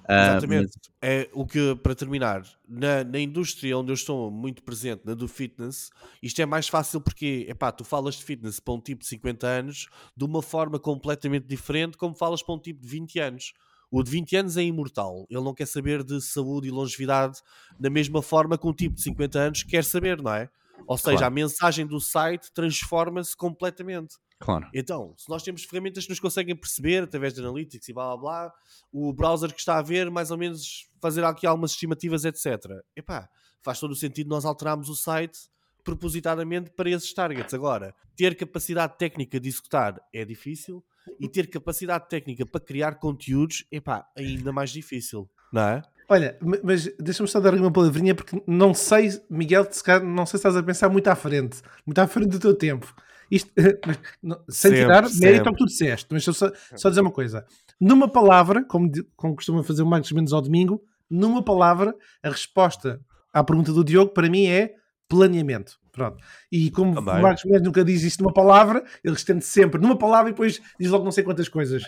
Exatamente. 0.08 0.72
Mas... 0.74 0.90
É 1.02 1.28
o 1.32 1.46
que, 1.46 1.74
para 1.76 1.94
terminar, 1.94 2.42
na, 2.68 3.04
na 3.04 3.18
indústria 3.18 3.76
onde 3.78 3.90
eu 3.90 3.94
estou 3.94 4.30
muito 4.30 4.62
presente, 4.62 5.02
na 5.04 5.14
do 5.14 5.28
fitness, 5.28 5.90
isto 6.22 6.40
é 6.40 6.46
mais 6.46 6.68
fácil 6.68 7.00
porque, 7.00 7.46
epá, 7.48 7.70
tu 7.72 7.84
falas 7.84 8.16
de 8.16 8.24
fitness 8.24 8.58
para 8.60 8.74
um 8.74 8.80
tipo 8.80 9.00
de 9.02 9.06
50 9.08 9.46
anos 9.46 9.88
de 10.16 10.24
uma 10.24 10.42
forma 10.42 10.78
completamente 10.78 11.46
diferente 11.46 11.96
como 11.96 12.14
falas 12.14 12.42
para 12.42 12.54
um 12.54 12.58
tipo 12.58 12.80
de 12.82 12.88
20 12.88 13.18
anos. 13.18 13.52
O 13.90 14.02
de 14.02 14.10
20 14.10 14.36
anos 14.36 14.56
é 14.56 14.62
imortal. 14.62 15.26
Ele 15.30 15.42
não 15.42 15.54
quer 15.54 15.66
saber 15.66 16.02
de 16.02 16.20
saúde 16.20 16.66
e 16.68 16.70
longevidade 16.70 17.40
da 17.78 17.88
mesma 17.88 18.20
forma 18.20 18.58
que 18.58 18.66
um 18.66 18.72
tipo 18.74 18.96
de 18.96 19.02
50 19.02 19.38
anos 19.38 19.62
quer 19.62 19.84
saber, 19.84 20.20
não 20.20 20.32
é? 20.34 20.48
Ou 20.88 20.98
seja, 20.98 21.18
Claro. 21.18 21.26
a 21.26 21.30
mensagem 21.30 21.86
do 21.86 22.00
site 22.00 22.52
transforma-se 22.52 23.36
completamente. 23.36 24.16
Claro. 24.38 24.68
Então, 24.74 25.14
se 25.16 25.28
nós 25.30 25.42
temos 25.42 25.64
ferramentas 25.64 26.04
que 26.04 26.10
nos 26.10 26.20
conseguem 26.20 26.54
perceber 26.54 27.02
através 27.04 27.32
de 27.32 27.40
analytics 27.40 27.88
e 27.88 27.92
blá 27.92 28.16
blá 28.16 28.16
blá, 28.18 28.52
o 28.92 29.12
browser 29.12 29.52
que 29.52 29.58
está 29.60 29.78
a 29.78 29.82
ver, 29.82 30.10
mais 30.10 30.30
ou 30.30 30.36
menos 30.36 30.88
fazer 31.00 31.24
aqui 31.24 31.46
algumas 31.46 31.70
estimativas, 31.70 32.24
etc. 32.24 32.46
Epá, 32.94 33.28
faz 33.62 33.80
todo 33.80 33.92
o 33.92 33.96
sentido 33.96 34.28
nós 34.28 34.44
alterarmos 34.44 34.88
o 34.88 34.94
site 34.94 35.38
propositadamente 35.82 36.70
para 36.70 36.90
esses 36.90 37.12
targets. 37.14 37.54
Agora, 37.54 37.94
ter 38.16 38.36
capacidade 38.36 38.98
técnica 38.98 39.38
de 39.40 39.48
executar 39.48 40.00
é 40.12 40.24
difícil 40.24 40.84
e 41.20 41.28
ter 41.28 41.46
capacidade 41.48 42.08
técnica 42.08 42.44
para 42.44 42.60
criar 42.60 42.96
conteúdos, 42.96 43.64
epá, 43.70 44.04
ainda 44.16 44.52
mais 44.52 44.70
difícil, 44.70 45.30
não 45.52 45.62
é? 45.62 45.82
Olha, 46.08 46.36
ma- 46.42 46.58
mas 46.62 46.86
deixa-me 46.98 47.28
só 47.28 47.40
dar 47.40 47.54
uma 47.54 47.72
palavrinha 47.72 48.14
porque 48.14 48.42
não 48.46 48.74
sei, 48.74 49.08
Miguel, 49.30 49.66
se 49.72 49.82
calhar, 49.82 50.04
não 50.04 50.26
sei 50.26 50.32
se 50.32 50.36
estás 50.46 50.56
a 50.56 50.62
pensar 50.62 50.88
muito 50.88 51.06
à 51.08 51.14
frente, 51.16 51.62
muito 51.86 51.98
à 52.00 52.06
frente 52.06 52.28
do 52.30 52.40
teu 52.40 52.54
tempo. 52.54 52.94
Isto, 53.30 53.50
não- 54.22 54.40
sem 54.48 54.70
Sempre, 54.70 54.76
tirar 54.78 55.02
mérito 55.02 55.14
sempre. 55.18 55.38
ao 55.48 55.54
que 55.54 55.58
tu 55.58 55.66
disseste, 55.66 56.06
mas 56.10 56.24
só, 56.24 56.32
só 56.76 56.88
dizer 56.88 57.00
uma 57.00 57.10
coisa. 57.10 57.44
Numa 57.80 58.08
palavra, 58.08 58.64
como, 58.64 58.90
como 59.16 59.34
costuma 59.36 59.62
fazer 59.62 59.82
o 59.82 59.86
Marcos 59.86 60.12
Mendes 60.12 60.32
ao 60.32 60.40
domingo, 60.40 60.82
numa 61.10 61.42
palavra, 61.42 61.94
a 62.22 62.28
resposta 62.30 63.00
à 63.32 63.42
pergunta 63.44 63.72
do 63.72 63.84
Diogo 63.84 64.12
para 64.12 64.28
mim 64.30 64.46
é 64.46 64.74
planeamento. 65.08 65.78
Pronto. 65.92 66.22
E 66.52 66.70
como 66.70 66.94
Também. 66.94 67.14
o 67.18 67.22
Marcos 67.22 67.44
Mendes 67.44 67.62
nunca 67.62 67.84
diz 67.84 68.02
isto 68.02 68.22
numa 68.22 68.32
palavra, 68.32 68.84
ele 69.02 69.14
estende 69.14 69.44
sempre 69.44 69.80
numa 69.80 69.96
palavra 69.96 70.28
e 70.30 70.32
depois 70.32 70.60
diz 70.78 70.90
logo 70.90 71.04
não 71.04 71.12
sei 71.12 71.24
quantas 71.24 71.48
coisas. 71.48 71.82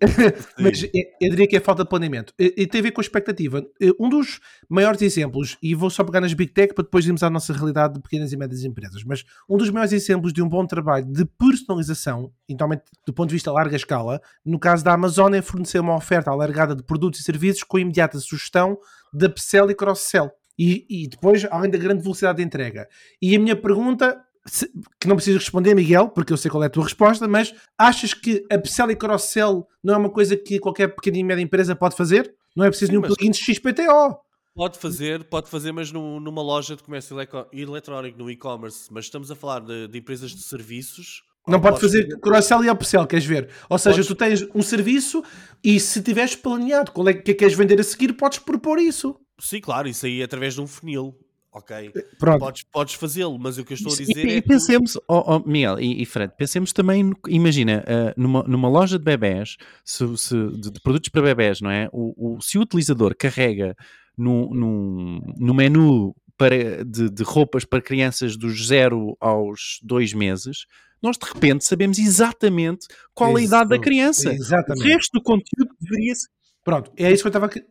Mas 0.58 0.82
eu, 0.82 0.90
eu 1.20 1.30
diria 1.30 1.46
que 1.46 1.56
é 1.56 1.60
falta 1.60 1.82
de 1.82 1.88
planeamento. 1.88 2.32
E, 2.38 2.66
tem 2.66 2.80
a 2.80 2.82
ver 2.82 2.90
com 2.92 3.00
a 3.00 3.02
expectativa. 3.02 3.64
Eh, 3.80 3.92
Um 3.98 4.08
dos 4.08 4.40
maiores 4.68 5.02
exemplos, 5.02 5.56
e 5.62 5.74
vou 5.74 5.90
só 5.90 6.04
pegar 6.04 6.20
nas 6.20 6.32
Big 6.32 6.52
Tech 6.52 6.74
para 6.74 6.84
depois 6.84 7.06
irmos 7.06 7.22
à 7.22 7.30
nossa 7.30 7.52
realidade 7.52 7.94
de 7.94 8.00
pequenas 8.00 8.32
e 8.32 8.36
médias 8.36 8.64
empresas, 8.64 9.02
mas 9.04 9.24
um 9.48 9.56
dos 9.56 9.70
maiores 9.70 9.92
exemplos 9.92 10.32
de 10.32 10.42
um 10.42 10.48
bom 10.48 10.66
trabalho 10.66 11.04
de 11.04 11.24
personalização, 11.24 12.32
eventualmente 12.48 12.82
do 13.06 13.12
ponto 13.12 13.28
de 13.28 13.34
vista 13.34 13.50
a 13.50 13.52
larga 13.52 13.76
escala, 13.76 14.20
no 14.44 14.58
caso 14.58 14.84
da 14.84 14.92
Amazon, 14.92 15.34
é 15.34 15.42
fornecer 15.42 15.80
uma 15.80 15.96
oferta 15.96 16.30
alargada 16.30 16.74
de 16.74 16.82
produtos 16.82 17.20
e 17.20 17.22
serviços 17.22 17.62
com 17.62 17.78
imediata 17.78 18.18
sugestão 18.18 18.78
de 19.12 19.26
upsell 19.26 19.70
e 19.70 19.74
cross-sell. 19.74 20.30
E, 20.58 20.84
e 20.90 21.08
depois, 21.08 21.46
além 21.50 21.70
da 21.70 21.78
grande 21.78 22.02
velocidade 22.02 22.38
de 22.38 22.44
entrega. 22.44 22.88
E 23.22 23.36
a 23.36 23.38
minha 23.38 23.54
pergunta, 23.54 24.20
se- 24.50 24.70
que 25.00 25.06
não 25.08 25.16
precisas 25.16 25.40
responder, 25.42 25.74
Miguel, 25.74 26.08
porque 26.08 26.32
eu 26.32 26.36
sei 26.36 26.50
qual 26.50 26.62
é 26.62 26.66
a 26.66 26.70
tua 26.70 26.84
resposta, 26.84 27.26
mas 27.28 27.54
achas 27.78 28.14
que 28.14 28.44
upsell 28.52 28.90
e 28.90 28.96
cross-sell 28.96 29.66
não 29.82 29.94
é 29.94 29.96
uma 29.96 30.10
coisa 30.10 30.36
que 30.36 30.58
qualquer 30.58 30.88
pequena 30.94 31.18
e 31.18 31.24
média 31.24 31.42
empresa 31.42 31.74
pode 31.76 31.96
fazer? 31.96 32.34
Não 32.56 32.64
é 32.64 32.68
preciso 32.68 32.90
Sim, 32.92 32.98
nenhum 32.98 33.06
plugin 33.06 33.30
de 33.30 33.38
XPTO. 33.38 34.16
Pode 34.54 34.76
fazer, 34.78 35.22
pode 35.24 35.48
fazer, 35.48 35.70
mas 35.70 35.92
num- 35.92 36.18
numa 36.18 36.42
loja 36.42 36.74
de 36.74 36.82
comércio 36.82 37.16
eletrónico, 37.52 38.18
no 38.18 38.28
e-commerce. 38.30 38.88
Mas 38.90 39.04
estamos 39.04 39.30
a 39.30 39.36
falar 39.36 39.60
de, 39.60 39.86
de 39.86 39.98
empresas 39.98 40.32
de 40.32 40.42
serviços. 40.42 41.22
Não 41.46 41.60
pode 41.60 41.80
fazer 41.80 42.06
cross-sell 42.20 42.64
e 42.64 42.70
upsell, 42.70 43.06
queres 43.06 43.24
ver? 43.24 43.48
Ou 43.70 43.78
seja, 43.78 43.94
Podes- 43.96 44.06
tu 44.08 44.14
tens 44.14 44.42
um 44.54 44.60
serviço 44.62 45.22
e 45.64 45.78
se 45.80 46.02
tiveres 46.02 46.34
planeado 46.34 46.90
qual 46.92 47.08
é 47.08 47.12
que 47.14 47.20
é 47.20 47.22
que 47.22 47.34
queres 47.34 47.54
vender 47.54 47.80
a 47.80 47.84
seguir, 47.84 48.12
podes 48.14 48.38
propor 48.40 48.78
isso. 48.78 49.14
Sim, 49.40 49.60
claro, 49.60 49.88
isso 49.88 50.04
aí 50.04 50.20
é 50.20 50.24
através 50.24 50.54
de 50.54 50.60
um 50.60 50.66
funil. 50.66 51.14
Ok. 51.58 51.92
Pronto. 52.18 52.38
Podes, 52.40 52.62
podes 52.72 52.94
fazê-lo, 52.94 53.38
mas 53.38 53.58
o 53.58 53.64
que 53.64 53.72
eu 53.72 53.76
estou 53.76 53.92
a 53.92 53.94
E- 53.96 53.98
dizer 53.98 54.24
e, 54.26 54.30
é. 54.30 54.36
e 54.36 54.42
que- 54.42 54.48
pensemos, 54.48 54.96
oh, 55.08 55.22
oh, 55.36 55.38
Miguel 55.48 55.80
e, 55.80 56.02
e 56.02 56.06
Fred, 56.06 56.32
pensemos 56.38 56.72
também, 56.72 57.02
no- 57.02 57.16
imagina, 57.28 57.84
ah, 57.86 58.14
numa, 58.16 58.42
numa 58.44 58.68
loja 58.68 58.98
de 58.98 59.04
bebés, 59.04 59.56
se, 59.84 60.04
se- 60.16 60.50
de, 60.52 60.70
de 60.70 60.80
produtos 60.80 61.08
para 61.08 61.22
bebés, 61.22 61.60
não 61.60 61.70
é? 61.70 61.88
O, 61.92 62.36
o- 62.36 62.40
se 62.40 62.58
o 62.58 62.62
utilizador 62.62 63.14
carrega 63.16 63.74
no, 64.16 64.50
no, 64.54 65.20
no 65.36 65.54
menu 65.54 66.14
para, 66.36 66.84
de, 66.84 67.10
de 67.10 67.22
roupas 67.24 67.64
para 67.64 67.80
crianças 67.82 68.36
dos 68.36 68.66
0 68.68 69.16
aos 69.20 69.78
2 69.82 70.12
meses, 70.14 70.66
nós 71.02 71.16
de 71.16 71.26
repente 71.32 71.64
sabemos 71.64 71.98
exatamente 71.98 72.86
qual 73.14 73.36
a 73.36 73.40
Isso, 73.40 73.48
idade 73.48 73.70
da 73.70 73.78
criança. 73.78 74.30
O 74.30 74.32
Exatamente. 74.32 74.84
resto 74.86 75.10
do 75.14 75.22
conteúdo 75.22 75.70
deveria 75.80 76.14
ser. 76.14 76.28
Pronto, 76.68 76.92
é 76.98 77.10
isso 77.10 77.22
que 77.22 77.28
eu 77.28 77.30
estava 77.30 77.46
a 77.46 77.48
que- 77.48 77.64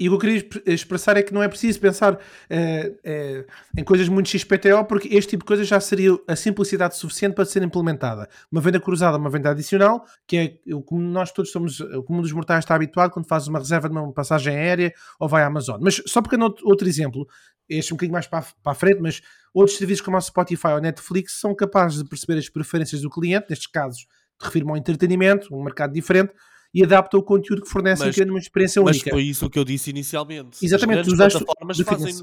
E 0.00 0.08
o 0.08 0.12
que 0.12 0.14
eu 0.16 0.18
queria 0.18 0.36
exp- 0.38 0.62
expressar 0.66 1.16
é 1.16 1.22
que 1.22 1.32
não 1.32 1.40
é 1.40 1.46
preciso 1.46 1.78
pensar 1.78 2.18
eh, 2.48 2.92
eh, 3.04 3.46
em 3.78 3.84
coisas 3.84 4.08
muito 4.08 4.28
XPTO, 4.28 4.84
porque 4.86 5.06
este 5.14 5.30
tipo 5.30 5.44
de 5.44 5.46
coisa 5.46 5.62
já 5.62 5.78
seria 5.78 6.18
a 6.26 6.34
simplicidade 6.34 6.96
suficiente 6.96 7.34
para 7.36 7.44
ser 7.44 7.62
implementada. 7.62 8.28
Uma 8.50 8.60
venda 8.60 8.80
cruzada, 8.80 9.16
uma 9.18 9.30
venda 9.30 9.50
adicional, 9.50 10.04
que 10.26 10.36
é 10.66 10.74
o 10.74 10.82
como 10.82 11.00
nós 11.00 11.30
todos 11.30 11.52
somos, 11.52 11.78
o 11.78 12.02
comum 12.02 12.22
dos 12.22 12.32
mortais 12.32 12.64
está 12.64 12.74
habituado 12.74 13.12
quando 13.12 13.28
faz 13.28 13.46
uma 13.46 13.60
reserva 13.60 13.88
de 13.88 13.94
uma 13.94 14.12
passagem 14.12 14.56
aérea 14.56 14.92
ou 15.20 15.28
vai 15.28 15.44
à 15.44 15.46
Amazon. 15.46 15.78
Mas 15.80 16.02
só 16.08 16.20
porque 16.20 16.34
outro, 16.34 16.66
outro 16.66 16.88
exemplo, 16.88 17.28
este 17.68 17.92
um 17.92 17.96
bocadinho 17.96 18.14
mais 18.14 18.26
para, 18.26 18.40
a- 18.40 18.46
para 18.64 18.72
a 18.72 18.74
frente, 18.74 19.00
mas 19.00 19.20
outros 19.54 19.78
serviços 19.78 20.04
como 20.04 20.16
o 20.16 20.20
Spotify 20.20 20.68
ou 20.74 20.80
Netflix 20.80 21.38
são 21.38 21.54
capazes 21.54 22.02
de 22.02 22.08
perceber 22.08 22.36
as 22.36 22.48
preferências 22.48 23.00
do 23.02 23.10
cliente, 23.10 23.46
nestes 23.48 23.68
casos, 23.68 24.06
refiro-me 24.42 24.72
ao 24.72 24.76
entretenimento, 24.76 25.54
um 25.54 25.62
mercado 25.62 25.92
diferente, 25.92 26.32
e 26.72 26.82
adapta 26.84 27.16
o 27.18 27.22
conteúdo 27.22 27.62
que 27.62 27.68
fornecem 27.68 28.06
Mas- 28.06 28.14
criando 28.14 28.30
uma 28.30 28.38
experiência 28.38 28.80
Mas 28.82 28.96
única. 28.96 29.10
foi 29.10 29.22
isso 29.24 29.48
que 29.50 29.58
eu 29.58 29.64
disse 29.64 29.90
inicialmente. 29.90 30.64
Exatamente, 30.64 31.00
As 31.00 31.06
tu 31.06 31.12
usaste- 31.14 31.44
fazem. 31.84 32.14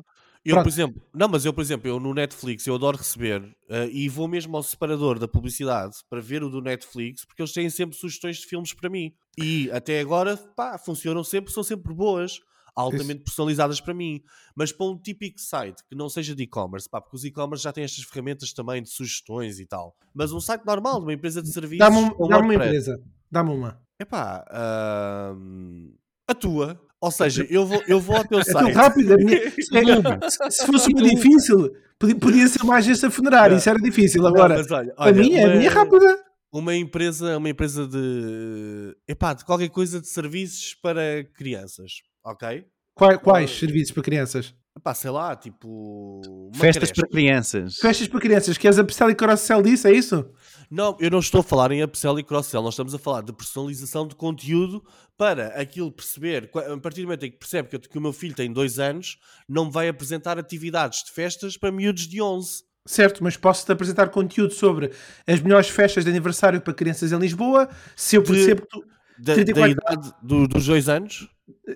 Eu, 0.45 0.53
Pronto. 0.53 0.63
por 0.65 0.69
exemplo, 0.69 1.01
não, 1.13 1.27
mas 1.27 1.43
eu, 1.43 1.51
por 1.51 1.61
exemplo, 1.61 1.89
eu 1.89 1.99
no 1.99 2.13
Netflix 2.13 2.65
eu 2.67 2.75
adoro 2.75 2.97
receber 2.97 3.43
eh, 3.69 3.89
e 3.91 4.07
vou 4.07 4.27
mesmo 4.29 4.55
ao 4.55 4.63
separador 4.63 5.19
da 5.19 5.27
publicidade 5.27 5.95
para 6.09 6.21
ver 6.21 6.41
o 6.43 6.49
do 6.49 6.61
Netflix 6.61 7.25
porque 7.25 7.41
eles 7.41 7.51
têm 7.51 7.69
sempre 7.69 7.97
sugestões 7.97 8.37
de 8.37 8.45
filmes 8.45 8.71
para 8.73 8.89
mim 8.89 9.11
e 9.37 9.69
até 9.71 9.99
agora 9.99 10.37
pá, 10.55 10.77
funcionam 10.77 11.21
sempre, 11.23 11.51
são 11.51 11.63
sempre 11.63 11.93
boas, 11.93 12.39
altamente 12.73 13.23
personalizadas 13.23 13.81
para 13.81 13.93
mim. 13.93 14.21
Mas 14.55 14.71
para 14.71 14.85
um 14.85 14.97
típico 14.97 15.41
site 15.41 15.83
que 15.89 15.95
não 15.95 16.07
seja 16.07 16.33
de 16.33 16.43
e-commerce, 16.43 16.87
pá, 16.87 17.01
porque 17.01 17.17
os 17.17 17.25
e-commerce 17.25 17.63
já 17.63 17.73
têm 17.73 17.83
estas 17.83 18.05
ferramentas 18.05 18.53
também 18.53 18.81
de 18.81 18.89
sugestões 18.89 19.59
e 19.59 19.65
tal. 19.65 19.95
Mas 20.13 20.31
um 20.31 20.39
site 20.39 20.63
normal, 20.65 20.99
de 20.99 21.07
uma 21.07 21.13
empresa 21.13 21.41
de 21.41 21.51
serviços, 21.51 21.79
Dá-me 21.79 21.97
um- 21.97 22.27
dá-me 22.27 22.43
uma 22.45 22.55
empresa. 22.55 22.97
Dá-me 23.29 23.49
uma. 23.51 23.81
Epá, 23.99 24.45
ahm, 24.51 25.91
a 26.27 26.33
tua. 26.33 26.79
Ou 26.99 27.11
seja, 27.11 27.45
eu 27.49 27.65
vou, 27.65 27.83
eu 27.87 27.99
vou 27.99 28.15
ao 28.17 28.23
teu 28.25 28.39
É 28.41 28.43
tão 28.43 28.61
site. 28.61 28.73
rápido. 28.73 29.13
a 29.13 29.17
minha- 29.17 29.37
é- 29.37 29.49
se- 30.29 30.51
se 30.51 30.65
fosse 30.65 30.89
muito 30.93 31.03
difícil, 31.15 31.71
podia, 32.19 32.47
ser 32.47 32.61
uma 32.63 32.75
agência 32.77 33.09
funerária. 33.09 33.51
Não. 33.51 33.57
Isso 33.57 33.69
era 33.69 33.79
difícil. 33.79 34.21
Não, 34.21 34.29
Agora, 34.29 34.57
mas 34.57 34.69
olha, 34.71 34.93
a 34.97 35.05
olha, 35.05 35.13
minha, 35.21 35.45
a 35.45 35.47
uma- 35.49 35.55
minha 35.57 35.69
é 35.69 35.73
rápida. 35.73 36.23
Uma 36.51 36.75
empresa, 36.75 37.37
uma 37.37 37.49
empresa 37.49 37.85
de. 37.87 38.95
Epá, 39.07 39.33
de 39.33 39.43
qualquer 39.45 39.69
coisa 39.69 39.99
de 39.99 40.07
serviços 40.07 40.73
para 40.81 41.23
crianças. 41.35 41.91
Ok? 42.23 42.65
Quais, 42.95 43.17
quais 43.21 43.51
serviços 43.51 43.91
para 43.91 44.01
crianças? 44.03 44.55
Epá, 44.77 44.93
sei 44.93 45.09
lá, 45.09 45.35
tipo. 45.35 46.21
uma 46.27 46.53
Festas 46.53 46.89
creche. 46.91 46.93
para 47.01 47.09
crianças. 47.09 47.75
Festas 47.77 48.07
para 48.07 48.19
crianças. 48.19 48.57
Queres 48.57 48.77
a 48.77 48.83
upsell 48.83 49.09
e 49.09 49.15
cross-sell 49.15 49.61
disso? 49.63 49.87
É 49.87 49.91
isso? 49.91 50.29
Não, 50.69 50.95
eu 50.99 51.09
não 51.09 51.19
estou 51.19 51.39
a 51.39 51.43
falar 51.43 51.71
em 51.71 51.81
upsell 51.83 52.19
e 52.19 52.23
cross-sell, 52.23 52.61
nós 52.61 52.73
estamos 52.73 52.93
a 52.93 52.99
falar 52.99 53.21
de 53.21 53.31
personalização 53.33 54.05
de 54.07 54.15
conteúdo 54.15 54.83
para 55.17 55.47
aquilo 55.59 55.91
perceber, 55.91 56.49
a 56.53 56.77
partir 56.77 57.01
do 57.01 57.05
momento 57.07 57.25
em 57.25 57.31
que 57.31 57.37
percebe 57.37 57.69
que, 57.69 57.79
que 57.79 57.97
o 57.97 58.01
meu 58.01 58.11
filho 58.13 58.35
tem 58.35 58.51
dois 58.51 58.77
anos, 58.77 59.17
não 59.49 59.65
me 59.65 59.71
vai 59.71 59.87
apresentar 59.87 60.37
atividades 60.37 61.03
de 61.05 61.11
festas 61.11 61.55
para 61.57 61.71
miúdos 61.71 62.05
de 62.07 62.21
11. 62.21 62.63
Certo, 62.85 63.23
mas 63.23 63.35
posso-te 63.35 63.71
apresentar 63.71 64.09
conteúdo 64.09 64.53
sobre 64.53 64.91
as 65.25 65.39
melhores 65.41 65.69
festas 65.69 66.03
de 66.03 66.09
aniversário 66.11 66.61
para 66.61 66.73
crianças 66.73 67.11
em 67.11 67.17
Lisboa. 67.17 67.67
Se 67.95 68.17
eu 68.17 68.21
De- 68.21 68.31
percebo 68.31 68.61
que 68.61 68.67
tu... 68.67 68.85
Da, 69.19 69.33
34 69.33 69.75
da 69.75 69.93
idade 69.93 70.13
do- 70.21 70.47
dos 70.47 70.65
dois 70.67 70.87
anos. 70.87 71.27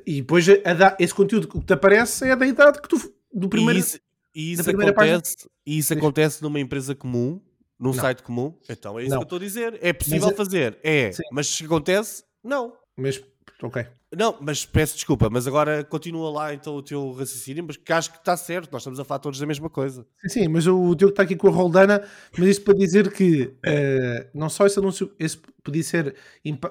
E 0.05 0.21
depois 0.21 0.47
a 0.49 0.73
da- 0.73 0.97
esse 0.99 1.13
conteúdo 1.13 1.47
que 1.47 1.59
te 1.61 1.73
aparece 1.73 2.27
é 2.29 2.35
da 2.35 2.45
idade 2.45 2.81
que 2.81 2.87
tu... 2.89 2.97
Do 3.33 3.47
primeiro... 3.47 3.77
E 3.79 3.81
isso, 3.81 3.99
e 4.35 4.51
isso 4.53 4.69
acontece, 4.69 5.35
e 5.65 5.77
isso 5.77 5.93
acontece 5.93 6.41
numa 6.43 6.59
empresa 6.59 6.93
comum, 6.95 7.41
num 7.79 7.93
Não. 7.93 7.93
site 7.93 8.23
comum. 8.23 8.53
Então 8.69 8.99
é 8.99 9.03
isso 9.03 9.11
Não. 9.11 9.17
que 9.19 9.23
eu 9.23 9.25
estou 9.25 9.35
a 9.37 9.39
dizer. 9.39 9.79
É 9.81 9.93
possível 9.93 10.21
Mas 10.27 10.33
é- 10.33 10.35
fazer, 10.35 10.79
é, 10.83 11.11
Sim. 11.11 11.23
mas 11.31 11.47
se 11.47 11.65
acontece, 11.65 12.23
não. 12.43 12.73
Mas, 12.97 13.21
ok. 13.61 13.85
Não, 14.13 14.37
mas 14.41 14.65
peço 14.65 14.95
desculpa, 14.95 15.29
mas 15.29 15.47
agora 15.47 15.85
continua 15.85 16.29
lá 16.29 16.53
então 16.53 16.75
o 16.75 16.81
teu 16.83 17.13
raciocínio, 17.13 17.63
mas 17.65 17.77
que 17.77 17.93
acho 17.93 18.11
que 18.11 18.17
está 18.17 18.35
certo, 18.35 18.69
nós 18.73 18.81
estamos 18.81 18.99
a 18.99 19.05
falar 19.05 19.19
todos 19.19 19.39
da 19.39 19.45
mesma 19.45 19.69
coisa. 19.69 20.05
Sim, 20.23 20.27
sim, 20.29 20.47
mas 20.49 20.67
o 20.67 20.93
Diogo 20.95 21.11
está 21.13 21.23
aqui 21.23 21.35
com 21.37 21.47
a 21.47 21.51
Roldana, 21.51 22.05
mas 22.37 22.47
isto 22.49 22.65
para 22.65 22.73
dizer 22.73 23.09
que 23.13 23.53
eh, 23.65 24.27
não 24.33 24.49
só 24.49 24.65
esse 24.65 24.77
anúncio 24.77 25.13
esse 25.17 25.37
podia 25.63 25.81
ser, 25.83 26.13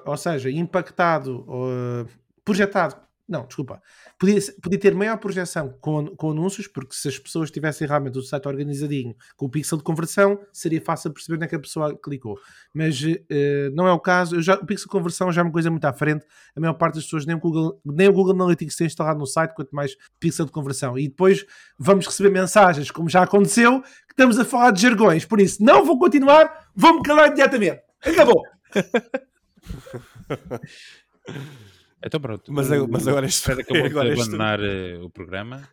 ou 0.05 0.17
seja, 0.17 0.51
impactado, 0.51 1.43
ou, 1.47 1.67
eh, 1.71 2.05
projetado, 2.43 2.95
não, 3.31 3.45
desculpa, 3.45 3.81
podia, 4.19 4.37
podia 4.61 4.77
ter 4.77 4.93
maior 4.93 5.17
projeção 5.17 5.73
com, 5.79 6.05
com 6.17 6.31
anúncios, 6.31 6.67
porque 6.67 6.93
se 6.93 7.07
as 7.07 7.17
pessoas 7.17 7.49
tivessem 7.49 7.87
realmente 7.87 8.17
o 8.17 8.21
site 8.21 8.45
organizadinho 8.45 9.15
com 9.37 9.45
o 9.45 9.49
pixel 9.49 9.77
de 9.77 9.85
conversão, 9.85 10.37
seria 10.51 10.81
fácil 10.81 11.13
perceber 11.13 11.37
onde 11.37 11.45
é 11.45 11.47
que 11.47 11.55
a 11.55 11.59
pessoa 11.59 11.97
clicou. 11.97 12.37
Mas 12.73 13.01
eh, 13.29 13.69
não 13.73 13.87
é 13.87 13.93
o 13.93 13.99
caso, 14.01 14.41
já, 14.41 14.55
o 14.55 14.65
pixel 14.65 14.87
de 14.87 14.91
conversão 14.91 15.31
já 15.31 15.39
é 15.39 15.45
uma 15.45 15.51
coisa 15.51 15.71
muito 15.71 15.85
à 15.85 15.93
frente, 15.93 16.25
a 16.53 16.59
maior 16.59 16.73
parte 16.73 16.95
das 16.95 17.05
pessoas 17.05 17.25
nem 17.25 17.33
o 17.33 17.39
Google, 17.39 17.79
nem 17.85 18.09
o 18.09 18.13
Google 18.13 18.33
Analytics 18.33 18.75
tem 18.75 18.87
instalado 18.87 19.17
no 19.17 19.25
site, 19.25 19.55
quanto 19.55 19.73
mais 19.73 19.95
pixel 20.19 20.45
de 20.45 20.51
conversão. 20.51 20.99
E 20.99 21.07
depois 21.07 21.45
vamos 21.79 22.05
receber 22.05 22.31
mensagens, 22.31 22.91
como 22.91 23.07
já 23.07 23.23
aconteceu, 23.23 23.81
que 23.81 24.11
estamos 24.11 24.37
a 24.39 24.43
falar 24.43 24.71
de 24.71 24.81
jargões. 24.81 25.23
Por 25.23 25.39
isso, 25.39 25.63
não 25.63 25.85
vou 25.85 25.97
continuar, 25.97 26.67
vou-me 26.75 27.01
calar 27.01 27.27
imediatamente. 27.27 27.79
Acabou. 28.03 28.43
Então 32.03 32.19
pronto. 32.19 32.51
Mas, 32.51 32.69
o- 32.71 32.87
mas 32.89 33.07
agora 33.07 33.25
este 33.25 33.41
Fred 33.41 33.61
acabou 33.61 33.85
agora 33.85 34.07
de 34.09 34.13
este- 34.19 34.23
abandonar 34.35 34.59
eh, 34.59 34.97
o 35.01 35.09
programa. 35.09 35.67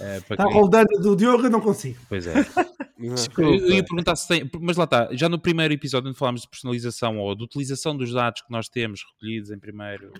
Eh, 0.00 0.20
para 0.26 0.34
Está 0.34 0.44
roldana 0.44 0.88
do 1.00 1.14
Diogo, 1.16 1.44
eu 1.46 1.50
não 1.50 1.60
consigo. 1.60 1.98
Pois 2.08 2.26
é. 2.26 2.34
Eu, 2.98 3.14
eu 3.38 3.70
ia 3.74 3.82
perguntar 3.84 4.14
se 4.14 4.28
tem, 4.28 4.48
mas 4.60 4.76
lá 4.76 4.84
está, 4.84 5.08
já 5.12 5.28
no 5.28 5.38
primeiro 5.38 5.74
episódio 5.74 6.08
onde 6.08 6.18
falámos 6.18 6.42
de 6.42 6.48
personalização 6.48 7.18
ou 7.18 7.34
de 7.34 7.42
utilização 7.42 7.96
dos 7.96 8.12
dados 8.12 8.42
que 8.42 8.50
nós 8.50 8.68
temos 8.68 9.02
recolhidos 9.12 9.50
em 9.50 9.58
primeiro, 9.58 10.12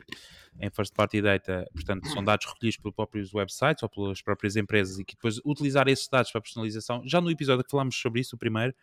em 0.61 0.68
first 0.68 0.93
party 0.93 1.22
data, 1.22 1.64
portanto 1.72 2.09
são 2.09 2.24
dados 2.24 2.45
recolhidos 2.47 2.76
pelos 2.78 2.95
próprios 2.97 3.32
websites 3.32 3.82
ou 3.84 3.88
pelas 3.88 4.20
próprias 4.20 4.57
empresas 4.57 4.99
e 4.99 5.05
que 5.05 5.14
depois 5.14 5.38
utilizar 5.45 5.86
esses 5.86 6.09
dados 6.09 6.32
para 6.32 6.40
personalização, 6.40 7.03
já 7.07 7.20
no 7.20 7.30
episódio 7.30 7.62
que 7.64 7.70
falámos 7.70 7.95
sobre 7.95 8.20
isso, 8.20 8.34
o 8.34 8.38
primeiro, 8.38 8.74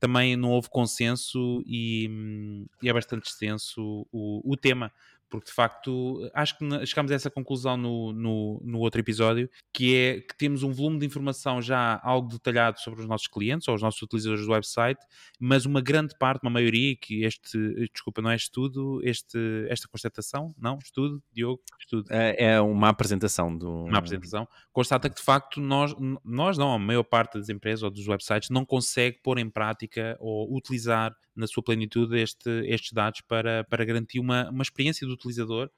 também 0.00 0.36
não 0.36 0.50
houve 0.50 0.68
consenso 0.68 1.62
e, 1.66 2.08
hum, 2.10 2.66
e 2.82 2.88
é 2.88 2.92
bastante 2.92 3.26
extenso 3.28 4.04
o, 4.12 4.42
o 4.44 4.56
tema 4.56 4.90
porque 5.28 5.48
de 5.48 5.52
facto 5.52 6.30
acho 6.34 6.56
que 6.56 6.86
chegámos 6.86 7.12
a 7.12 7.14
essa 7.14 7.30
conclusão 7.30 7.76
no, 7.76 8.12
no, 8.12 8.60
no, 8.64 8.78
outro 8.78 9.00
episódio, 9.00 9.48
que 9.72 9.94
é 9.94 10.20
que 10.20 10.36
temos 10.36 10.62
um 10.62 10.72
volume 10.72 10.98
de 10.98 11.06
informação 11.06 11.60
já 11.60 12.00
algo 12.02 12.28
detalhado 12.28 12.80
sobre 12.80 13.00
os 13.00 13.06
nossos 13.06 13.28
clientes 13.28 13.68
ou 13.68 13.74
os 13.74 13.82
nossos 13.82 14.00
utilizadores 14.02 14.46
do 14.46 14.52
website, 14.52 15.00
mas 15.38 15.66
uma 15.66 15.80
grande 15.80 16.14
parte, 16.18 16.42
uma 16.42 16.50
maioria, 16.50 16.96
que 16.96 17.24
este, 17.24 17.58
desculpa, 17.92 18.22
não 18.22 18.30
é 18.30 18.36
estudo, 18.36 19.00
este, 19.04 19.38
esta 19.68 19.88
constatação, 19.88 20.54
não, 20.58 20.78
estudo, 20.78 21.22
Diogo, 21.32 21.62
estudo. 21.78 22.06
É, 22.10 22.52
é 22.52 22.60
uma 22.60 22.88
apresentação 22.88 23.56
do... 23.56 23.84
Uma 23.84 23.98
apresentação, 23.98 24.48
constata 24.72 25.08
que 25.08 25.16
de 25.16 25.22
facto 25.22 25.60
nós, 25.60 25.94
nós 26.24 26.56
não, 26.56 26.72
a 26.72 26.78
maior 26.78 27.04
parte 27.04 27.38
das 27.38 27.48
empresas 27.48 27.82
ou 27.82 27.90
dos 27.90 28.06
websites 28.08 28.50
não 28.50 28.64
consegue 28.64 29.20
pôr 29.22 29.38
em 29.38 29.48
prática 29.48 30.16
ou 30.20 30.54
utilizar 30.56 31.14
na 31.38 31.46
sua 31.46 31.62
plenitude 31.62 32.18
este, 32.18 32.50
estes 32.66 32.92
dados 32.92 33.20
para, 33.22 33.64
para 33.64 33.84
garantir 33.84 34.18
uma, 34.18 34.50
uma 34.50 34.62
experiência 34.62 35.06
do 35.06 35.12
utilizador 35.12 35.70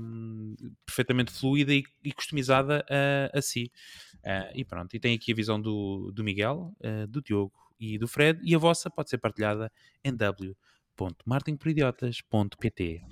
um, 0.00 0.54
perfeitamente 0.86 1.32
fluida 1.32 1.74
e, 1.74 1.82
e 2.02 2.12
customizada 2.12 2.84
a, 2.88 3.38
a 3.38 3.42
si. 3.42 3.70
Uh, 4.18 4.50
e 4.54 4.64
pronto, 4.64 4.94
e 4.94 5.00
tem 5.00 5.14
aqui 5.14 5.32
a 5.32 5.34
visão 5.34 5.60
do, 5.60 6.10
do 6.12 6.24
Miguel, 6.24 6.74
uh, 6.80 7.06
do 7.06 7.22
Diogo 7.22 7.52
e 7.78 7.98
do 7.98 8.06
Fred, 8.06 8.38
e 8.42 8.54
a 8.54 8.58
vossa 8.58 8.90
pode 8.90 9.10
ser 9.10 9.18
partilhada 9.18 9.70
em 10.04 10.14
w.martinporidiotas.pt. 10.14 13.02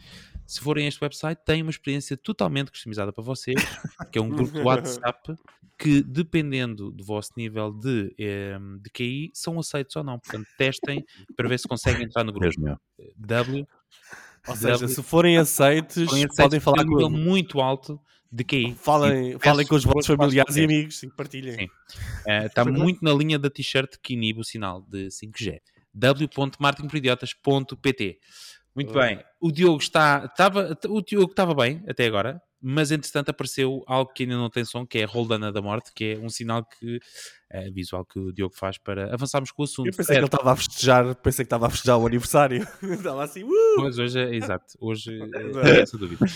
Se 0.49 0.61
forem 0.61 0.87
a 0.87 0.89
este 0.89 1.05
website, 1.05 1.43
tem 1.45 1.61
uma 1.61 1.71
experiência 1.71 2.17
totalmente 2.17 2.71
customizada 2.71 3.13
para 3.13 3.23
vocês, 3.23 3.63
que 4.11 4.19
é 4.19 4.23
um 4.23 4.31
grupo 4.31 4.51
de 4.51 4.61
WhatsApp 4.61 5.35
que, 5.79 6.03
dependendo 6.03 6.91
do 6.91 7.05
vosso 7.05 7.33
nível 7.37 7.71
de, 7.71 8.17
um, 8.59 8.79
de 8.79 8.89
QI, 8.89 9.31
são 9.35 9.59
aceitos 9.59 9.95
ou 9.95 10.03
não. 10.03 10.19
Portanto, 10.19 10.47
testem 10.57 11.05
para 11.37 11.47
ver 11.47 11.59
se 11.59 11.69
conseguem 11.69 12.05
entrar 12.05 12.25
no 12.25 12.33
grupo. 12.33 12.81
W. 13.15 13.69
Ou 14.49 14.57
seja, 14.57 14.79
w, 14.79 14.89
se 14.89 15.03
forem 15.03 15.37
aceitos, 15.37 16.07
forem 16.07 16.25
aceitos 16.25 16.37
podem 16.37 16.61
falar 16.61 16.87
com 16.87 16.93
um 16.93 16.97
nível 16.97 17.11
muito 17.11 17.61
alto 17.61 18.01
de 18.33 18.43
QI. 18.43 18.75
Falem, 18.75 19.33
sim, 19.33 19.39
falem 19.39 19.67
com 19.67 19.75
os 19.75 19.85
vossos 19.85 20.07
familiares 20.07 20.57
e 20.57 20.65
amigos, 20.65 20.99
sim, 20.99 21.11
partilhem. 21.11 21.59
Sim. 21.59 21.67
Uh, 22.27 22.47
está 22.47 22.65
muito 22.65 23.05
na 23.05 23.13
linha 23.13 23.39
da 23.39 23.51
t-shirt 23.51 23.99
que 24.03 24.15
inibe 24.15 24.41
o 24.41 24.45
sinal 24.45 24.81
de 24.89 25.09
5G. 25.09 25.61
w.martinporidiotas.pt 25.93 28.19
muito 28.85 28.95
bem. 28.95 29.19
O 29.41 29.51
Diogo 29.51 29.79
está. 29.79 30.25
Estava, 30.25 30.79
o 30.89 31.03
Diogo 31.03 31.31
estava 31.31 31.55
bem 31.55 31.83
até 31.89 32.07
agora, 32.07 32.41
mas 32.61 32.91
entretanto 32.91 33.31
apareceu 33.31 33.83
algo 33.87 34.13
que 34.13 34.23
ainda 34.23 34.37
não 34.37 34.49
tem 34.49 34.65
som, 34.65 34.87
que 34.87 34.99
é 34.99 35.05
a 35.05 35.07
Roldana 35.07 35.53
da 35.53 35.61
Morte, 35.61 35.93
que 35.93 36.17
é 36.17 36.19
um 36.19 36.29
sinal 36.29 36.65
que 36.65 37.01
é 37.51 37.71
visual 37.71 38.05
que 38.05 38.19
o 38.19 38.33
Diogo 38.33 38.55
faz 38.55 38.79
para 38.79 39.13
avançarmos 39.13 39.51
com 39.51 39.63
o 39.63 39.65
assunto. 39.65 39.89
Eu 39.89 39.93
pensei 39.93 40.15
certo. 40.15 40.19
que 40.19 40.19
ele 40.19 40.27
estava 40.27 40.53
a 40.53 40.57
festejar, 40.57 41.15
pensei 41.17 41.45
que 41.45 41.47
estava 41.47 41.67
a 41.67 41.71
festejar 41.71 41.99
o 41.99 42.07
aniversário. 42.07 42.67
estava 42.83 43.25
assim, 43.25 43.45
uh! 43.45 43.77
Pois 43.77 43.99
hoje 43.99 44.19
é, 44.19 44.35
exato, 44.35 44.75
hoje 44.81 45.19
é 45.65 45.81
essa 45.81 45.99
dúvida. 45.99 46.27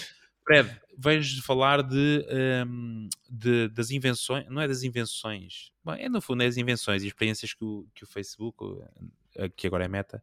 Fred, 0.44 0.68
vejo 0.98 1.42
falar 1.42 1.82
de, 1.82 2.26
um, 2.66 3.08
de, 3.30 3.68
das 3.68 3.90
invenções, 3.90 4.44
não 4.48 4.60
é 4.60 4.66
das 4.66 4.82
invenções, 4.82 5.70
bom, 5.84 5.92
é 5.92 6.08
no 6.08 6.20
fundo 6.20 6.42
é 6.42 6.46
as 6.46 6.56
invenções 6.56 7.04
e 7.04 7.06
experiências 7.06 7.54
que 7.54 7.64
o, 7.64 7.86
que 7.94 8.02
o 8.02 8.06
Facebook, 8.06 8.64
que 9.56 9.66
agora 9.66 9.84
é 9.84 9.88
Meta, 9.88 10.22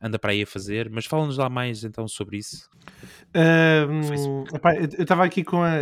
anda 0.00 0.18
para 0.18 0.32
aí 0.32 0.42
a 0.42 0.46
fazer, 0.46 0.90
mas 0.90 1.06
fala-nos 1.06 1.38
lá 1.38 1.48
mais 1.48 1.84
então 1.84 2.06
sobre 2.06 2.38
isso. 2.38 2.68
Um, 3.34 4.42
opa, 4.54 4.74
eu 4.74 5.02
estava 5.02 5.24
aqui 5.24 5.42
com 5.42 5.62
a, 5.62 5.72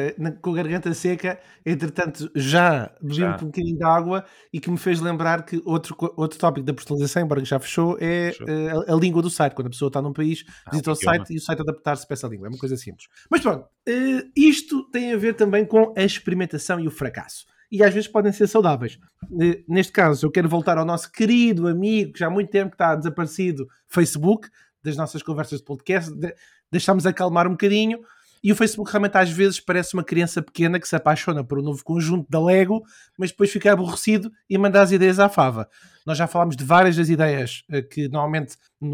com 0.41 0.51
a 0.53 0.55
garganta 0.55 0.93
seca, 0.95 1.39
entretanto 1.65 2.31
já 2.35 2.91
bebi 3.01 3.25
um 3.25 3.47
bocadinho 3.47 3.77
de 3.77 3.85
água 3.85 4.25
e 4.53 4.61
que 4.61 4.71
me 4.71 4.79
fez 4.79 5.01
lembrar 5.01 5.45
que 5.45 5.61
outro, 5.65 5.97
outro 6.17 6.39
tópico 6.39 6.65
da 6.65 6.73
personalização, 6.73 7.23
embora 7.23 7.45
já 7.45 7.59
fechou, 7.59 7.97
é. 8.01 8.33
Uh, 8.41 8.91
a, 8.91 8.95
a, 8.95 8.97
língua 8.97 9.21
do 9.21 9.31
site. 9.31 9.55
Quando 9.55 9.67
a 9.67 9.71
pessoa 9.71 9.89
está 9.89 10.01
num 10.01 10.13
país, 10.13 10.45
ah, 10.65 10.71
visita 10.71 10.93
o 10.93 10.95
site 10.95 11.33
e 11.33 11.37
o 11.37 11.41
site 11.41 11.61
adaptar-se 11.61 12.07
para 12.07 12.15
essa 12.15 12.29
língua. 12.29 12.47
É 12.47 12.51
uma 12.51 12.59
coisa 12.59 12.77
simples. 12.77 13.09
Mas 13.31 13.41
pronto, 13.41 13.65
uh, 13.65 14.31
isto 14.37 14.89
tem 14.91 15.13
a 15.13 15.17
ver 15.17 15.35
também 15.35 15.65
com 15.65 15.93
a 15.97 16.03
experimentação 16.03 16.81
e 16.81 16.87
o 16.87 16.91
fracasso 16.91 17.47
e 17.73 17.83
às 17.83 17.95
vezes 17.95 18.07
podem 18.07 18.31
ser 18.31 18.47
saudáveis. 18.47 18.99
Neste 19.67 19.93
caso, 19.93 20.27
eu 20.27 20.31
quero 20.31 20.47
voltar 20.47 20.77
ao 20.77 20.85
nosso 20.85 21.11
querido 21.11 21.67
amigo, 21.67 22.13
que 22.13 22.19
já 22.19 22.27
há 22.27 22.31
muito 22.31 22.51
tempo 22.51 22.73
que 22.73 22.75
está 22.75 22.95
desaparecido, 22.95 23.67
Facebook, 23.89 24.47
das 24.85 24.95
nossas 24.95 25.23
conversas 25.23 25.61
de 25.61 25.65
podcast, 25.65 26.13
deixámos 26.71 27.07
acalmar 27.07 27.47
um 27.47 27.53
bocadinho. 27.53 28.01
E 28.45 28.53
o 28.53 28.57
Facebook 28.57 28.91
realmente 28.91 29.17
às 29.17 29.31
vezes 29.31 29.59
parece 29.59 29.95
uma 29.95 30.05
criança 30.05 30.43
pequena 30.43 30.79
que 30.79 30.87
se 30.87 30.95
apaixona 30.95 31.43
por 31.43 31.61
um 31.61 31.63
novo 31.63 31.83
conjunto 31.83 32.29
da 32.29 32.43
Lego, 32.43 32.83
mas 33.17 33.31
depois 33.31 33.51
fica 33.51 33.73
aborrecido 33.73 34.31
e 34.51 34.59
manda 34.59 34.83
as 34.83 34.93
ideias 34.93 35.19
à 35.19 35.29
fava. 35.29 35.67
Nós 36.05 36.19
já 36.19 36.27
falámos 36.27 36.57
de 36.57 36.65
várias 36.65 36.97
das 36.97 37.09
ideias 37.09 37.63
eh, 37.71 37.81
que 37.81 38.09
normalmente 38.09 38.57
eh, 38.83 38.87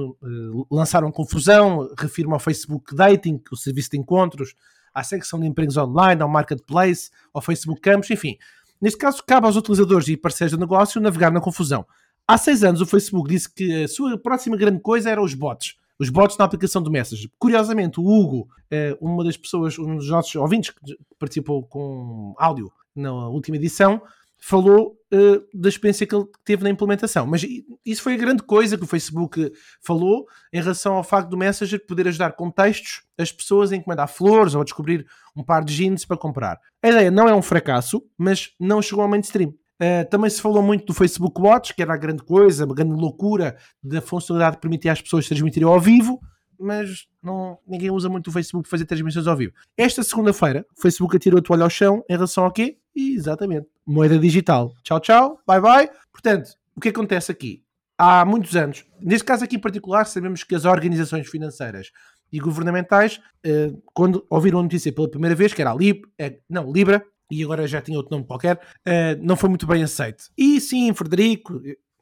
lançaram 0.71 1.11
confusão, 1.11 1.89
refiro 1.99 2.33
ao 2.33 2.39
Facebook 2.39 2.95
Dating, 2.95 3.41
o 3.51 3.57
serviço 3.57 3.91
de 3.91 3.99
encontros, 3.99 4.55
à 4.99 5.03
secção 5.03 5.39
de 5.41 5.47
empregos 5.47 5.77
online, 5.77 6.21
ao 6.21 6.29
Marketplace, 6.29 7.11
ao 7.33 7.41
Facebook 7.41 7.81
Campos, 7.81 8.11
enfim. 8.11 8.37
Neste 8.81 8.99
caso, 8.99 9.23
cabe 9.27 9.47
aos 9.47 9.57
utilizadores 9.57 10.09
e 10.09 10.17
parceiros 10.17 10.53
de 10.53 10.61
negócio 10.61 11.01
navegar 11.01 11.33
na 11.33 11.41
confusão. 11.41 11.85
Há 12.27 12.37
seis 12.37 12.63
anos, 12.63 12.81
o 12.81 12.87
Facebook 12.87 13.29
disse 13.29 13.53
que 13.53 13.85
a 13.85 13.89
sua 13.89 14.19
próxima 14.19 14.57
grande 14.57 14.81
coisa 14.81 15.11
eram 15.11 15.25
os 15.25 15.35
bots. 15.35 15.77
Os 15.99 16.11
bots 16.11 16.37
na 16.37 16.45
aplicação 16.45 16.83
do 16.83 16.91
Messenger. 16.91 17.29
Curiosamente, 17.39 17.99
o 17.99 18.07
Hugo, 18.07 18.49
eh, 18.71 18.97
uma 19.01 19.25
das 19.25 19.37
pessoas, 19.37 19.79
um 19.79 19.97
dos 19.97 20.09
nossos 20.09 20.35
ouvintes 20.37 20.71
que 20.71 20.97
participou 21.19 21.65
com 21.65 22.35
áudio 22.39 22.71
na 22.95 23.29
última 23.29 23.57
edição, 23.57 24.01
falou 24.41 24.97
uh, 25.13 25.59
da 25.59 25.69
experiência 25.69 26.07
que 26.07 26.15
ele 26.15 26.25
teve 26.45 26.63
na 26.63 26.71
implementação. 26.71 27.27
Mas 27.27 27.45
isso 27.85 28.03
foi 28.03 28.15
a 28.15 28.17
grande 28.17 28.43
coisa 28.43 28.77
que 28.77 28.85
o 28.85 28.87
Facebook 28.87 29.53
falou 29.83 30.27
em 30.53 30.61
relação 30.61 30.95
ao 30.95 31.05
facto 31.05 31.29
do 31.29 31.37
Messenger 31.37 31.85
poder 31.87 32.09
ajudar 32.09 32.33
com 32.33 32.51
textos 32.51 33.03
as 33.19 33.33
pessoas 33.33 33.73
a 33.73 33.77
encomendar 33.77 34.09
flores 34.09 34.55
ou 34.55 34.61
a 34.61 34.65
descobrir 34.65 35.07
um 35.37 35.43
par 35.43 35.65
de 35.65 35.75
jeans 35.75 36.05
para 36.05 36.17
comprar. 36.17 36.59
A 36.83 36.89
ideia 36.89 37.11
não 37.11 37.29
é 37.29 37.35
um 37.35 37.43
fracasso, 37.43 38.03
mas 38.17 38.51
não 38.59 38.81
chegou 38.81 39.03
ao 39.03 39.09
mainstream. 39.09 39.51
Uh, 39.81 40.09
também 40.11 40.29
se 40.31 40.41
falou 40.41 40.63
muito 40.63 40.87
do 40.87 40.95
Facebook 40.95 41.41
Watch, 41.41 41.75
que 41.75 41.83
era 41.83 41.95
a 41.95 41.97
grande 41.97 42.23
coisa, 42.23 42.65
a 42.65 42.67
grande 42.67 42.95
loucura 42.95 43.57
da 43.83 44.01
funcionalidade 44.01 44.57
que 44.57 44.63
permitia 44.63 44.93
às 44.93 45.01
pessoas 45.01 45.27
transmitirem 45.27 45.69
ao 45.69 45.81
vivo 45.81 46.21
mas 46.59 47.07
não, 47.23 47.59
ninguém 47.67 47.91
usa 47.91 48.09
muito 48.09 48.29
o 48.29 48.33
Facebook 48.33 48.69
para 48.69 48.71
fazer 48.71 48.85
transmissões 48.85 49.27
ao 49.27 49.37
vivo. 49.37 49.53
Esta 49.77 50.03
segunda-feira, 50.03 50.67
o 50.77 50.81
Facebook 50.81 51.17
atirou 51.17 51.39
o 51.39 51.43
toalha 51.43 51.63
ao 51.63 51.71
chão 51.71 52.05
em 52.09 52.15
relação 52.15 52.45
ao 52.45 52.51
quê? 52.51 52.79
Exatamente, 53.01 53.69
moeda 53.87 54.19
digital. 54.19 54.75
Tchau, 54.83 54.99
tchau, 54.99 55.41
bye 55.47 55.61
bye. 55.61 55.89
Portanto, 56.11 56.51
o 56.75 56.81
que 56.81 56.89
acontece 56.89 57.31
aqui? 57.31 57.63
Há 57.97 58.25
muitos 58.25 58.57
anos, 58.57 58.85
neste 59.01 59.25
caso 59.25 59.45
aqui 59.45 59.55
em 59.55 59.61
particular, 59.61 60.05
sabemos 60.05 60.43
que 60.43 60.55
as 60.55 60.65
organizações 60.65 61.29
financeiras 61.29 61.93
e 62.33 62.41
governamentais, 62.41 63.21
eh, 63.45 63.73
quando 63.95 64.27
ouviram 64.29 64.59
a 64.59 64.63
notícia 64.65 64.93
pela 64.93 65.09
primeira 65.09 65.35
vez, 65.35 65.55
que 65.55 65.61
era 65.63 65.71
a 65.71 65.75
Lib, 65.75 66.03
eh, 66.19 66.39
não, 66.51 66.73
Libra, 66.73 67.05
e 67.31 67.43
agora 67.45 67.69
já 67.69 67.81
tinha 67.81 67.97
outro 67.97 68.13
nome 68.13 68.27
qualquer, 68.27 68.61
eh, 68.85 69.15
não 69.17 69.37
foi 69.37 69.49
muito 69.49 69.67
bem 69.67 69.83
aceito. 69.83 70.25
E 70.37 70.61
sim, 70.61 70.93
Frederico, 70.93 71.61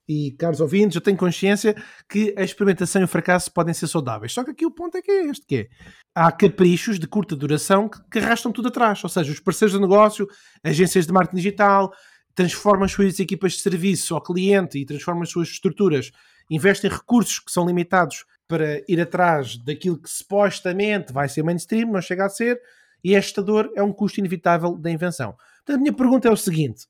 e 0.09 0.32
caros 0.32 0.61
ouvintes, 0.61 0.94
eu 0.94 1.00
tenho 1.00 1.16
consciência 1.16 1.74
que 2.09 2.34
a 2.36 2.42
experimentação 2.42 3.02
e 3.02 3.04
o 3.04 3.09
fracasso 3.09 3.52
podem 3.52 3.74
ser 3.74 3.88
saudáveis. 3.88 4.32
Só 4.32 4.44
que 4.44 4.50
aqui 4.50 4.64
o 4.64 4.70
ponto 4.70 4.96
é 4.96 5.02
que 5.02 5.11
é 5.11 5.24
este, 5.26 5.46
que 5.46 5.57
é, 5.57 5.68
há 6.14 6.30
caprichos 6.30 6.98
de 6.98 7.07
curta 7.07 7.34
duração 7.34 7.88
que, 7.88 7.98
que 8.11 8.18
arrastam 8.18 8.52
tudo 8.52 8.68
atrás, 8.68 9.02
ou 9.02 9.11
seja, 9.11 9.32
os 9.32 9.40
parceiros 9.40 9.74
de 9.74 9.80
negócio, 9.80 10.28
agências 10.62 11.07
de 11.07 11.12
marketing 11.12 11.36
digital, 11.36 11.92
transformam 12.34 12.84
as 12.84 12.92
suas 12.92 13.18
equipas 13.18 13.54
de 13.54 13.61
serviço 13.61 14.14
ao 14.14 14.22
cliente 14.22 14.78
e 14.78 14.84
transformam 14.84 15.22
as 15.22 15.30
suas 15.30 15.48
estruturas, 15.48 16.12
investem 16.50 16.90
recursos 16.90 17.40
que 17.40 17.50
são 17.50 17.66
limitados 17.66 18.24
para 18.46 18.80
ir 18.88 19.00
atrás 19.00 19.57
daquilo 19.57 20.00
que 20.00 20.09
supostamente 20.09 21.12
vai 21.12 21.28
ser 21.28 21.42
mainstream, 21.42 21.90
não 21.90 22.00
chega 22.00 22.26
a 22.26 22.28
ser, 22.28 22.61
e 23.02 23.14
esta 23.14 23.42
dor 23.42 23.72
é 23.74 23.82
um 23.82 23.92
custo 23.92 24.20
inevitável 24.20 24.76
da 24.76 24.90
invenção. 24.90 25.34
Então 25.62 25.74
a 25.74 25.78
minha 25.78 25.92
pergunta 25.92 26.28
é 26.28 26.30
o 26.30 26.36
seguinte, 26.36 26.86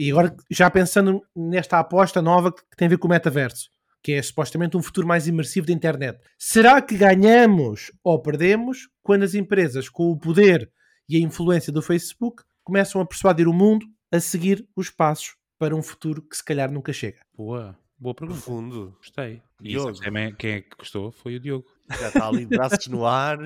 e 0.00 0.10
agora, 0.10 0.34
já 0.50 0.70
pensando 0.70 1.20
nesta 1.36 1.78
aposta 1.78 2.22
nova 2.22 2.50
que 2.50 2.74
tem 2.74 2.86
a 2.86 2.88
ver 2.88 2.96
com 2.96 3.06
o 3.06 3.10
metaverso, 3.10 3.68
que 4.02 4.12
é 4.12 4.22
supostamente 4.22 4.74
um 4.74 4.82
futuro 4.82 5.06
mais 5.06 5.28
imersivo 5.28 5.66
da 5.66 5.74
internet, 5.74 6.18
será 6.38 6.80
que 6.80 6.96
ganhamos 6.96 7.92
ou 8.02 8.18
perdemos 8.18 8.88
quando 9.02 9.24
as 9.24 9.34
empresas, 9.34 9.90
com 9.90 10.10
o 10.10 10.18
poder 10.18 10.72
e 11.06 11.18
a 11.18 11.20
influência 11.20 11.70
do 11.70 11.82
Facebook, 11.82 12.42
começam 12.64 12.98
a 12.98 13.04
persuadir 13.04 13.46
o 13.46 13.52
mundo 13.52 13.84
a 14.10 14.18
seguir 14.18 14.66
os 14.74 14.88
passos 14.88 15.36
para 15.58 15.76
um 15.76 15.82
futuro 15.82 16.22
que 16.22 16.34
se 16.34 16.42
calhar 16.42 16.72
nunca 16.72 16.94
chega? 16.94 17.20
Boa, 17.36 17.78
boa 17.98 18.14
pergunta. 18.14 18.40
Profundo. 18.40 18.96
Gostei. 18.96 19.42
E 19.60 19.68
Diogo. 19.68 19.92
quem 20.38 20.50
é 20.52 20.60
que 20.62 20.76
gostou 20.78 21.12
foi 21.12 21.36
o 21.36 21.40
Diogo. 21.40 21.66
Já 21.98 22.08
está 22.08 22.28
ali, 22.28 22.46
braços 22.46 22.86
no 22.86 23.06
ar. 23.06 23.38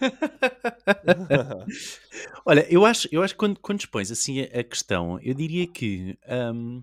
Olha, 2.46 2.66
eu 2.70 2.84
acho, 2.84 3.08
eu 3.10 3.22
acho 3.22 3.34
que 3.34 3.38
quando, 3.38 3.58
quando 3.58 3.80
expões 3.80 4.10
assim 4.10 4.42
a, 4.42 4.60
a 4.60 4.64
questão, 4.64 5.18
eu 5.22 5.34
diria 5.34 5.66
que 5.66 6.18
um, 6.54 6.82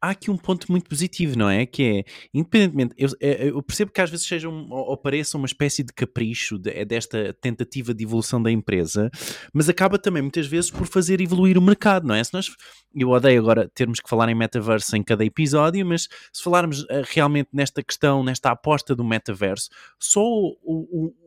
há 0.00 0.10
aqui 0.10 0.30
um 0.30 0.36
ponto 0.36 0.70
muito 0.70 0.88
positivo, 0.88 1.38
não 1.38 1.48
é? 1.48 1.66
Que 1.66 1.82
é, 1.82 2.04
independentemente, 2.32 2.94
eu, 2.96 3.08
é, 3.20 3.48
eu 3.48 3.62
percebo 3.62 3.90
que 3.90 4.00
às 4.00 4.10
vezes 4.10 4.26
seja 4.26 4.48
um, 4.48 4.68
ou 4.70 4.96
pareça 4.96 5.36
uma 5.36 5.46
espécie 5.46 5.82
de 5.82 5.92
capricho 5.92 6.58
de, 6.58 6.70
é 6.70 6.84
desta 6.84 7.34
tentativa 7.40 7.94
de 7.94 8.04
evolução 8.04 8.42
da 8.42 8.50
empresa, 8.50 9.10
mas 9.52 9.68
acaba 9.68 9.98
também 9.98 10.22
muitas 10.22 10.46
vezes 10.46 10.70
por 10.70 10.86
fazer 10.86 11.20
evoluir 11.20 11.58
o 11.58 11.62
mercado, 11.62 12.06
não 12.06 12.14
é? 12.14 12.22
Se 12.22 12.32
nós, 12.32 12.48
eu 12.94 13.08
odeio 13.10 13.40
agora 13.40 13.70
termos 13.74 14.00
que 14.00 14.08
falar 14.08 14.28
em 14.28 14.34
metaverso 14.34 14.96
em 14.96 15.02
cada 15.02 15.24
episódio, 15.24 15.84
mas 15.84 16.08
se 16.32 16.42
falarmos 16.42 16.82
uh, 16.82 17.02
realmente 17.08 17.48
nesta 17.52 17.82
questão, 17.82 18.22
nesta 18.22 18.50
aposta 18.50 18.94
do 18.94 19.04
metaverso, 19.04 19.68
só 19.98 20.22
o, 20.22 20.54
o 20.62 21.25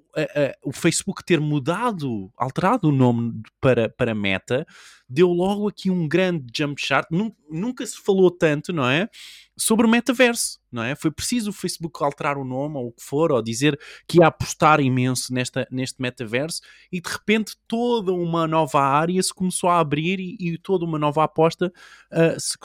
o 0.64 0.72
Facebook 0.72 1.24
ter 1.24 1.40
mudado, 1.40 2.32
alterado 2.38 2.90
o 2.90 2.92
nome 2.92 3.42
para, 3.62 3.90
para 3.90 4.16
Meta, 4.16 4.66
deu 5.10 5.30
logo 5.30 5.68
aqui 5.68 5.90
um 5.90 6.08
grande 6.08 6.46
jump 6.56 6.80
chart. 6.80 7.08
Nunca 7.50 7.86
se 7.86 7.98
falou 7.98 8.30
tanto, 8.30 8.72
não 8.72 8.88
é? 8.88 9.10
Sobre 9.58 9.86
o 9.86 9.90
metaverso, 9.90 10.60
não 10.72 10.84
é? 10.84 10.96
Foi 10.96 11.12
preciso 11.12 11.50
o 11.50 11.54
Facebook 11.54 12.02
alterar 12.04 12.38
o 12.38 12.46
nome 12.46 12.78
ou 12.78 12.88
o 12.88 12.92
que 12.92 13.04
for, 13.04 13.32
ou 13.32 13.42
dizer 13.42 13.78
que 14.08 14.20
ia 14.20 14.28
apostar 14.28 14.80
imenso 14.80 15.34
nesta, 15.34 15.68
neste 15.72 16.02
metaverso, 16.02 16.62
e 16.92 17.02
de 17.02 17.10
repente 17.10 17.58
toda 17.68 18.14
uma 18.14 18.48
nova 18.48 18.80
área 18.80 19.22
se 19.22 19.34
começou 19.34 19.70
a 19.70 19.80
abrir 19.80 20.20
e, 20.20 20.38
e 20.40 20.58
toda 20.58 20.86
uma 20.86 21.00
nova 21.00 21.24
aposta 21.24 21.74
uh, 22.12 22.40
se, 22.40 22.56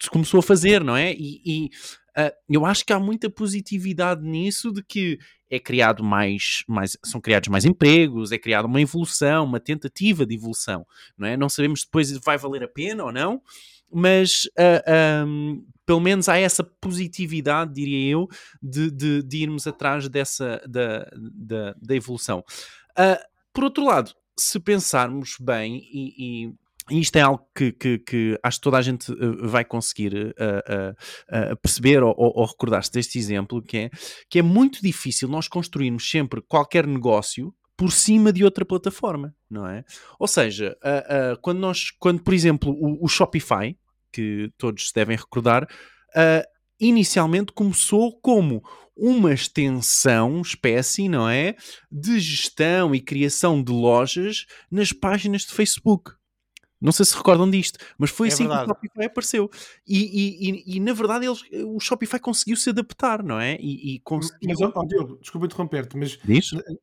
se, 0.00 0.10
começou 0.10 0.40
a 0.40 0.42
fazer, 0.42 0.82
não 0.82 0.96
é? 0.96 1.12
E, 1.12 1.42
e 1.44 1.70
uh, 2.18 2.32
eu 2.48 2.64
acho 2.64 2.84
que 2.84 2.92
há 2.92 2.98
muita 2.98 3.28
positividade 3.28 4.22
nisso 4.22 4.72
de 4.72 4.82
que 4.82 5.18
é 5.50 5.58
criado 5.58 6.04
mais, 6.04 6.62
mais, 6.68 6.96
são 7.04 7.20
criados 7.20 7.48
mais 7.48 7.64
empregos, 7.64 8.30
é 8.30 8.38
criada 8.38 8.68
uma 8.68 8.80
evolução, 8.80 9.44
uma 9.44 9.58
tentativa 9.58 10.24
de 10.24 10.36
evolução, 10.36 10.86
não 11.18 11.26
é? 11.26 11.36
Não 11.36 11.48
sabemos 11.48 11.82
depois 11.84 12.08
se 12.08 12.20
vai 12.24 12.38
valer 12.38 12.62
a 12.62 12.68
pena 12.68 13.04
ou 13.04 13.12
não, 13.12 13.42
mas 13.92 14.44
uh, 14.56 14.82
ah, 14.86 15.24
um, 15.26 15.66
pelo 15.84 16.00
menos 16.00 16.28
há 16.28 16.38
essa 16.38 16.62
positividade, 16.62 17.74
diria 17.74 18.12
eu, 18.12 18.28
de, 18.62 18.90
de, 18.90 19.22
de 19.24 19.38
irmos 19.38 19.66
atrás 19.66 20.08
dessa 20.08 20.62
da, 20.68 21.10
da, 21.20 21.74
da 21.82 21.96
evolução. 21.96 22.44
Uh, 22.92 23.18
por 23.52 23.64
outro 23.64 23.84
lado, 23.84 24.12
se 24.38 24.60
pensarmos 24.60 25.34
bem 25.40 25.78
e, 25.92 26.14
e 26.46 26.54
e 26.88 27.00
isto 27.00 27.16
é 27.16 27.20
algo 27.20 27.44
que, 27.54 27.72
que, 27.72 27.98
que, 27.98 28.38
acho 28.42 28.58
que 28.58 28.62
toda 28.62 28.78
a 28.78 28.82
gente 28.82 29.10
uh, 29.12 29.48
vai 29.48 29.64
conseguir 29.64 30.14
uh, 30.14 30.92
uh, 31.52 31.56
perceber 31.60 32.02
ou, 32.02 32.14
ou 32.16 32.44
recordar-se 32.44 32.92
deste 32.92 33.18
exemplo, 33.18 33.62
que 33.62 33.76
é, 33.76 33.90
que 34.28 34.38
é 34.38 34.42
muito 34.42 34.80
difícil 34.82 35.28
nós 35.28 35.48
construirmos 35.48 36.08
sempre 36.08 36.40
qualquer 36.42 36.86
negócio 36.86 37.54
por 37.76 37.92
cima 37.92 38.32
de 38.32 38.44
outra 38.44 38.64
plataforma, 38.64 39.34
não 39.48 39.66
é? 39.66 39.82
Ou 40.18 40.28
seja, 40.28 40.76
quando 41.40 41.60
nós, 41.60 41.90
quando 41.98 42.22
por 42.22 42.34
exemplo 42.34 42.72
o, 42.72 43.02
o, 43.06 43.08
Shopify, 43.08 43.74
que 44.12 44.52
todos 44.58 44.92
devem 44.92 45.16
recordar, 45.16 45.66
inicialmente 46.78 47.52
começou 47.54 48.20
como 48.20 48.62
uma 48.94 49.32
extensão, 49.32 50.42
espécie, 50.42 51.08
não 51.08 51.26
é? 51.26 51.56
De 51.90 52.20
gestão 52.20 52.94
e 52.94 53.00
criação 53.00 53.62
de 53.62 53.72
lojas 53.72 54.44
nas 54.70 54.92
páginas 54.92 55.46
de 55.46 55.52
Facebook. 55.52 56.19
Não 56.80 56.92
sei 56.92 57.04
se 57.04 57.14
recordam 57.14 57.50
disto, 57.50 57.78
mas 57.98 58.10
foi 58.10 58.28
é 58.28 58.32
assim 58.32 58.48
verdade. 58.48 58.64
que 58.64 58.70
o 58.70 58.74
Shopify 58.74 59.04
apareceu. 59.06 59.50
E, 59.86 59.98
e, 59.98 60.50
e, 60.50 60.76
e, 60.76 60.80
na 60.80 60.94
verdade 60.94 61.26
eles, 61.26 61.42
o 61.66 61.78
Shopify 61.78 62.18
conseguiu 62.18 62.56
se 62.56 62.70
adaptar, 62.70 63.22
não 63.22 63.38
é? 63.38 63.56
E, 63.60 64.00
conseguiu... 64.02 64.48
Mas, 64.48 64.60
oh, 64.60 64.86
Diogo, 64.86 65.18
desculpa 65.20 65.46
interromper-te, 65.46 65.96
mas, 65.96 66.18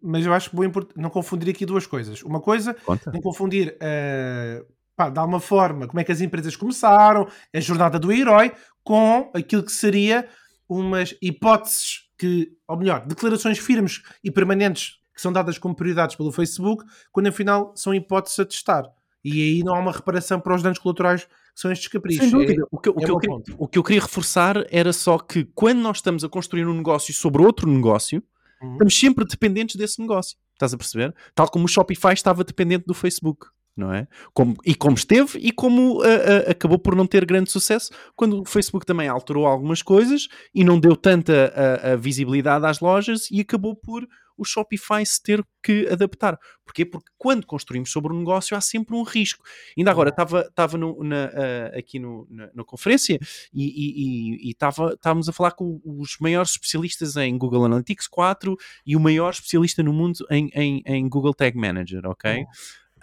mas 0.02 0.26
eu 0.26 0.34
acho 0.34 0.56
bem 0.56 0.68
importante 0.68 1.00
não 1.00 1.10
confundir 1.10 1.50
aqui 1.50 1.66
duas 1.66 1.88
coisas. 1.88 2.22
Uma 2.22 2.40
coisa, 2.40 2.76
Conta. 2.86 3.12
não 3.12 3.22
confundir 3.22 3.76
uh, 3.76 4.66
pá, 4.96 5.10
de 5.10 5.20
alguma 5.20 5.40
forma 5.40 5.88
como 5.88 6.00
é 6.00 6.04
que 6.04 6.12
as 6.12 6.22
empresas 6.22 6.56
começaram, 6.56 7.28
a 7.54 7.60
jornada 7.60 7.98
do 7.98 8.12
herói, 8.12 8.52
com 8.84 9.32
aquilo 9.34 9.64
que 9.64 9.72
seria 9.72 10.28
umas 10.70 11.16
hipóteses 11.22 12.08
que, 12.18 12.52
ou 12.68 12.78
melhor, 12.78 13.06
declarações 13.06 13.58
firmes 13.58 14.02
e 14.24 14.30
permanentes 14.30 14.98
que 15.14 15.22
são 15.22 15.34
dadas 15.34 15.58
como 15.58 15.76
prioridades 15.76 16.16
pelo 16.16 16.32
Facebook, 16.32 16.86
quando 17.12 17.28
afinal 17.28 17.74
são 17.76 17.94
hipóteses 17.94 18.40
a 18.40 18.46
testar 18.46 18.84
e 19.24 19.42
aí 19.42 19.64
não 19.64 19.76
há 19.76 19.80
uma 19.80 19.92
reparação 19.92 20.40
para 20.40 20.56
os 20.56 20.64
danos 20.64 20.80
colaterais 20.80 21.26
que 21.26 21.32
são 21.56 21.72
estes 21.72 21.88
caprichos. 21.88 22.24
Sem 22.24 22.32
dúvida. 22.32 22.62
É, 22.62 22.66
o, 22.72 22.78
que, 22.78 22.90
o, 22.90 22.94
é 22.98 23.06
que 23.06 23.12
eu 23.12 23.18
queria, 23.18 23.36
o, 23.58 23.68
que, 23.68 23.80
eu 23.80 23.84
queria, 23.84 24.02
reforçar 24.02 24.66
era 24.70 24.94
só 24.94 25.18
que 25.18 25.46
quando 25.56 25.80
nós 25.80 25.98
estamos 25.98 26.24
a 26.24 26.30
construir 26.30 26.68
um 26.68 26.74
negócio 26.74 27.14
sobre 27.14 27.42
outro 27.42 27.70
negócio, 27.70 28.22
uhum. 28.62 28.74
estamos 28.74 29.00
sempre 29.00 29.26
dependentes 29.26 29.76
desse 29.76 30.00
negócio. 30.00 30.38
Estás 30.54 30.74
a 30.74 30.78
perceber? 30.78 31.14
Tal 31.36 31.50
como 31.50 31.66
o 31.66 31.68
Shopify 31.68 32.14
estava 32.14 32.44
dependente 32.44 32.86
do 32.86 32.94
Facebook. 32.94 33.48
Não 33.76 33.94
é? 33.94 34.08
Como, 34.34 34.56
e 34.66 34.74
como 34.74 34.96
esteve 34.96 35.38
e 35.38 35.52
como 35.52 36.00
uh, 36.00 36.02
uh, 36.02 36.50
acabou 36.50 36.80
por 36.80 36.96
não 36.96 37.06
ter 37.06 37.24
grande 37.24 37.52
sucesso 37.52 37.92
quando 38.16 38.42
o 38.42 38.46
Facebook 38.46 38.84
também 38.88 39.08
alterou 39.08 39.46
algumas 39.46 39.84
coisas 39.84 40.28
e 40.52 40.64
não 40.64 40.80
deu 40.80 40.96
tanta 40.96 41.54
uh, 41.54 41.96
visibilidade 41.96 42.66
às 42.66 42.80
lojas 42.80 43.30
e 43.30 43.40
acabou 43.40 43.76
por 43.76 44.08
o 44.38 44.46
Shopify 44.46 45.06
se 45.06 45.22
ter 45.22 45.44
que 45.64 45.88
adaptar. 45.90 46.38
Porquê? 46.66 46.86
Porque 46.86 47.12
quando 47.18 47.46
construímos 47.46 47.92
sobre 47.92 48.14
um 48.14 48.20
negócio 48.20 48.56
há 48.56 48.62
sempre 48.62 48.96
um 48.96 49.04
risco. 49.04 49.44
Ainda 49.78 49.92
agora 49.92 50.10
estava 50.10 50.78
no, 50.78 50.92
uh, 50.92 51.78
aqui 51.78 52.00
no, 52.00 52.28
na, 52.30 52.50
na, 52.54 52.64
conferência 52.64 53.20
e 53.54 54.50
estávamos 54.50 55.28
a 55.28 55.34
falar 55.34 55.52
com 55.52 55.82
os 55.84 56.18
maiores 56.20 56.52
especialistas 56.52 57.16
em 57.16 57.38
Google 57.38 57.66
Analytics 57.66 58.08
4 58.08 58.56
e 58.86 58.96
o 58.96 59.00
maior 59.00 59.32
especialista 59.32 59.82
no 59.82 59.94
mundo 59.94 60.20
em, 60.30 60.50
em, 60.54 60.84
em 60.86 61.10
Google 61.10 61.34
Tag 61.34 61.58
Manager, 61.58 62.06
ok? 62.06 62.46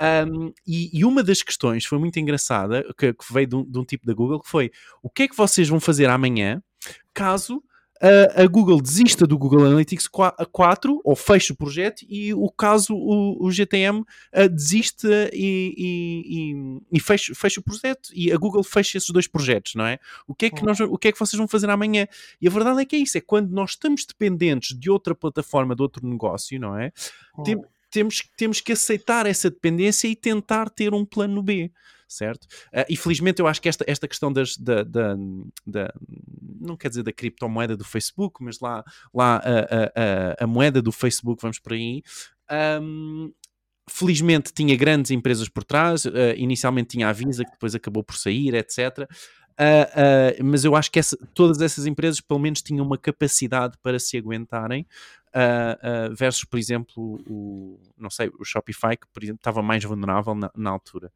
Um, 0.00 0.52
e, 0.66 0.98
e, 0.98 1.04
uma 1.04 1.22
das 1.22 1.42
questões 1.42 1.84
foi 1.84 1.98
muito 1.98 2.18
engraçada, 2.18 2.84
que, 2.98 3.12
que 3.12 3.32
veio 3.32 3.46
de 3.46 3.56
um, 3.56 3.64
de 3.64 3.78
um, 3.78 3.84
tipo 3.84 4.04
da 4.06 4.12
Google, 4.12 4.40
que 4.40 4.48
foi 4.48 4.70
o 5.02 5.08
que 5.08 5.24
é 5.24 5.28
que 5.28 5.36
vocês 5.36 5.68
vão 5.68 5.78
fazer 5.78 6.10
amanhã 6.10 6.60
caso 7.12 7.62
a, 8.04 8.42
a 8.42 8.46
Google 8.46 8.82
desista 8.82 9.26
do 9.26 9.38
Google 9.38 9.64
Analytics 9.64 10.06
4 10.06 11.00
ou 11.02 11.16
feche 11.16 11.52
o 11.52 11.56
projeto 11.56 12.04
e 12.06 12.34
o 12.34 12.50
caso 12.50 12.94
o, 12.94 13.46
o 13.46 13.50
GTM 13.50 14.00
uh, 14.00 14.48
desista 14.50 15.30
e, 15.32 15.74
e, 15.78 16.80
e, 16.92 17.00
feche 17.00 17.58
o 17.58 17.62
projeto 17.62 18.10
e 18.12 18.30
a 18.30 18.36
Google 18.36 18.62
fecha 18.62 18.98
esses 18.98 19.08
dois 19.08 19.26
projetos, 19.26 19.74
não 19.74 19.86
é? 19.86 19.98
O 20.28 20.34
que 20.34 20.46
é 20.46 20.50
que, 20.50 20.62
nós, 20.62 20.78
o 20.80 20.98
que 20.98 21.08
é 21.08 21.12
que 21.12 21.18
vocês 21.18 21.38
vão 21.38 21.48
fazer 21.48 21.70
amanhã? 21.70 22.06
E 22.42 22.46
a 22.46 22.50
verdade 22.50 22.82
é 22.82 22.84
que 22.84 22.94
é 22.94 22.98
isso, 22.98 23.16
é 23.16 23.22
quando 23.22 23.50
nós 23.50 23.70
estamos 23.70 24.04
dependentes 24.04 24.78
de 24.78 24.90
outra 24.90 25.14
plataforma, 25.14 25.74
de 25.74 25.80
outro 25.80 26.06
negócio, 26.06 26.60
não 26.60 26.78
é? 26.78 26.92
Tem, 27.42 27.58
temos, 27.90 28.22
temos 28.36 28.60
que 28.60 28.72
aceitar 28.72 29.24
essa 29.24 29.48
dependência 29.48 30.08
e 30.08 30.14
tentar 30.14 30.68
ter 30.68 30.92
um 30.92 31.06
plano 31.06 31.42
B 31.42 31.72
certo? 32.08 32.44
Uh, 32.44 32.84
e 32.88 32.96
felizmente 32.96 33.40
eu 33.40 33.46
acho 33.46 33.60
que 33.60 33.68
esta, 33.68 33.84
esta 33.86 34.08
questão 34.08 34.32
das, 34.32 34.56
da, 34.56 34.82
da, 34.82 35.16
da, 35.66 35.94
não 36.60 36.76
quer 36.76 36.88
dizer 36.88 37.02
da 37.02 37.12
criptomoeda 37.12 37.76
do 37.76 37.84
Facebook, 37.84 38.42
mas 38.42 38.60
lá, 38.60 38.84
lá 39.12 39.36
a, 39.36 40.40
a, 40.40 40.44
a 40.44 40.46
moeda 40.46 40.80
do 40.80 40.92
Facebook, 40.92 41.40
vamos 41.42 41.58
por 41.58 41.72
aí, 41.72 42.02
um, 42.80 43.32
felizmente 43.88 44.52
tinha 44.52 44.76
grandes 44.76 45.10
empresas 45.10 45.48
por 45.48 45.64
trás, 45.64 46.04
uh, 46.04 46.10
inicialmente 46.36 46.90
tinha 46.90 47.08
a 47.08 47.12
Visa, 47.12 47.44
que 47.44 47.52
depois 47.52 47.74
acabou 47.74 48.02
por 48.02 48.16
sair, 48.16 48.54
etc. 48.54 48.98
Uh, 48.98 50.40
uh, 50.40 50.44
mas 50.44 50.64
eu 50.64 50.74
acho 50.74 50.90
que 50.90 50.98
essa, 50.98 51.16
todas 51.34 51.60
essas 51.60 51.86
empresas 51.86 52.20
pelo 52.20 52.40
menos 52.40 52.62
tinham 52.62 52.84
uma 52.84 52.98
capacidade 52.98 53.76
para 53.82 53.98
se 53.98 54.16
aguentarem 54.16 54.86
versus, 56.16 56.44
por 56.44 56.60
exemplo, 56.60 57.20
o, 57.26 57.80
não 57.98 58.08
sei, 58.08 58.30
o 58.38 58.44
Shopify, 58.44 58.96
que 58.96 59.04
exemplo, 59.20 59.40
estava 59.40 59.60
mais 59.62 59.82
vulnerável 59.82 60.32
na, 60.32 60.48
na 60.54 60.70
altura. 60.70 61.10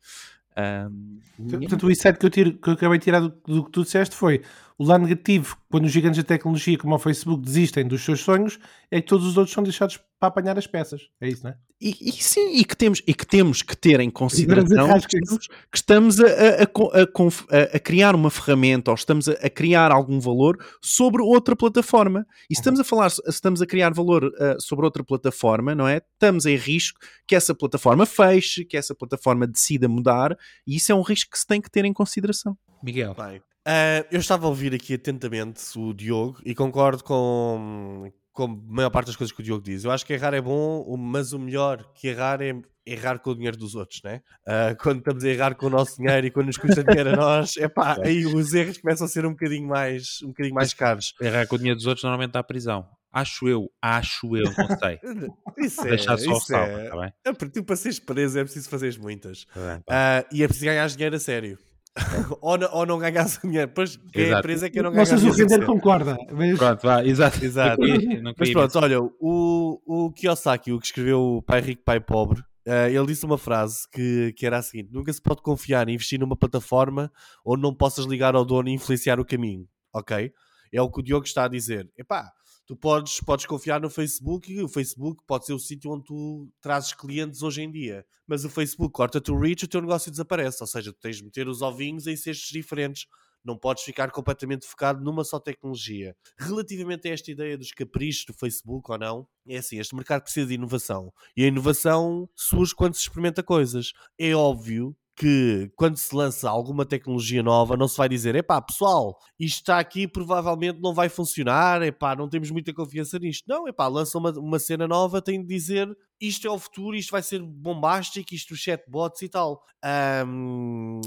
Um, 0.58 1.18
Portanto, 1.38 1.86
o 1.86 1.90
insight 1.90 2.18
que 2.18 2.26
eu, 2.26 2.30
tiro, 2.30 2.58
que 2.58 2.68
eu 2.68 2.72
acabei 2.72 2.98
de 2.98 3.04
tirar 3.04 3.20
do, 3.20 3.28
do, 3.28 3.64
que 3.64 3.70
tu 3.70 3.84
disseste 3.84 4.16
foi 4.16 4.42
o 4.76 4.84
lado 4.84 5.04
negativo, 5.04 5.56
quando 5.70 5.84
os 5.84 5.92
gigantes 5.92 6.18
da 6.18 6.24
tecnologia, 6.24 6.76
como 6.76 6.94
o 6.94 6.98
Facebook, 6.98 7.44
desistem 7.44 7.86
dos 7.86 8.04
seus 8.04 8.20
sonhos, 8.20 8.58
é 8.90 9.00
que 9.00 9.06
todos 9.06 9.24
os 9.24 9.36
outros 9.36 9.54
são 9.54 9.62
deixados 9.62 9.98
para 10.18 10.28
apanhar 10.28 10.58
as 10.58 10.66
peças. 10.66 11.08
É 11.20 11.28
isso, 11.28 11.44
não 11.44 11.52
é? 11.52 11.56
E, 11.80 11.96
e 12.08 12.12
sim, 12.12 12.56
e 12.56 12.64
que, 12.64 12.76
temos, 12.76 13.00
e 13.06 13.14
que 13.14 13.24
temos 13.24 13.62
que 13.62 13.76
ter 13.76 14.00
em 14.00 14.10
consideração 14.10 14.88
que 15.00 15.16
estamos, 15.16 15.46
que 15.46 15.76
estamos 15.76 16.20
a, 16.20 16.26
a, 16.26 16.62
a, 16.62 17.76
a, 17.76 17.78
criar 17.78 18.16
uma 18.16 18.30
ferramenta 18.30 18.90
ou 18.90 18.96
estamos 18.96 19.28
a, 19.28 19.48
criar 19.48 19.92
algum 19.92 20.18
valor 20.18 20.58
sobre 20.82 21.22
outra 21.22 21.54
plataforma. 21.54 22.26
E 22.50 22.54
se 22.56 22.60
estamos 22.60 22.80
a 22.80 22.84
falar, 22.84 23.10
se 23.10 23.22
estamos 23.28 23.62
a 23.62 23.66
criar 23.66 23.94
valor 23.94 24.24
uh, 24.24 24.60
sobre 24.60 24.86
outra 24.86 25.04
plataforma, 25.04 25.72
não 25.72 25.86
é? 25.86 26.02
Estamos 26.14 26.46
em 26.46 26.56
risco 26.56 26.98
que 27.24 27.36
essa 27.36 27.54
plataforma 27.54 28.04
feche, 28.04 28.64
que 28.64 28.76
essa 28.76 28.92
plataforma 28.92 29.46
decida 29.46 29.88
mudar, 29.88 30.36
e 30.66 30.74
isso 30.74 30.90
é 30.90 30.94
um 30.96 31.02
risco 31.02 31.30
que 31.30 31.38
se 31.38 31.46
tem 31.46 31.60
que 31.60 31.70
ter 31.70 31.84
em 31.84 31.92
consideração. 31.92 32.58
Miguel. 32.82 33.14
Bem, 33.14 33.38
uh, 33.38 34.04
eu 34.10 34.18
estava 34.18 34.46
a 34.46 34.48
ouvir 34.48 34.74
aqui 34.74 34.94
atentamente 34.94 35.62
o 35.78 35.94
Diogo 35.94 36.40
e 36.44 36.56
concordo 36.56 37.04
com, 37.04 38.10
com 38.38 38.44
a 38.44 38.72
maior 38.72 38.90
parte 38.90 39.08
das 39.08 39.16
coisas 39.16 39.34
que 39.34 39.40
o 39.40 39.44
Diogo 39.44 39.64
diz. 39.64 39.82
Eu 39.82 39.90
acho 39.90 40.06
que 40.06 40.12
errar 40.12 40.32
é 40.32 40.40
bom, 40.40 40.96
mas 40.96 41.32
o 41.32 41.40
melhor 41.40 41.84
que 41.92 42.06
errar 42.06 42.40
é 42.40 42.54
errar 42.86 43.18
com 43.18 43.30
o 43.30 43.34
dinheiro 43.34 43.56
dos 43.56 43.74
outros, 43.74 44.00
né? 44.04 44.22
Uh, 44.46 44.80
quando 44.80 44.98
estamos 44.98 45.24
a 45.24 45.28
errar 45.28 45.56
com 45.56 45.66
o 45.66 45.70
nosso 45.70 45.96
dinheiro 45.96 46.24
e 46.28 46.30
quando 46.30 46.46
nos 46.46 46.56
custa 46.56 46.84
dinheiro 46.84 47.14
a 47.14 47.16
nós, 47.16 47.56
é 47.58 47.66
pá, 47.68 47.96
aí 48.00 48.24
os 48.24 48.54
erros 48.54 48.78
começam 48.78 49.06
a 49.06 49.08
ser 49.08 49.26
um 49.26 49.30
bocadinho 49.30 49.66
mais, 49.66 50.22
um 50.22 50.28
bocadinho 50.28 50.54
mais 50.54 50.72
caros. 50.72 51.14
Errar 51.20 51.48
com 51.48 51.56
o 51.56 51.58
dinheiro 51.58 51.76
dos 51.78 51.86
outros 51.86 52.04
normalmente 52.04 52.30
dá 52.30 52.42
prisão. 52.44 52.86
Acho 53.12 53.48
eu, 53.48 53.68
acho 53.82 54.36
eu, 54.36 54.52
não 54.56 54.78
sei. 54.78 55.00
isso 55.58 55.80
é, 55.80 55.90
Deixar 55.90 56.16
só 56.16 56.36
isso 56.36 56.54
é. 56.54 56.88
tá 56.90 56.96
bem? 56.96 57.12
É 57.24 57.32
porque 57.32 57.60
tu 57.60 57.64
para 57.64 57.74
seres 57.74 57.98
preso 57.98 58.38
é 58.38 58.44
preciso 58.44 58.70
fazeres 58.70 58.96
muitas. 58.96 59.46
Tá 59.46 59.60
bem, 59.60 59.78
uh, 59.78 60.28
e 60.30 60.44
é 60.44 60.46
preciso 60.46 60.66
ganhar 60.66 60.86
dinheiro 60.86 61.16
a 61.16 61.18
sério. 61.18 61.58
ou, 62.40 62.58
não, 62.58 62.68
ou 62.72 62.86
não 62.86 62.98
ganhasse 62.98 63.40
dinheiro. 63.46 63.70
Pois, 63.74 63.96
que 63.96 64.20
a 64.20 64.22
Exato. 64.22 64.38
empresa 64.40 64.66
é 64.66 64.70
que 64.70 64.78
eu 64.78 64.82
não 64.84 64.92
ganhasse 64.92 65.18
se 65.18 65.26
o 65.26 65.30
render 65.30 65.44
dinheiro. 65.46 65.66
concorda. 65.66 66.16
Mas... 66.32 66.58
Pronto, 66.58 66.82
vá, 66.82 67.04
exato. 67.04 67.44
Exato. 67.44 67.80
Não 67.80 67.98
queria- 67.98 68.22
não 68.22 68.34
Mas 68.38 68.50
pronto, 68.50 68.78
olha, 68.78 69.00
o, 69.02 69.80
o 69.86 70.12
Kiyosaki, 70.12 70.72
o 70.72 70.78
que 70.78 70.86
escreveu 70.86 71.20
o 71.20 71.42
Pai 71.42 71.60
Rico, 71.60 71.82
Pai 71.84 72.00
Pobre, 72.00 72.42
eh, 72.66 72.92
ele 72.92 73.06
disse 73.06 73.24
uma 73.24 73.38
frase 73.38 73.88
que, 73.92 74.32
que 74.36 74.46
era 74.46 74.58
a 74.58 74.62
seguinte: 74.62 74.90
Nunca 74.92 75.12
se 75.12 75.20
pode 75.22 75.42
confiar 75.42 75.88
em 75.88 75.94
investir 75.94 76.18
numa 76.20 76.36
plataforma 76.36 77.10
onde 77.44 77.62
não 77.62 77.74
possas 77.74 78.04
ligar 78.04 78.34
ao 78.34 78.44
dono 78.44 78.68
e 78.68 78.72
influenciar 78.72 79.18
o 79.18 79.24
caminho, 79.24 79.66
ok? 79.94 80.30
É 80.72 80.82
o 80.82 80.90
que 80.90 81.00
o 81.00 81.02
Diogo 81.02 81.24
está 81.24 81.44
a 81.44 81.48
dizer. 81.48 81.88
Epá, 81.96 82.30
tu 82.68 82.76
podes, 82.76 83.18
podes 83.20 83.46
confiar 83.46 83.80
no 83.80 83.88
Facebook 83.88 84.52
e 84.52 84.62
o 84.62 84.68
Facebook 84.68 85.22
pode 85.26 85.46
ser 85.46 85.54
o 85.54 85.58
sítio 85.58 85.90
onde 85.90 86.04
tu 86.04 86.52
trazes 86.60 86.92
clientes 86.92 87.42
hoje 87.42 87.62
em 87.62 87.70
dia. 87.72 88.04
Mas 88.26 88.44
o 88.44 88.50
Facebook 88.50 88.92
corta-te 88.92 89.32
o 89.32 89.40
reach 89.40 89.64
o 89.64 89.68
teu 89.68 89.80
negócio 89.80 90.10
desaparece. 90.10 90.62
Ou 90.62 90.66
seja, 90.66 90.92
tu 90.92 90.98
tens 91.00 91.16
de 91.16 91.24
meter 91.24 91.48
os 91.48 91.62
ovinhos 91.62 92.06
em 92.06 92.14
cestos 92.14 92.50
diferentes. 92.50 93.06
Não 93.42 93.56
podes 93.56 93.84
ficar 93.84 94.10
completamente 94.10 94.66
focado 94.66 95.02
numa 95.02 95.24
só 95.24 95.40
tecnologia. 95.40 96.14
Relativamente 96.38 97.08
a 97.08 97.12
esta 97.14 97.30
ideia 97.30 97.56
dos 97.56 97.72
caprichos 97.72 98.26
do 98.26 98.34
Facebook 98.34 98.90
ou 98.90 98.98
não, 98.98 99.26
é 99.48 99.56
assim, 99.56 99.78
este 99.78 99.94
mercado 99.94 100.24
precisa 100.24 100.46
de 100.46 100.54
inovação. 100.54 101.10
E 101.34 101.44
a 101.44 101.46
inovação 101.46 102.28
surge 102.36 102.74
quando 102.74 102.96
se 102.96 103.00
experimenta 103.00 103.42
coisas. 103.42 103.94
É 104.18 104.34
óbvio 104.34 104.94
que 105.18 105.70
quando 105.74 105.96
se 105.96 106.14
lança 106.14 106.48
alguma 106.48 106.86
tecnologia 106.86 107.42
nova, 107.42 107.76
não 107.76 107.88
se 107.88 107.96
vai 107.96 108.08
dizer, 108.08 108.36
epá, 108.36 108.62
pessoal, 108.62 109.18
isto 109.38 109.58
está 109.58 109.78
aqui 109.78 110.06
provavelmente 110.06 110.80
não 110.80 110.94
vai 110.94 111.08
funcionar, 111.08 111.82
epá, 111.82 112.14
não 112.14 112.28
temos 112.28 112.50
muita 112.50 112.72
confiança 112.72 113.18
nisto. 113.18 113.44
Não, 113.48 113.66
epá, 113.66 113.88
lança 113.88 114.16
uma, 114.16 114.30
uma 114.38 114.58
cena 114.58 114.86
nova, 114.86 115.20
tem 115.20 115.40
de 115.40 115.48
dizer 115.48 115.88
isto 116.20 116.46
é 116.48 116.50
o 116.50 116.58
futuro, 116.58 116.96
isto 116.96 117.10
vai 117.10 117.22
ser 117.22 117.40
bombástico, 117.40 118.34
isto 118.34 118.52
os 118.54 118.60
chatbots 118.60 119.22
e 119.22 119.28
tal. 119.28 119.62
Ahm, 119.82 121.00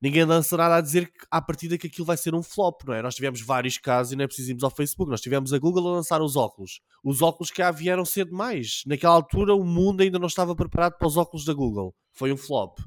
ninguém 0.00 0.24
lança 0.24 0.56
nada 0.56 0.76
a 0.76 0.80
dizer 0.80 1.10
que, 1.10 1.26
à 1.30 1.40
partida 1.40 1.76
que 1.76 1.86
aquilo 1.86 2.06
vai 2.06 2.16
ser 2.16 2.34
um 2.34 2.42
flop, 2.42 2.82
não 2.86 2.94
é? 2.94 3.02
Nós 3.02 3.14
tivemos 3.14 3.42
vários 3.42 3.76
casos 3.76 4.12
e 4.12 4.16
não 4.16 4.24
é 4.24 4.26
preciso 4.26 4.50
irmos 4.50 4.64
ao 4.64 4.70
Facebook, 4.70 5.10
nós 5.10 5.20
tivemos 5.20 5.52
a 5.52 5.58
Google 5.58 5.88
a 5.88 5.92
lançar 5.96 6.22
os 6.22 6.34
óculos. 6.34 6.80
Os 7.04 7.20
óculos 7.20 7.50
que 7.50 7.58
já 7.58 7.70
vieram 7.70 8.04
cedo 8.04 8.30
demais. 8.30 8.82
Naquela 8.86 9.14
altura 9.14 9.54
o 9.54 9.64
mundo 9.64 10.02
ainda 10.02 10.18
não 10.18 10.28
estava 10.28 10.56
preparado 10.56 10.96
para 10.98 11.08
os 11.08 11.16
óculos 11.16 11.44
da 11.44 11.52
Google. 11.52 11.94
Foi 12.12 12.32
um 12.32 12.36
flop. 12.36 12.78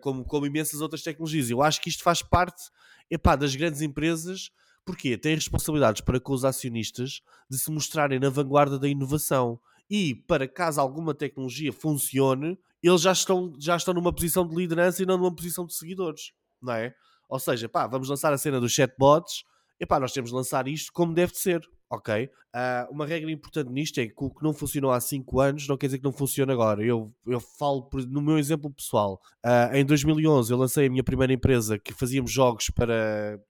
Como, 0.00 0.24
como 0.24 0.46
imensas 0.46 0.80
outras 0.80 1.02
tecnologias. 1.02 1.50
Eu 1.50 1.62
acho 1.62 1.80
que 1.80 1.88
isto 1.88 2.02
faz 2.02 2.22
parte 2.22 2.70
epá, 3.10 3.36
das 3.36 3.54
grandes 3.54 3.80
empresas, 3.80 4.50
porque 4.84 5.16
têm 5.16 5.34
responsabilidades 5.34 6.00
para 6.00 6.18
com 6.18 6.32
os 6.32 6.44
acionistas 6.44 7.20
de 7.48 7.58
se 7.58 7.70
mostrarem 7.70 8.18
na 8.18 8.30
vanguarda 8.30 8.78
da 8.78 8.88
inovação. 8.88 9.60
E 9.90 10.14
para 10.14 10.48
caso 10.48 10.80
alguma 10.80 11.14
tecnologia 11.14 11.72
funcione, 11.72 12.58
eles 12.82 13.00
já 13.00 13.12
estão, 13.12 13.54
já 13.58 13.76
estão 13.76 13.94
numa 13.94 14.12
posição 14.12 14.46
de 14.46 14.54
liderança 14.54 15.02
e 15.02 15.06
não 15.06 15.16
numa 15.16 15.34
posição 15.34 15.66
de 15.66 15.74
seguidores, 15.74 16.32
não 16.60 16.74
é? 16.74 16.94
Ou 17.28 17.38
seja, 17.38 17.70
vamos 17.90 18.08
lançar 18.08 18.32
a 18.32 18.38
cena 18.38 18.60
dos 18.60 18.72
chatbots, 18.72 19.44
epá, 19.78 19.98
nós 20.00 20.12
temos 20.12 20.30
de 20.30 20.36
lançar 20.36 20.66
isto 20.68 20.92
como 20.92 21.12
deve 21.14 21.32
de 21.32 21.38
ser, 21.38 21.68
ok? 21.90 22.28
Ah, 22.52 22.88
uma 22.90 23.06
regra 23.06 23.30
importante 23.30 23.70
nisto 23.70 23.98
é 24.00 24.06
que 24.06 24.14
o 24.16 24.30
que 24.30 24.42
não 24.42 24.52
funcionou 24.52 24.90
há 24.90 25.00
5 25.00 25.40
anos 25.40 25.66
não 25.68 25.76
quer 25.76 25.86
dizer 25.86 25.98
que 25.98 26.04
não 26.04 26.12
funcione 26.12 26.52
agora. 26.52 26.84
Eu, 26.84 27.12
eu 27.26 27.40
falo 27.40 27.88
no 28.08 28.20
meu 28.20 28.38
exemplo 28.38 28.70
pessoal. 28.72 29.20
Ah, 29.44 29.70
em 29.72 29.84
2011 29.84 30.52
eu 30.52 30.58
lancei 30.58 30.86
a 30.86 30.90
minha 30.90 31.04
primeira 31.04 31.32
empresa 31.32 31.78
que 31.78 31.92
fazíamos 31.94 32.30
jogos 32.30 32.70
para, 32.70 33.40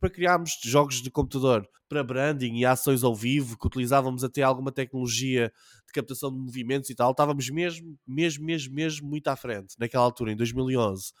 para, 0.00 0.10
criarmos 0.10 0.58
jogos 0.64 1.02
de 1.02 1.10
computador 1.10 1.68
para 1.88 2.02
branding 2.02 2.56
e 2.56 2.66
ações 2.66 3.04
ao 3.04 3.14
vivo, 3.14 3.56
que 3.58 3.66
utilizávamos 3.66 4.24
até 4.24 4.42
alguma 4.42 4.72
tecnologia 4.72 5.52
de 5.86 5.92
captação 5.92 6.30
de 6.32 6.38
movimentos 6.38 6.90
e 6.90 6.94
tal. 6.94 7.12
Estávamos 7.12 7.48
mesmo, 7.50 7.96
mesmo, 8.06 8.44
mesmo, 8.44 8.74
mesmo 8.74 9.08
muito 9.08 9.28
à 9.28 9.36
frente 9.36 9.74
naquela 9.78 10.04
altura, 10.04 10.32
em 10.32 10.36
2011. 10.36 11.12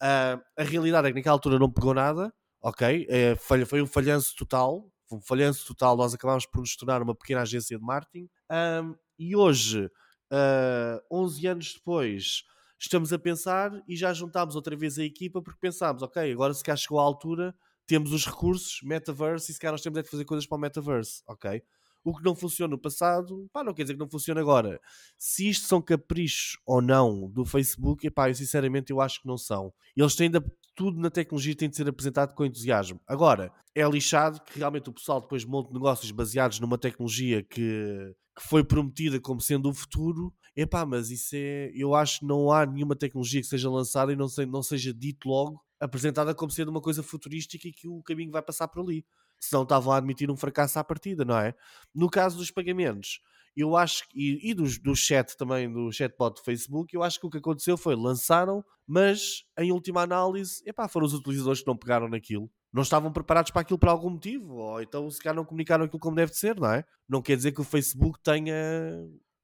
Ah, 0.00 0.40
a 0.56 0.62
realidade 0.62 1.08
é 1.08 1.10
que 1.10 1.16
naquela 1.16 1.34
altura 1.34 1.58
não 1.58 1.70
pegou 1.70 1.94
nada, 1.94 2.32
ok? 2.62 3.06
É, 3.08 3.34
falha- 3.36 3.66
foi 3.66 3.82
um 3.82 3.86
falhanço 3.86 4.34
total. 4.36 4.90
Um 5.10 5.20
falhanço 5.20 5.66
total. 5.66 5.96
Nós 5.96 6.14
acabámos 6.14 6.46
por 6.46 6.60
nos 6.60 6.76
tornar 6.76 7.02
uma 7.02 7.14
pequena 7.14 7.42
agência 7.42 7.78
de 7.78 7.84
marketing. 7.84 8.28
Ahm, 8.48 8.94
e 9.18 9.34
hoje, 9.36 9.90
ah, 10.30 11.02
11 11.10 11.46
anos 11.46 11.74
depois, 11.74 12.44
estamos 12.78 13.12
a 13.12 13.18
pensar 13.18 13.72
e 13.86 13.96
já 13.96 14.12
juntámos 14.12 14.56
outra 14.56 14.76
vez 14.76 14.98
a 14.98 15.04
equipa 15.04 15.42
porque 15.42 15.58
pensámos, 15.60 16.02
ok, 16.02 16.32
agora 16.32 16.54
se 16.54 16.62
cá 16.62 16.76
chegou 16.76 16.98
à 16.98 17.02
altura, 17.02 17.54
temos 17.86 18.12
os 18.12 18.24
recursos, 18.24 18.80
metaverse, 18.82 19.50
e 19.50 19.54
se 19.54 19.60
calhar 19.60 19.72
nós 19.72 19.82
temos 19.82 19.98
é 19.98 20.02
de 20.02 20.08
fazer 20.08 20.24
coisas 20.24 20.46
para 20.46 20.56
o 20.56 20.60
metaverse, 20.60 21.22
ok? 21.26 21.62
O 22.02 22.16
que 22.16 22.24
não 22.24 22.34
funciona 22.34 22.70
no 22.70 22.78
passado, 22.78 23.46
pá, 23.52 23.62
não 23.62 23.74
quer 23.74 23.82
dizer 23.82 23.94
que 23.94 24.00
não 24.00 24.08
funcione 24.08 24.40
agora. 24.40 24.80
Se 25.18 25.48
isto 25.50 25.66
são 25.66 25.82
caprichos 25.82 26.56
ou 26.64 26.80
não 26.80 27.28
do 27.28 27.44
Facebook, 27.44 28.06
epá, 28.06 28.30
eu 28.30 28.34
sinceramente 28.34 28.90
eu 28.90 29.00
acho 29.00 29.20
que 29.20 29.26
não 29.26 29.36
são. 29.36 29.72
Eles 29.94 30.14
têm 30.14 30.30
de, 30.30 30.40
tudo 30.80 30.98
na 30.98 31.10
tecnologia 31.10 31.54
tem 31.54 31.68
de 31.68 31.76
ser 31.76 31.86
apresentado 31.86 32.34
com 32.34 32.42
entusiasmo. 32.42 32.98
Agora, 33.06 33.52
é 33.74 33.86
lixado 33.86 34.40
que 34.40 34.58
realmente 34.58 34.88
o 34.88 34.94
pessoal 34.94 35.20
depois 35.20 35.44
monte 35.44 35.70
negócios 35.74 36.10
baseados 36.10 36.58
numa 36.58 36.78
tecnologia 36.78 37.42
que, 37.42 38.14
que 38.34 38.42
foi 38.48 38.64
prometida 38.64 39.20
como 39.20 39.42
sendo 39.42 39.68
o 39.68 39.74
futuro. 39.74 40.32
Epá, 40.56 40.86
mas 40.86 41.10
isso 41.10 41.36
é. 41.36 41.70
Eu 41.74 41.94
acho 41.94 42.20
que 42.20 42.24
não 42.24 42.50
há 42.50 42.64
nenhuma 42.64 42.96
tecnologia 42.96 43.42
que 43.42 43.46
seja 43.46 43.68
lançada 43.68 44.10
e 44.10 44.16
não, 44.16 44.26
se- 44.26 44.46
não 44.46 44.62
seja 44.62 44.90
dito 44.94 45.28
logo, 45.28 45.60
apresentada 45.78 46.34
como 46.34 46.50
sendo 46.50 46.70
uma 46.70 46.80
coisa 46.80 47.02
futurística 47.02 47.68
e 47.68 47.72
que 47.72 47.86
o 47.86 48.02
caminho 48.02 48.32
vai 48.32 48.40
passar 48.40 48.66
por 48.66 48.82
ali. 48.82 49.04
Senão 49.38 49.64
estavam 49.64 49.92
a 49.92 49.98
admitir 49.98 50.30
um 50.30 50.36
fracasso 50.36 50.78
à 50.78 50.84
partida, 50.84 51.26
não 51.26 51.36
é? 51.36 51.54
No 51.94 52.08
caso 52.08 52.38
dos 52.38 52.50
pagamentos, 52.50 53.20
eu 53.60 53.76
acho 53.76 54.08
que, 54.08 54.18
e, 54.18 54.50
e 54.50 54.54
dos, 54.54 54.78
do 54.78 54.94
chat 54.94 55.36
também, 55.36 55.70
do 55.70 55.90
chatbot 55.92 56.34
do 56.36 56.44
Facebook, 56.44 56.94
eu 56.94 57.02
acho 57.02 57.20
que 57.20 57.26
o 57.26 57.30
que 57.30 57.38
aconteceu 57.38 57.76
foi 57.76 57.94
lançaram, 57.94 58.64
mas 58.86 59.44
em 59.58 59.72
última 59.72 60.02
análise, 60.02 60.62
epá, 60.66 60.88
foram 60.88 61.06
os 61.06 61.14
utilizadores 61.14 61.60
que 61.60 61.66
não 61.66 61.76
pegaram 61.76 62.08
naquilo. 62.08 62.50
Não 62.72 62.82
estavam 62.82 63.12
preparados 63.12 63.50
para 63.50 63.62
aquilo 63.62 63.78
por 63.78 63.88
algum 63.88 64.10
motivo, 64.10 64.54
ou 64.54 64.80
então 64.80 65.10
se 65.10 65.20
calhar 65.20 65.34
não 65.34 65.44
comunicaram 65.44 65.84
aquilo 65.84 65.98
como 66.00 66.16
deve 66.16 66.32
de 66.32 66.38
ser, 66.38 66.58
não 66.58 66.70
é? 66.72 66.84
Não 67.08 67.20
quer 67.20 67.36
dizer 67.36 67.52
que 67.52 67.60
o 67.60 67.64
Facebook 67.64 68.18
tenha, 68.22 68.54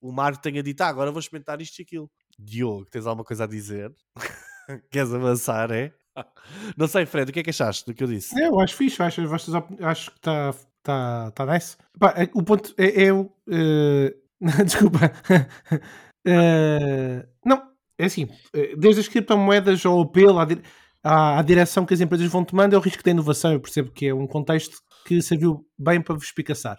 o 0.00 0.12
Marco 0.12 0.40
tenha 0.40 0.62
dito, 0.62 0.80
ah, 0.82 0.88
agora 0.88 1.10
vou 1.10 1.20
experimentar 1.20 1.60
isto 1.60 1.78
e 1.78 1.82
aquilo. 1.82 2.10
Diogo, 2.38 2.84
tens 2.90 3.06
alguma 3.06 3.24
coisa 3.24 3.44
a 3.44 3.46
dizer? 3.46 3.92
Queres 4.90 5.12
avançar, 5.12 5.70
é? 5.70 5.92
Não 6.76 6.86
sei, 6.86 7.06
Fred, 7.06 7.30
o 7.30 7.32
que 7.32 7.40
é 7.40 7.42
que 7.42 7.50
achaste 7.50 7.84
do 7.86 7.94
que 7.94 8.02
eu 8.02 8.08
disse? 8.08 8.38
É, 8.40 8.48
eu 8.48 8.58
acho 8.60 8.74
fixe, 8.74 9.02
acho, 9.02 9.22
opini- 9.56 9.82
acho 9.82 10.10
que 10.10 10.18
está 10.18 10.54
tá, 10.86 11.30
tá 11.32 11.46
nice. 11.46 11.76
Pá, 11.98 12.14
é- 12.16 12.30
o 12.34 12.42
ponto 12.42 12.72
é, 12.78 13.04
é 13.06 13.12
o. 13.12 13.30
eh, 13.50 14.14
desculpa. 14.64 14.98
Eh, 16.28 17.24
não, 17.44 17.70
é 17.96 18.04
assim, 18.06 18.28
eh, 18.52 18.74
desde 18.76 19.00
as 19.00 19.06
criptomoedas 19.06 19.86
ao 19.86 20.00
apelo 20.00 20.40
à, 20.40 20.44
di- 20.44 20.60
à, 21.04 21.38
à 21.38 21.42
direção 21.42 21.86
que 21.86 21.94
as 21.94 22.00
empresas 22.00 22.26
vão 22.28 22.44
tomando, 22.44 22.74
é 22.74 22.76
o 22.76 22.80
risco 22.80 23.00
da 23.04 23.12
inovação. 23.12 23.52
Eu 23.52 23.60
percebo 23.60 23.92
que 23.92 24.06
é 24.08 24.12
um 24.12 24.26
contexto 24.26 24.78
que 25.06 25.22
serviu 25.22 25.64
bem 25.78 26.00
para 26.00 26.16
vos 26.16 26.24
espicaçar. 26.24 26.76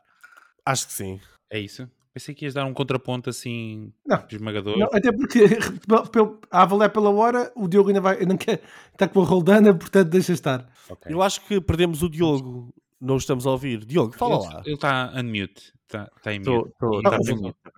Acho 0.66 0.88
que 0.88 0.91
sim. 0.91 1.20
É 1.49 1.58
isso? 1.60 1.89
Pensei 2.14 2.36
que 2.36 2.43
ias 2.43 2.55
dar 2.55 2.66
um 2.66 2.74
contraponto 2.74 3.30
assim 3.30 3.93
Não. 4.05 4.22
esmagador. 4.30 4.78
Não, 4.78 4.88
até 4.91 5.14
porque 5.14 5.45
a 6.51 6.62
avaliar 6.64 6.89
pela 6.89 7.10
hora, 7.10 7.49
o 7.55 7.70
Diogo 7.70 7.88
ainda 7.88 8.01
vai, 8.01 8.26
não 8.26 8.36
quer, 8.36 8.62
está 8.91 9.08
com 9.08 9.22
a 9.22 9.26
roldana, 9.26 9.74
portanto 9.74 10.10
deixa 10.10 10.34
estar. 10.34 10.68
Ok. 10.89 11.10
Eu 11.14 11.22
acho 11.22 11.39
que 11.45 11.62
perdemos 11.62 12.03
o 12.03 12.10
Diogo. 12.10 12.68
Não 13.00 13.18
estamos 13.18 13.45
a 13.45 13.52
ouvir. 13.52 13.86
Diogo, 13.86 14.14
fala 14.16 14.38
lá. 14.39 14.62
Ele 14.66 14.76
está 14.76 15.14
unmute. 15.16 15.74
Está 15.86 16.12
tá 16.22 16.34
em 16.34 16.39
mute. 16.39 16.72
tô- 16.80 17.02
tá. 17.02 17.18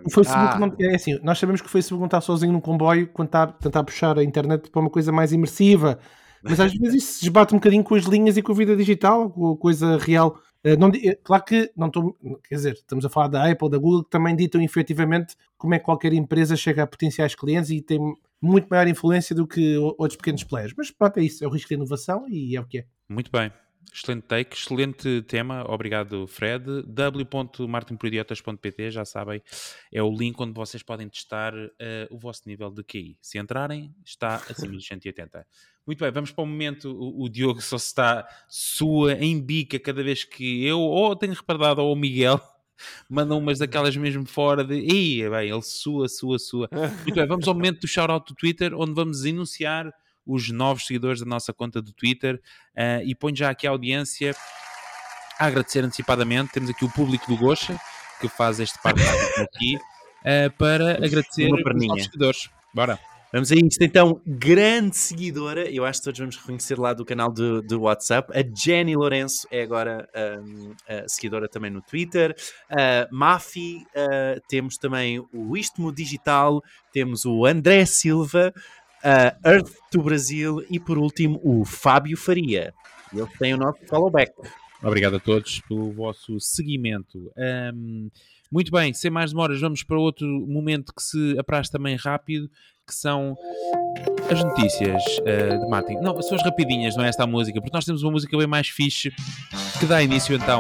O 0.06 0.10
Facebook 0.10 0.54
Ah. 0.54 0.60
não, 0.60 0.76
é 0.80 0.96
assim, 0.96 1.20
nós 1.22 1.38
sabemos 1.38 1.62
que 1.62 1.68
o 1.68 1.70
Facebook 1.70 2.00
não 2.00 2.08
está 2.08 2.20
sozinho 2.22 2.52
num 2.54 2.62
comboio 2.62 3.08
quando 3.10 3.28
está 3.28 3.44
a 3.44 3.48
tentar 3.48 3.84
puxar 3.84 4.18
a 4.18 4.24
internet 4.24 4.70
para 4.72 4.82
uma 4.82 4.90
coisa 4.90 5.12
mais 5.12 5.32
imersiva, 5.32 6.00
mas 6.42 6.60
às 6.60 6.74
vezes 6.74 7.04
isso 7.04 7.14
se 7.20 7.26
esbate 7.26 7.54
um 7.54 7.58
bocadinho 7.58 7.84
com 7.84 7.94
as 7.96 8.06
linhas 8.06 8.36
e 8.38 8.42
com 8.42 8.52
a 8.52 8.56
vida 8.56 8.76
digital, 8.76 9.30
com 9.30 9.52
a 9.52 9.58
coisa 9.58 9.98
real. 9.98 10.40
Eh, 10.64 10.76
não 10.76 10.90
eh, 10.90 11.16
claro 11.24 11.44
que 11.44 11.72
não 11.78 11.88
estou, 11.88 12.18
quer 12.48 12.56
dizer, 12.56 12.74
estamos 12.74 13.06
a 13.06 13.10
falar 13.10 13.28
da 13.28 13.50
Apple, 13.50 13.70
da 13.70 13.78
Google, 13.78 14.04
que 14.04 14.10
também 14.10 14.36
ditam 14.36 14.62
efetivamente 14.62 15.36
como 15.58 15.74
é 15.76 15.80
que 15.80 15.86
qualquer 15.86 16.12
empresa 16.14 16.56
chega 16.56 16.84
a 16.84 16.88
potenciais 16.88 17.36
clientes 17.36 17.70
e 17.70 17.82
tem 17.82 18.00
muito 18.42 18.68
maior 18.70 18.88
influência 18.88 19.36
do 19.36 19.46
que 19.46 19.78
outros 19.78 20.16
pequenos 20.16 20.44
players. 20.44 20.74
Mas 20.76 20.90
pronto, 20.92 21.18
é 21.20 21.24
isso, 21.24 21.44
é 21.44 21.48
o 21.48 21.52
risco 21.52 21.68
de 21.70 21.76
inovação 21.76 22.26
e 22.28 22.56
é 22.56 22.60
o 22.60 22.66
que 22.66 22.80
é. 22.80 22.86
Muito 23.08 23.30
bem. 23.32 23.52
Excelente 23.92 24.28
take, 24.28 24.56
excelente 24.56 25.22
tema. 25.24 25.66
Obrigado, 25.68 26.28
Fred. 26.28 26.84
w.martinporidiotas.pt, 26.86 28.92
já 28.92 29.04
sabem, 29.04 29.42
é 29.92 30.02
o 30.02 30.16
link 30.16 30.40
onde 30.40 30.54
vocês 30.54 30.84
podem 30.84 31.10
testar 31.10 31.54
eh, 31.80 32.08
o 32.12 32.18
vosso 32.18 32.44
nível 32.46 32.70
de 32.70 32.84
QI. 32.84 33.18
Se 33.22 33.40
entrarem, 33.40 33.94
está 34.06 34.36
acima 34.36 34.74
dos 34.74 34.86
180. 34.86 35.46
Muito 35.88 36.00
bem, 36.00 36.12
vamos 36.12 36.32
para 36.32 36.44
o 36.44 36.48
momento. 36.48 36.92
O, 36.92 37.24
o 37.24 37.30
Diogo 37.30 37.62
só 37.62 37.78
se 37.78 37.88
está 37.88 38.28
sua 38.48 39.14
em 39.14 39.42
bica 39.42 39.80
cada 39.80 40.04
vez 40.04 40.24
que 40.24 40.64
eu, 40.64 40.80
ou 40.80 41.16
tenho 41.16 41.34
reparado, 41.34 41.82
ou 41.82 41.92
o 41.92 41.96
Miguel, 41.96 42.40
mandam 43.10 43.40
umas 43.40 43.60
daquelas 43.60 43.98
mesmo 43.98 44.26
fora 44.26 44.64
de. 44.64 44.76
Ih, 44.76 45.28
bem, 45.30 45.50
ele 45.50 45.64
sua, 45.64 46.08
sua, 46.08 46.38
sua. 46.38 46.70
Muito 47.04 47.16
bem, 47.16 47.28
vamos 47.28 47.48
ao 47.48 47.56
momento 47.56 47.82
do 47.82 47.88
shout-out 47.88 48.32
do 48.32 48.36
Twitter, 48.36 48.74
onde 48.76 48.94
vamos 48.94 49.26
enunciar 49.26 49.92
os 50.30 50.52
novos 50.52 50.86
seguidores 50.86 51.20
da 51.20 51.26
nossa 51.26 51.52
conta 51.52 51.82
do 51.82 51.92
Twitter 51.92 52.36
uh, 52.78 53.04
e 53.04 53.16
ponho 53.16 53.36
já 53.36 53.50
aqui 53.50 53.66
a 53.66 53.72
audiência 53.72 54.36
a 55.40 55.46
agradecer 55.46 55.84
antecipadamente. 55.84 56.52
Temos 56.52 56.70
aqui 56.70 56.86
o 56.86 56.92
público 56.92 57.26
do 57.28 57.38
Gocha, 57.38 57.80
que 58.22 58.28
faz 58.28 58.60
este 58.60 58.80
parte 58.82 59.02
aqui, 59.42 59.76
uh, 59.78 60.52
para 60.58 60.94
agradecer 61.04 61.52
os 61.52 61.88
novos 61.88 62.04
seguidores. 62.04 62.50
Bora. 62.74 63.00
Vamos 63.32 63.52
a 63.52 63.56
isto 63.56 63.84
então, 63.84 64.20
grande 64.26 64.98
seguidora, 64.98 65.70
eu 65.70 65.86
acho 65.86 66.00
que 66.00 66.06
todos 66.06 66.20
vamos 66.20 66.36
reconhecer 66.36 66.80
lá 66.80 66.94
do 66.94 67.06
canal 67.06 67.32
do, 67.32 67.62
do 67.62 67.82
WhatsApp. 67.82 68.36
A 68.36 68.42
Jenny 68.42 68.96
Lourenço 68.96 69.48
é 69.52 69.62
agora 69.62 70.10
um, 70.44 70.74
seguidora 71.08 71.48
também 71.48 71.70
no 71.70 71.80
Twitter. 71.80 72.36
Uh, 72.72 73.16
Mafi, 73.16 73.86
uh, 73.96 74.42
temos 74.50 74.80
também 74.80 75.20
o 75.32 75.56
Istmo 75.56 75.94
Digital, 75.94 76.64
temos 76.92 77.24
o 77.24 77.46
André 77.46 77.86
Silva, 77.86 78.52
uh, 79.04 79.48
Earth 79.48 79.72
do 79.92 80.02
Brasil 80.02 80.64
e 80.70 80.80
por 80.80 80.98
último 80.98 81.40
o 81.44 81.66
Fábio 81.66 82.18
Faria. 82.18 82.74
Ele 83.14 83.28
tem 83.40 83.54
o 83.54 83.58
nosso 83.58 83.80
followback. 83.88 84.32
Obrigado 84.82 85.18
a 85.18 85.20
todos 85.20 85.60
pelo 85.62 85.92
vosso 85.92 86.40
seguimento. 86.40 87.32
Um, 87.74 88.10
muito 88.52 88.72
bem, 88.72 88.94
sem 88.94 89.12
mais 89.12 89.32
demoras, 89.32 89.60
vamos 89.60 89.84
para 89.84 90.00
outro 90.00 90.28
momento 90.28 90.94
que 90.94 91.04
se 91.04 91.38
apraz 91.38 91.70
também 91.70 91.96
rápido, 91.96 92.50
que 92.88 92.96
são 92.96 93.36
as 94.32 94.44
notícias 94.44 95.04
uh, 95.20 95.60
de 95.60 95.70
Martin. 95.70 95.96
Não, 96.02 96.20
são 96.22 96.38
as 96.38 96.44
rapidinhas, 96.44 96.96
não 96.96 97.04
é 97.04 97.10
esta 97.10 97.24
a 97.24 97.28
música, 97.28 97.60
porque 97.62 97.76
nós 97.76 97.86
temos 97.86 98.02
uma 98.04 98.12
música 98.12 98.36
bem 98.38 98.48
mais 98.48 98.68
fixe 98.70 99.12
que 99.80 99.86
dá 99.86 100.02
início 100.02 100.36
então 100.36 100.60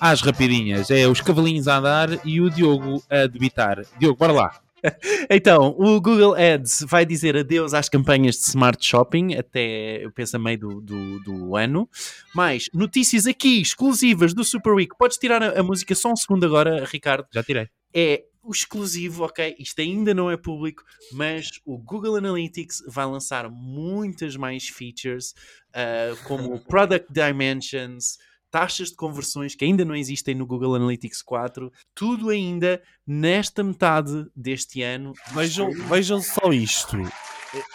às 0.00 0.20
rapidinhas. 0.20 0.90
É 0.90 1.08
os 1.08 1.20
cavalinhos 1.20 1.66
a 1.66 1.78
andar 1.78 2.26
e 2.26 2.40
o 2.40 2.50
Diogo 2.50 3.02
a 3.10 3.26
debitar. 3.26 3.82
Diogo, 3.98 4.18
bora 4.18 4.32
lá. 4.32 4.63
então, 5.30 5.74
o 5.78 6.00
Google 6.00 6.34
Ads 6.34 6.84
vai 6.86 7.06
dizer 7.06 7.36
adeus 7.36 7.74
às 7.74 7.88
campanhas 7.88 8.36
de 8.36 8.42
Smart 8.42 8.84
Shopping 8.84 9.34
até, 9.34 10.04
eu 10.04 10.10
penso, 10.12 10.36
a 10.36 10.38
meio 10.38 10.58
do, 10.58 10.80
do, 10.80 11.20
do 11.20 11.56
ano. 11.56 11.88
Mais 12.34 12.68
notícias 12.72 13.26
aqui 13.26 13.60
exclusivas 13.60 14.34
do 14.34 14.44
Super 14.44 14.72
Week. 14.74 14.94
Podes 14.98 15.16
tirar 15.16 15.42
a, 15.42 15.60
a 15.60 15.62
música 15.62 15.94
só 15.94 16.12
um 16.12 16.16
segundo 16.16 16.44
agora, 16.44 16.84
Ricardo? 16.84 17.26
Já 17.32 17.42
tirei. 17.42 17.68
É 17.94 18.24
o 18.42 18.50
exclusivo, 18.50 19.24
ok? 19.24 19.56
Isto 19.58 19.80
ainda 19.80 20.12
não 20.12 20.30
é 20.30 20.36
público, 20.36 20.82
mas 21.12 21.48
o 21.64 21.78
Google 21.78 22.16
Analytics 22.16 22.82
vai 22.86 23.06
lançar 23.06 23.50
muitas 23.50 24.36
mais 24.36 24.68
features, 24.68 25.34
uh, 25.70 26.16
como 26.24 26.60
Product 26.60 27.10
Dimensions, 27.10 28.18
taxas 28.54 28.90
de 28.90 28.94
conversões 28.94 29.56
que 29.56 29.64
ainda 29.64 29.84
não 29.84 29.96
existem 29.96 30.32
no 30.32 30.46
Google 30.46 30.76
Analytics 30.76 31.22
4, 31.22 31.72
tudo 31.92 32.30
ainda 32.30 32.80
nesta 33.04 33.64
metade 33.64 34.26
deste 34.34 34.80
ano. 34.80 35.12
Vejam, 35.32 35.72
vejam 35.88 36.22
só 36.22 36.52
isto. 36.52 36.96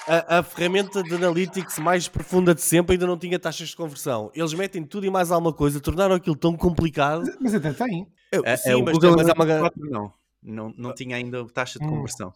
A, 0.07 0.37
a, 0.37 0.43
ferramenta 0.43 1.03
de 1.03 1.13
Analytics 1.13 1.79
mais 1.79 2.07
profunda 2.07 2.55
de 2.55 2.61
sempre 2.61 2.93
ainda 2.93 3.05
não 3.05 3.17
tinha 3.17 3.37
taxas 3.37 3.67
de 3.67 3.75
conversão. 3.75 4.31
Eles 4.33 4.53
metem 4.53 4.81
tudo 4.85 5.05
e 5.05 5.09
mais 5.09 5.31
alguma 5.31 5.51
coisa, 5.51 5.81
tornaram 5.81 6.15
aquilo 6.15 6.35
tão 6.37 6.55
complicado. 6.55 7.25
Mas 7.41 7.53
até 7.53 7.73
tem. 7.73 8.07
Eu, 8.31 8.43
é, 8.45 8.55
sim, 8.55 8.69
é, 8.69 8.81
mas, 8.81 8.93
Google 8.93 9.17
mas 9.17 9.27
é 9.27 9.33
uma... 9.33 9.59
4 9.59 9.89
não. 9.89 10.13
Não, 10.41 10.73
não 10.77 10.95
tinha 10.95 11.17
ainda 11.17 11.45
taxa 11.49 11.77
de 11.77 11.85
hum. 11.85 11.89
conversão. 11.89 12.33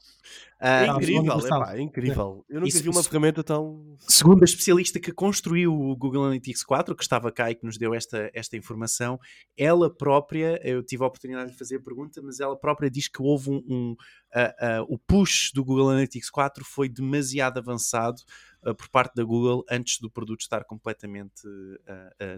É 0.60 0.68
ah, 0.68 0.88
incrível, 0.88 1.34
é, 1.72 1.78
é 1.78 1.82
incrível. 1.82 2.46
Eu 2.50 2.56
nunca 2.60 2.68
Isso, 2.68 2.84
vi 2.84 2.90
uma 2.90 3.02
ferramenta 3.02 3.42
tão. 3.42 3.96
Segundo 4.00 4.42
a 4.42 4.46
especialista 4.46 5.00
que 5.00 5.14
construiu 5.14 5.74
o 5.74 5.96
Google 5.96 6.24
Analytics 6.24 6.64
4, 6.64 6.96
que 6.98 7.04
estava 7.04 7.32
cá 7.32 7.50
e 7.50 7.56
que 7.56 7.66
nos 7.66 7.78
deu 7.78 7.94
esta, 7.94 8.30
esta 8.34 8.58
informação, 8.58 9.18
ela 9.58 9.90
própria, 9.90 10.60
eu 10.68 10.84
tive 10.84 11.02
a 11.04 11.08
oportunidade 11.08 11.52
de 11.52 11.58
fazer 11.58 11.78
a 11.78 11.82
pergunta, 11.82 12.22
mas 12.22 12.42
ela 12.42 12.58
própria 12.58 12.90
diz 12.90 13.08
que 13.08 13.22
houve 13.22 13.50
um. 13.50 13.64
um 13.70 13.92
uh, 14.36 14.82
uh, 14.82 14.86
o 14.94 15.00
push 15.00 15.52
do 15.54 15.64
Google 15.64 15.90
Analytics 15.90 16.30
4 16.30 16.66
foi 16.66 16.90
demasiado 16.90 17.58
avançado 17.58 18.22
uh, 18.66 18.76
por 18.76 18.90
parte 18.90 19.16
da 19.16 19.24
Google 19.24 19.64
antes 19.70 20.00
do 20.02 20.12
produto 20.12 20.42
estar 20.42 20.66
completamente 20.66 21.42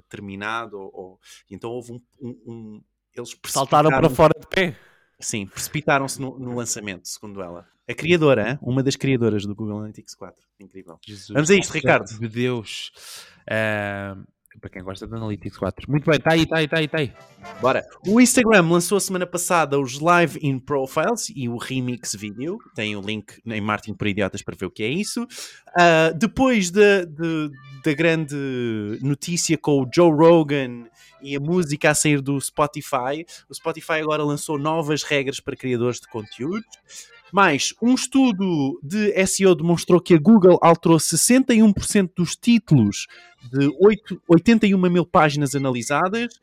terminado. 0.09 0.78
Ou, 0.78 0.91
ou, 0.93 1.20
então 1.49 1.72
houve 1.72 1.93
um. 1.93 2.01
um, 2.22 2.41
um 2.45 2.84
eles 3.16 3.36
saltaram 3.47 3.89
para 3.89 4.09
fora 4.09 4.34
de 4.38 4.45
pé. 4.45 4.78
Sim, 5.20 5.47
precipitaram-se 5.47 6.20
no, 6.20 6.38
no, 6.38 6.55
lançamento, 6.55 7.07
segundo 7.07 7.41
ela. 7.41 7.66
A 7.88 7.93
criadora, 7.93 8.51
hein? 8.51 8.59
uma 8.61 8.84
das 8.84 8.95
criadoras 8.95 9.45
do 9.45 9.55
Google 9.55 9.78
Analytics 9.78 10.16
4. 10.16 10.36
Incrível. 10.59 10.97
Jesus, 11.05 11.30
Vamos 11.30 11.49
a 11.49 11.55
isto, 11.55 11.72
Ricardo. 11.72 12.05
De 12.20 12.28
Deus. 12.28 12.91
Uh, 13.47 14.26
para 14.59 14.70
quem 14.70 14.84
gosta 14.84 15.07
de 15.07 15.16
Analytics 15.16 15.57
4. 15.57 15.89
Muito 15.89 16.09
bem, 16.09 16.18
está 16.18 16.34
aí, 16.34 16.43
está 16.43 16.57
aí, 16.57 16.66
está 16.66 16.78
aí, 16.78 16.86
está 16.86 16.97
aí. 16.99 17.13
Bora. 17.61 17.86
O 18.07 18.20
Instagram 18.20 18.68
lançou 18.70 18.97
a 18.97 19.01
semana 19.01 19.26
passada 19.26 19.80
os 19.80 19.99
Live 19.99 20.39
in 20.41 20.59
Profiles 20.59 21.32
e 21.36 21.47
o 21.47 21.57
Remix 21.57 22.16
Video. 22.16 22.57
Tem 22.74 22.95
o 22.95 23.01
link 23.01 23.41
em 23.45 23.61
Martin 23.61 23.93
por 23.93 24.07
Idiotas 24.07 24.41
para 24.41 24.55
ver 24.57 24.66
o 24.66 24.72
que 24.72 24.84
é 24.84 24.89
isso. 24.89 25.24
Uh, 25.24 26.18
depois 26.18 26.72
da 26.72 27.03
de, 27.03 27.05
de, 27.05 27.51
de 27.84 27.95
grande 27.95 28.36
notícia 29.01 29.57
com 29.57 29.82
o 29.82 29.89
Joe 29.93 30.11
Rogan 30.11 30.86
e 31.26 31.36
a 31.36 31.39
música 31.39 31.89
a 31.89 31.95
sair 31.95 32.21
do 32.21 32.39
Spotify. 32.39 33.26
O 33.49 33.55
Spotify 33.55 33.93
agora 33.93 34.23
lançou 34.23 34.59
novas 34.59 35.01
regras 35.01 35.39
para 35.39 35.55
criadores 35.55 35.99
de 35.99 36.07
conteúdo. 36.07 36.63
Mais, 37.34 37.73
um 37.82 37.95
estudo 37.95 38.80
de 38.84 39.11
SEO 39.26 39.55
demonstrou 39.55 39.99
que 39.99 40.13
a 40.13 40.19
Google 40.19 40.59
alterou 40.61 40.97
61% 40.97 42.11
dos 42.15 42.36
títulos 42.36 43.07
de 43.51 43.67
8, 43.82 44.21
81 44.28 44.78
mil 44.89 45.05
páginas 45.05 45.55
analisadas. 45.55 46.39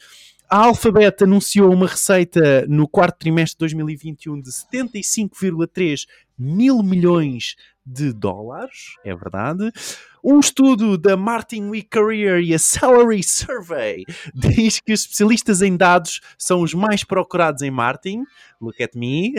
A 0.50 0.64
Alphabet 0.64 1.22
anunciou 1.22 1.72
uma 1.72 1.86
receita 1.86 2.66
no 2.66 2.86
quarto 2.88 3.20
trimestre 3.20 3.54
de 3.54 3.74
2021 3.74 4.40
de 4.40 4.50
75,3 4.50 6.06
mil 6.36 6.82
milhões 6.82 7.54
dólares, 7.84 8.96
é 9.04 9.14
verdade. 9.14 9.72
Um 10.24 10.38
estudo 10.38 10.96
da 10.96 11.16
Martin 11.16 11.68
We 11.68 11.82
Career 11.82 12.40
e 12.40 12.54
a 12.54 12.58
Salary 12.58 13.22
Survey 13.24 14.04
diz 14.32 14.78
que 14.78 14.92
os 14.92 15.00
especialistas 15.00 15.62
em 15.62 15.76
dados 15.76 16.20
são 16.38 16.60
os 16.62 16.74
mais 16.74 17.02
procurados 17.02 17.62
em 17.62 17.70
Martin. 17.70 18.22
Look 18.60 18.80
at 18.80 18.94
me. 18.94 19.34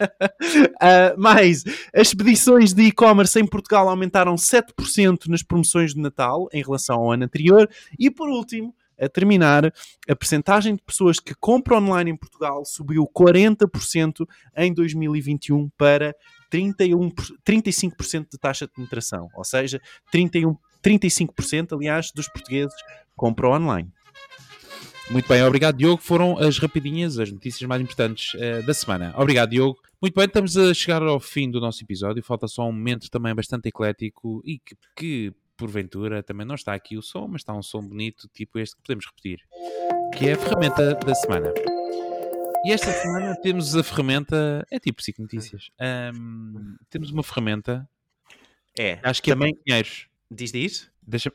uh, 0.00 1.16
mais, 1.16 1.64
as 1.94 2.08
expedições 2.08 2.74
de 2.74 2.82
e-commerce 2.82 3.40
em 3.40 3.46
Portugal 3.46 3.88
aumentaram 3.88 4.34
7% 4.34 5.26
nas 5.28 5.42
promoções 5.42 5.94
de 5.94 6.00
Natal 6.00 6.48
em 6.52 6.62
relação 6.62 6.96
ao 6.96 7.12
ano 7.12 7.24
anterior. 7.24 7.68
E 7.98 8.10
por 8.10 8.28
último, 8.28 8.74
a 9.00 9.08
terminar, 9.08 9.72
a 10.06 10.14
percentagem 10.14 10.76
de 10.76 10.82
pessoas 10.82 11.18
que 11.18 11.34
compram 11.34 11.78
online 11.78 12.10
em 12.10 12.16
Portugal 12.16 12.62
subiu 12.66 13.08
40% 13.08 14.26
em 14.54 14.74
2021 14.74 15.70
para 15.70 16.14
31, 16.50 17.10
35% 17.46 18.26
de 18.32 18.38
taxa 18.38 18.66
de 18.66 18.72
penetração, 18.72 19.28
ou 19.34 19.44
seja, 19.44 19.80
31, 20.10 20.56
35% 20.82 21.72
aliás 21.72 22.10
dos 22.10 22.28
portugueses 22.28 22.74
compram 23.16 23.52
online. 23.52 23.90
Muito 25.10 25.28
bem, 25.28 25.42
obrigado 25.42 25.76
Diogo. 25.76 26.00
Foram 26.00 26.38
as 26.38 26.58
rapidinhas, 26.58 27.18
as 27.18 27.32
notícias 27.32 27.68
mais 27.68 27.82
importantes 27.82 28.32
uh, 28.34 28.64
da 28.64 28.72
semana. 28.72 29.12
Obrigado 29.16 29.50
Diogo. 29.50 29.78
Muito 30.00 30.14
bem, 30.14 30.24
estamos 30.24 30.56
a 30.56 30.72
chegar 30.72 31.02
ao 31.02 31.18
fim 31.18 31.50
do 31.50 31.60
nosso 31.60 31.82
episódio. 31.82 32.22
Falta 32.22 32.46
só 32.46 32.68
um 32.68 32.72
momento 32.72 33.10
também 33.10 33.34
bastante 33.34 33.68
eclético 33.68 34.40
e 34.44 34.60
que, 34.60 34.76
que 34.96 35.34
porventura 35.56 36.22
também 36.22 36.46
não 36.46 36.54
está 36.54 36.74
aqui 36.74 36.96
o 36.96 37.02
som, 37.02 37.26
mas 37.26 37.42
está 37.42 37.52
um 37.52 37.62
som 37.62 37.82
bonito, 37.82 38.28
tipo 38.32 38.58
este 38.58 38.76
que 38.76 38.82
podemos 38.82 39.04
repetir, 39.06 39.40
que 40.16 40.28
é 40.28 40.32
a 40.32 40.38
ferramenta 40.38 40.94
da 40.94 41.14
semana. 41.14 41.79
E 42.62 42.72
esta 42.72 42.92
semana 42.92 43.34
temos 43.36 43.74
a 43.74 43.82
ferramenta, 43.82 44.66
é 44.70 44.78
tipo 44.78 44.98
psiconotícias. 44.98 45.70
Um, 46.14 46.76
temos 46.90 47.10
uma 47.10 47.22
ferramenta. 47.22 47.88
É. 48.78 48.98
Acho 49.02 49.22
que 49.22 49.30
também, 49.30 49.48
é 49.48 49.52
para 49.52 49.62
cozinheiros. 49.62 50.08
Diz 50.30 50.52
diz? 50.52 50.90
Deixa, 51.02 51.32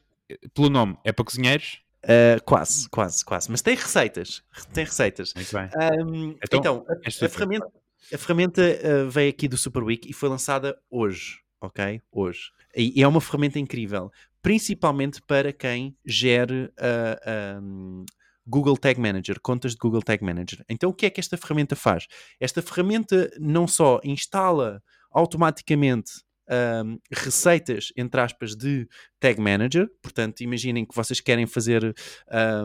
pelo 0.53 0.69
nome, 0.69 0.97
é 1.03 1.11
para 1.11 1.25
cozinheiros? 1.25 1.81
Uh, 2.03 2.41
quase, 2.45 2.87
quase, 2.89 3.25
quase. 3.25 3.49
Mas 3.49 3.63
tem 3.63 3.75
receitas. 3.75 4.43
Tem 4.71 4.85
receitas. 4.85 5.33
Muito 5.33 5.51
bem. 5.51 5.69
Um, 5.75 6.37
então, 6.43 6.59
então 6.59 6.85
a, 6.87 7.25
a, 7.25 7.29
ferramenta, 7.29 7.67
a 8.13 8.17
ferramenta 8.19 8.61
uh, 8.61 9.09
veio 9.09 9.29
aqui 9.31 9.47
do 9.47 9.57
Super 9.57 9.81
Week 9.81 10.07
e 10.07 10.13
foi 10.13 10.29
lançada 10.29 10.77
hoje. 10.91 11.39
Ok? 11.59 12.01
Hoje. 12.11 12.51
E, 12.75 13.01
é 13.01 13.07
uma 13.07 13.19
ferramenta 13.19 13.57
incrível. 13.57 14.11
Principalmente 14.43 15.19
para 15.23 15.51
quem 15.51 15.97
gere. 16.05 16.71
Uh, 16.77 17.59
um, 17.59 18.05
Google 18.47 18.77
Tag 18.77 18.99
Manager, 18.99 19.39
contas 19.41 19.71
de 19.71 19.77
Google 19.77 20.01
Tag 20.01 20.23
Manager. 20.23 20.63
Então, 20.69 20.89
o 20.89 20.93
que 20.93 21.05
é 21.05 21.09
que 21.09 21.19
esta 21.19 21.37
ferramenta 21.37 21.75
faz? 21.75 22.05
Esta 22.39 22.61
ferramenta 22.61 23.31
não 23.39 23.67
só 23.67 23.99
instala 24.03 24.81
automaticamente 25.11 26.11
um, 26.49 26.99
receitas, 27.11 27.91
entre 27.95 28.21
aspas, 28.21 28.55
de 28.55 28.87
Tag 29.19 29.39
Manager. 29.39 29.89
Portanto, 30.01 30.41
imaginem 30.41 30.85
que 30.85 30.95
vocês 30.95 31.19
querem 31.19 31.45
fazer 31.45 31.95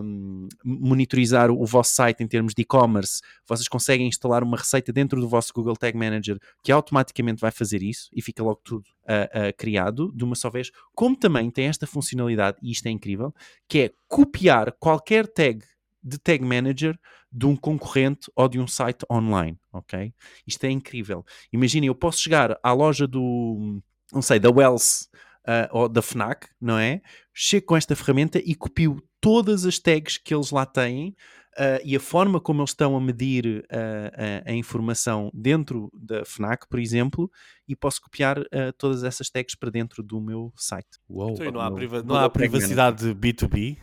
um, 0.03 0.49
monitorizar 0.65 1.51
o 1.51 1.65
vosso 1.65 1.95
site 1.95 2.23
em 2.23 2.27
termos 2.27 2.55
de 2.55 2.63
e-commerce. 2.63 3.21
Vocês 3.47 3.69
conseguem 3.69 4.09
instalar 4.09 4.43
uma 4.43 4.57
receita 4.57 4.93
dentro 4.93 5.21
do 5.21 5.29
vosso 5.29 5.53
Google 5.55 5.77
Tag 5.77 5.97
Manager 5.97 6.39
que 6.63 6.73
automaticamente 6.73 7.41
vai 7.41 7.51
fazer 7.51 7.83
isso 7.83 8.09
e 8.15 8.23
fica 8.23 8.43
logo 8.43 8.61
tudo 8.63 8.85
uh, 9.05 9.49
uh, 9.49 9.57
criado 9.57 10.13
de 10.15 10.25
uma 10.25 10.35
só 10.35 10.51
vez. 10.51 10.71
Como 10.95 11.17
também 11.17 11.51
tem 11.51 11.67
esta 11.67 11.87
funcionalidade, 11.87 12.59
e 12.63 12.71
isto 12.71 12.87
é 12.87 12.91
incrível, 12.91 13.35
que 13.69 13.81
é 13.81 13.91
copiar 14.09 14.73
qualquer 14.79 15.27
tag 15.27 15.65
de 16.03 16.19
Tag 16.19 16.45
Manager 16.45 16.99
de 17.31 17.47
um 17.47 17.57
concorrente 17.57 18.31
ou 18.35 18.49
de 18.49 18.59
um 18.59 18.67
site 18.67 19.05
online, 19.11 19.59
ok? 19.73 20.13
Isto 20.47 20.65
é 20.65 20.71
incrível. 20.71 21.25
Imaginem, 21.53 21.89
eu 21.89 21.95
posso 21.95 22.21
chegar 22.21 22.59
à 22.63 22.73
loja 22.73 23.07
do, 23.07 23.81
não 24.13 24.23
sei, 24.23 24.39
da 24.39 24.51
Wells 24.51 25.09
uh, 25.47 25.69
ou 25.71 25.89
da 25.89 26.03
FNAC, 26.03 26.49
não 26.61 26.79
é? 26.79 27.01
Chego 27.33 27.67
com 27.67 27.77
esta 27.77 27.95
ferramenta 27.95 28.39
e 28.39 28.55
copio 28.55 29.03
todas 29.21 29.65
as 29.65 29.79
tags 29.79 30.17
que 30.19 30.35
eles 30.35 30.51
lá 30.51 30.67
têm 30.67 31.15
uh, 31.59 31.81
e 31.85 31.95
a 31.95 32.01
forma 32.01 32.41
como 32.41 32.61
eles 32.61 32.71
estão 32.71 32.97
a 32.97 33.01
medir 33.01 33.65
uh, 33.71 34.45
a, 34.47 34.51
a, 34.51 34.55
informação 34.55 35.31
dentro 35.35 35.91
da 35.95 36.25
FNAC, 36.25 36.67
por 36.69 36.79
exemplo, 36.79 37.31
e 37.69 37.77
posso 37.77 38.01
copiar 38.01 38.39
uh, 38.39 38.73
todas 38.77 39.05
essas 39.05 39.31
tags 39.31 39.55
para 39.55 39.71
dentro 39.71 40.03
do 40.03 40.21
meu 40.21 40.53
site. 40.57 40.99
Uou, 41.09 41.33
então, 41.33 41.53
não, 41.53 41.61
há, 41.61 41.71
priva 41.71 42.03
não 42.03 42.17
há 42.17 42.31
privacidade 42.31 43.15
B2B? 43.15 43.79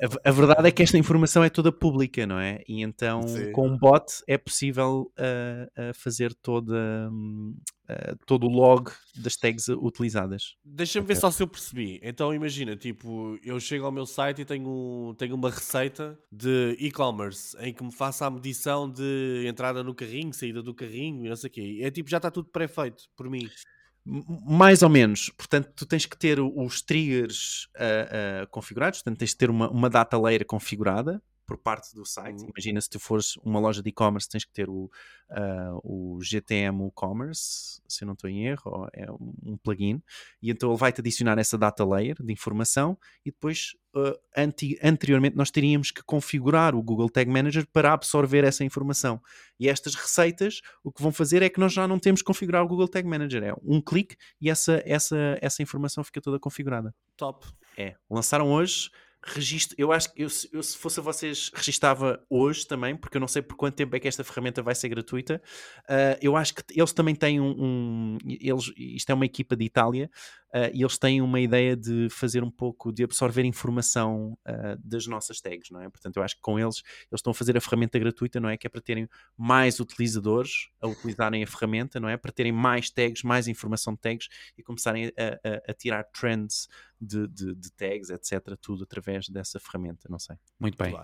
A, 0.00 0.28
a, 0.28 0.32
verdade 0.32 0.68
é 0.68 0.70
que 0.70 0.82
esta 0.82 0.98
informação 0.98 1.42
é 1.42 1.48
toda 1.48 1.72
pública, 1.72 2.26
não 2.26 2.38
é? 2.38 2.62
E 2.68 2.82
então 2.82 3.26
Sim. 3.26 3.52
com 3.52 3.68
um 3.68 3.78
bot 3.78 4.04
é 4.26 4.36
possível 4.36 5.10
uh, 5.18 5.90
uh, 5.90 5.94
fazer 5.94 6.34
toda, 6.34 7.10
uh, 7.10 8.16
todo 8.26 8.46
o 8.46 8.50
log 8.50 8.90
das 9.16 9.36
tags 9.36 9.68
utilizadas. 9.68 10.56
Deixa-me 10.64 11.04
okay. 11.04 11.14
ver 11.14 11.20
só 11.20 11.30
se 11.30 11.42
eu 11.42 11.48
percebi. 11.48 11.98
Então 12.02 12.34
imagina, 12.34 12.76
tipo, 12.76 13.38
eu 13.42 13.58
chego 13.58 13.86
ao 13.86 13.92
meu 13.92 14.04
site 14.04 14.42
e 14.42 14.44
tenho, 14.44 15.14
tenho 15.16 15.34
uma 15.34 15.50
receita 15.50 16.18
de 16.30 16.76
e-commerce 16.78 17.56
em 17.60 17.72
que 17.72 17.82
me 17.82 17.92
faça 17.92 18.26
a 18.26 18.30
medição 18.30 18.90
de 18.90 19.46
entrada 19.46 19.82
no 19.82 19.94
carrinho, 19.94 20.32
saída 20.32 20.62
do 20.62 20.74
carrinho 20.74 21.24
e 21.24 21.28
não 21.28 21.36
sei 21.36 21.48
o 21.48 21.52
quê. 21.52 21.80
É 21.82 21.90
tipo, 21.90 22.10
já 22.10 22.18
está 22.18 22.30
tudo 22.30 22.48
pré-feito 22.50 23.04
por 23.16 23.30
mim. 23.30 23.48
Mais 24.06 24.82
ou 24.82 24.88
menos. 24.88 25.30
Portanto, 25.30 25.70
tu 25.74 25.84
tens 25.84 26.06
que 26.06 26.16
ter 26.16 26.38
os 26.38 26.80
triggers 26.80 27.68
uh, 27.74 28.44
uh, 28.44 28.46
configurados, 28.50 29.00
portanto, 29.00 29.18
tens 29.18 29.32
que 29.32 29.38
ter 29.38 29.50
uma, 29.50 29.68
uma 29.68 29.90
data 29.90 30.16
layer 30.16 30.46
configurada 30.46 31.20
por 31.46 31.56
parte 31.56 31.94
do 31.94 32.04
site. 32.04 32.42
Uhum. 32.42 32.50
Imagina 32.54 32.80
se 32.80 32.90
tu 32.90 32.98
fores 32.98 33.36
uma 33.44 33.60
loja 33.60 33.82
de 33.82 33.88
e-commerce, 33.88 34.28
tens 34.28 34.44
que 34.44 34.52
ter 34.52 34.68
o, 34.68 34.90
uh, 35.30 35.80
o 35.82 36.18
GTM 36.20 36.90
Commerce, 36.94 37.80
se 37.86 38.02
eu 38.02 38.06
não 38.06 38.14
estou 38.14 38.28
em 38.28 38.46
erro, 38.46 38.88
é 38.92 39.06
um 39.10 39.56
plugin, 39.56 40.02
e 40.42 40.50
então 40.50 40.70
ele 40.70 40.78
vai-te 40.78 41.00
adicionar 41.00 41.38
essa 41.38 41.56
data 41.56 41.84
layer 41.84 42.16
de 42.20 42.32
informação 42.32 42.98
e 43.24 43.30
depois, 43.30 43.76
uh, 43.94 44.18
anti, 44.36 44.78
anteriormente, 44.82 45.36
nós 45.36 45.50
teríamos 45.50 45.90
que 45.90 46.02
configurar 46.02 46.74
o 46.74 46.82
Google 46.82 47.08
Tag 47.08 47.30
Manager 47.30 47.66
para 47.72 47.92
absorver 47.92 48.44
essa 48.44 48.64
informação. 48.64 49.22
E 49.58 49.68
estas 49.68 49.94
receitas, 49.94 50.60
o 50.82 50.90
que 50.90 51.02
vão 51.02 51.12
fazer 51.12 51.42
é 51.42 51.48
que 51.48 51.60
nós 51.60 51.72
já 51.72 51.86
não 51.86 51.98
temos 51.98 52.22
que 52.22 52.26
configurar 52.26 52.64
o 52.64 52.68
Google 52.68 52.88
Tag 52.88 53.08
Manager, 53.08 53.44
é 53.44 53.54
um 53.62 53.80
clique 53.80 54.16
e 54.40 54.50
essa, 54.50 54.82
essa, 54.84 55.38
essa 55.40 55.62
informação 55.62 56.02
fica 56.02 56.20
toda 56.20 56.40
configurada. 56.40 56.92
Top. 57.16 57.46
É, 57.78 57.94
lançaram 58.10 58.50
hoje 58.50 58.90
registro, 59.26 59.74
eu 59.78 59.92
acho 59.92 60.12
que 60.12 60.22
eu, 60.22 60.28
eu, 60.52 60.62
se 60.62 60.76
fosse 60.76 61.00
a 61.00 61.02
vocês 61.02 61.50
registava 61.52 62.24
hoje 62.30 62.66
também, 62.66 62.96
porque 62.96 63.16
eu 63.16 63.20
não 63.20 63.28
sei 63.28 63.42
por 63.42 63.56
quanto 63.56 63.74
tempo 63.74 63.94
é 63.96 64.00
que 64.00 64.06
esta 64.06 64.22
ferramenta 64.22 64.62
vai 64.62 64.74
ser 64.74 64.88
gratuita. 64.88 65.42
Uh, 65.88 66.16
eu 66.20 66.36
acho 66.36 66.54
que 66.54 66.62
eles 66.74 66.92
também 66.92 67.14
têm 67.14 67.40
um, 67.40 67.54
um, 67.58 68.18
eles, 68.24 68.72
isto 68.76 69.10
é 69.10 69.14
uma 69.14 69.26
equipa 69.26 69.56
de 69.56 69.64
Itália 69.64 70.08
uh, 70.54 70.70
e 70.72 70.82
eles 70.82 70.96
têm 70.96 71.20
uma 71.20 71.40
ideia 71.40 71.76
de 71.76 72.08
fazer 72.10 72.42
um 72.44 72.50
pouco 72.50 72.92
de 72.92 73.02
absorver 73.02 73.44
informação 73.44 74.38
uh, 74.46 74.78
das 74.82 75.06
nossas 75.06 75.40
tags, 75.40 75.70
não 75.70 75.80
é? 75.80 75.88
Portanto, 75.88 76.16
eu 76.16 76.22
acho 76.22 76.36
que 76.36 76.42
com 76.42 76.58
eles 76.58 76.82
eles 77.10 77.18
estão 77.18 77.32
a 77.32 77.34
fazer 77.34 77.56
a 77.56 77.60
ferramenta 77.60 77.98
gratuita, 77.98 78.38
não 78.38 78.48
é? 78.48 78.56
Que 78.56 78.66
é 78.66 78.70
para 78.70 78.80
terem 78.80 79.08
mais 79.36 79.80
utilizadores 79.80 80.68
a 80.80 80.86
utilizarem 80.86 81.42
a 81.42 81.46
ferramenta, 81.46 81.98
não 81.98 82.08
é? 82.08 82.16
Para 82.16 82.32
terem 82.32 82.52
mais 82.52 82.90
tags, 82.90 83.22
mais 83.22 83.48
informação 83.48 83.94
de 83.94 84.00
tags 84.00 84.28
e 84.56 84.62
começarem 84.62 85.06
a, 85.06 85.10
a, 85.10 85.70
a 85.70 85.74
tirar 85.74 86.04
trends 86.04 86.68
de, 87.00 87.26
de, 87.28 87.54
de, 87.54 87.72
tags, 87.72 88.10
etc. 88.10 88.56
Tudo 88.60 88.84
através 88.84 89.28
dessa 89.28 89.58
ferramenta, 89.60 90.08
não 90.08 90.18
sei. 90.18 90.36
Muito 90.58 90.76
bem. 90.76 90.94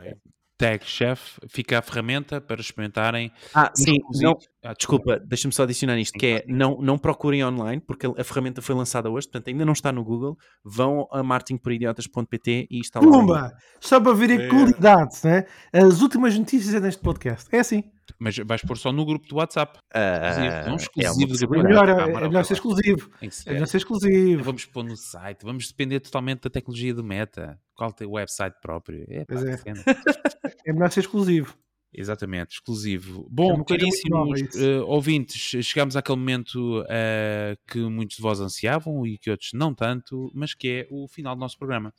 Tag 0.62 0.84
Chef, 0.84 1.40
fica 1.48 1.80
a 1.80 1.82
ferramenta 1.82 2.40
para 2.40 2.60
experimentarem. 2.60 3.32
Ah, 3.52 3.72
sim, 3.74 3.96
não, 4.20 4.38
ah, 4.62 4.72
desculpa, 4.74 5.18
deixa-me 5.18 5.52
só 5.52 5.64
adicionar 5.64 5.98
isto, 5.98 6.16
que 6.16 6.26
é 6.26 6.44
não, 6.46 6.80
não 6.80 6.96
procurem 6.96 7.44
online, 7.44 7.82
porque 7.84 8.06
a 8.06 8.22
ferramenta 8.22 8.62
foi 8.62 8.74
lançada 8.74 9.10
hoje, 9.10 9.26
portanto 9.26 9.48
ainda 9.48 9.64
não 9.64 9.72
está 9.72 9.90
no 9.90 10.04
Google, 10.04 10.38
vão 10.64 11.08
a 11.10 11.20
marketingporidiotas.pt 11.20 12.68
e 12.70 12.78
está 12.78 13.00
lá. 13.00 13.06
Pumba! 13.06 13.52
Só 13.80 14.00
para 14.00 14.14
verem 14.14 14.38
a 14.38 14.42
é. 14.44 14.48
qualidade, 14.48 15.16
né? 15.24 15.46
as 15.72 16.00
últimas 16.00 16.38
notícias 16.38 16.74
é 16.74 16.78
neste 16.78 17.02
podcast, 17.02 17.48
é 17.50 17.58
assim. 17.58 17.82
Mas 18.18 18.36
vais 18.36 18.62
pôr 18.62 18.76
só 18.76 18.92
no 18.92 19.04
grupo 19.04 19.26
do 19.26 19.36
WhatsApp. 19.36 19.78
Uh, 19.94 20.68
não 20.68 20.76
exclusivo. 20.76 21.54
É, 21.54 21.58
é 21.58 21.62
melhor, 21.62 21.88
é, 21.88 22.02
é 22.02 22.28
melhor 22.28 22.44
ser 22.44 22.54
exclusivo. 22.54 23.10
É 23.46 23.52
melhor 23.52 23.66
ser 23.66 23.76
exclusivo. 23.78 24.42
Vamos 24.42 24.64
pôr 24.66 24.84
no 24.84 24.96
site, 24.96 25.44
vamos 25.44 25.68
depender 25.68 26.00
totalmente 26.00 26.42
da 26.42 26.50
tecnologia 26.50 26.94
do 26.94 27.04
Meta. 27.04 27.58
Qual 27.74 27.92
tem 27.92 28.06
o 28.06 28.12
website 28.12 28.56
próprio? 28.60 29.04
É, 29.08 29.24
pá, 29.24 29.34
é. 29.34 29.62
é 30.66 30.72
melhor 30.72 30.90
ser 30.90 31.00
exclusivo. 31.00 31.56
Exatamente, 31.94 32.54
exclusivo. 32.54 33.26
Bom, 33.30 33.60
é 33.60 33.64
caríssimos 33.64 34.40
uh, 34.54 34.86
ouvintes, 34.86 35.62
chegamos 35.62 35.94
àquele 35.94 36.18
momento 36.18 36.80
uh, 36.80 37.56
que 37.70 37.80
muitos 37.80 38.16
de 38.16 38.22
vós 38.22 38.40
ansiavam 38.40 39.06
e 39.06 39.18
que 39.18 39.30
outros 39.30 39.50
não 39.52 39.74
tanto, 39.74 40.30
mas 40.34 40.54
que 40.54 40.68
é 40.68 40.86
o 40.90 41.06
final 41.06 41.34
do 41.34 41.40
nosso 41.40 41.58
programa. 41.58 41.92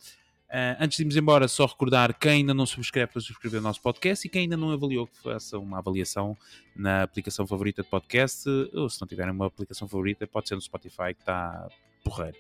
Uh, 0.54 0.78
antes 0.80 0.98
de 0.98 1.02
irmos 1.02 1.18
embora, 1.18 1.48
só 1.48 1.66
recordar 1.66 2.14
quem 2.14 2.32
ainda 2.32 2.54
não 2.54 2.68
subscreve 2.68 3.12
para 3.12 3.20
subscrever 3.20 3.60
o 3.60 3.64
nosso 3.64 3.82
podcast 3.82 4.28
e 4.28 4.30
quem 4.30 4.44
ainda 4.44 4.56
não 4.56 4.70
avaliou 4.70 5.08
que 5.08 5.18
faça 5.18 5.58
uma 5.58 5.80
avaliação 5.80 6.38
na 6.76 7.02
aplicação 7.02 7.48
favorita 7.48 7.82
de 7.82 7.90
podcast, 7.90 8.48
ou 8.72 8.88
se 8.88 9.02
não 9.02 9.08
tiverem 9.08 9.34
uma 9.34 9.48
aplicação 9.48 9.88
favorita, 9.88 10.28
pode 10.28 10.48
ser 10.48 10.54
no 10.54 10.62
Spotify 10.62 11.16
que 11.16 11.22
está 11.22 11.68
porreiro. 12.04 12.38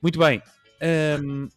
Muito 0.02 0.18
bem. 0.18 0.42
Um, 1.22 1.48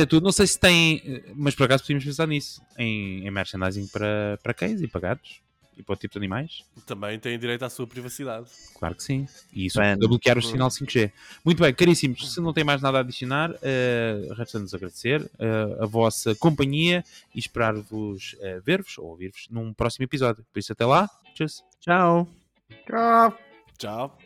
é 0.00 0.06
tudo. 0.06 0.24
Não 0.24 0.32
sei 0.32 0.46
se 0.46 0.58
tem, 0.58 1.22
mas 1.34 1.54
por 1.54 1.64
acaso 1.64 1.82
podíamos 1.82 2.04
pensar 2.04 2.26
nisso 2.26 2.62
em, 2.78 3.26
em 3.26 3.30
merchandising 3.30 3.86
para, 3.88 4.38
para 4.42 4.54
cães 4.54 4.80
e 4.80 4.88
para 4.88 5.00
gatos 5.00 5.42
e 5.78 5.82
para 5.82 5.92
o 5.94 5.96
tipo 5.96 6.12
de 6.12 6.18
animais. 6.18 6.64
Também 6.84 7.18
têm 7.18 7.38
direito 7.38 7.64
à 7.64 7.70
sua 7.70 7.86
privacidade. 7.86 8.46
Claro 8.78 8.94
que 8.94 9.02
sim. 9.02 9.28
E 9.52 9.66
isso 9.66 9.80
é 9.80 9.96
bloquear 9.96 10.36
o 10.36 10.42
sinal 10.42 10.68
5G. 10.68 11.12
Muito 11.44 11.62
bem, 11.62 11.72
caríssimos, 11.72 12.34
se 12.34 12.40
não 12.40 12.52
tem 12.52 12.64
mais 12.64 12.82
nada 12.82 12.98
a 12.98 13.00
adicionar, 13.00 13.50
uh, 13.52 14.34
resta-nos 14.34 14.74
agradecer 14.74 15.22
uh, 15.22 15.82
a 15.82 15.86
vossa 15.86 16.34
companhia 16.34 17.04
e 17.34 17.38
esperar-vos 17.38 18.34
uh, 18.34 18.60
ver-vos 18.64 18.98
ou 18.98 19.06
ouvir-vos 19.06 19.46
num 19.50 19.72
próximo 19.72 20.04
episódio. 20.04 20.44
Por 20.52 20.58
isso, 20.58 20.72
até 20.72 20.84
lá. 20.84 21.08
Tchau. 21.80 22.28
Tchau. 22.86 23.38
Tchau. 23.78 24.18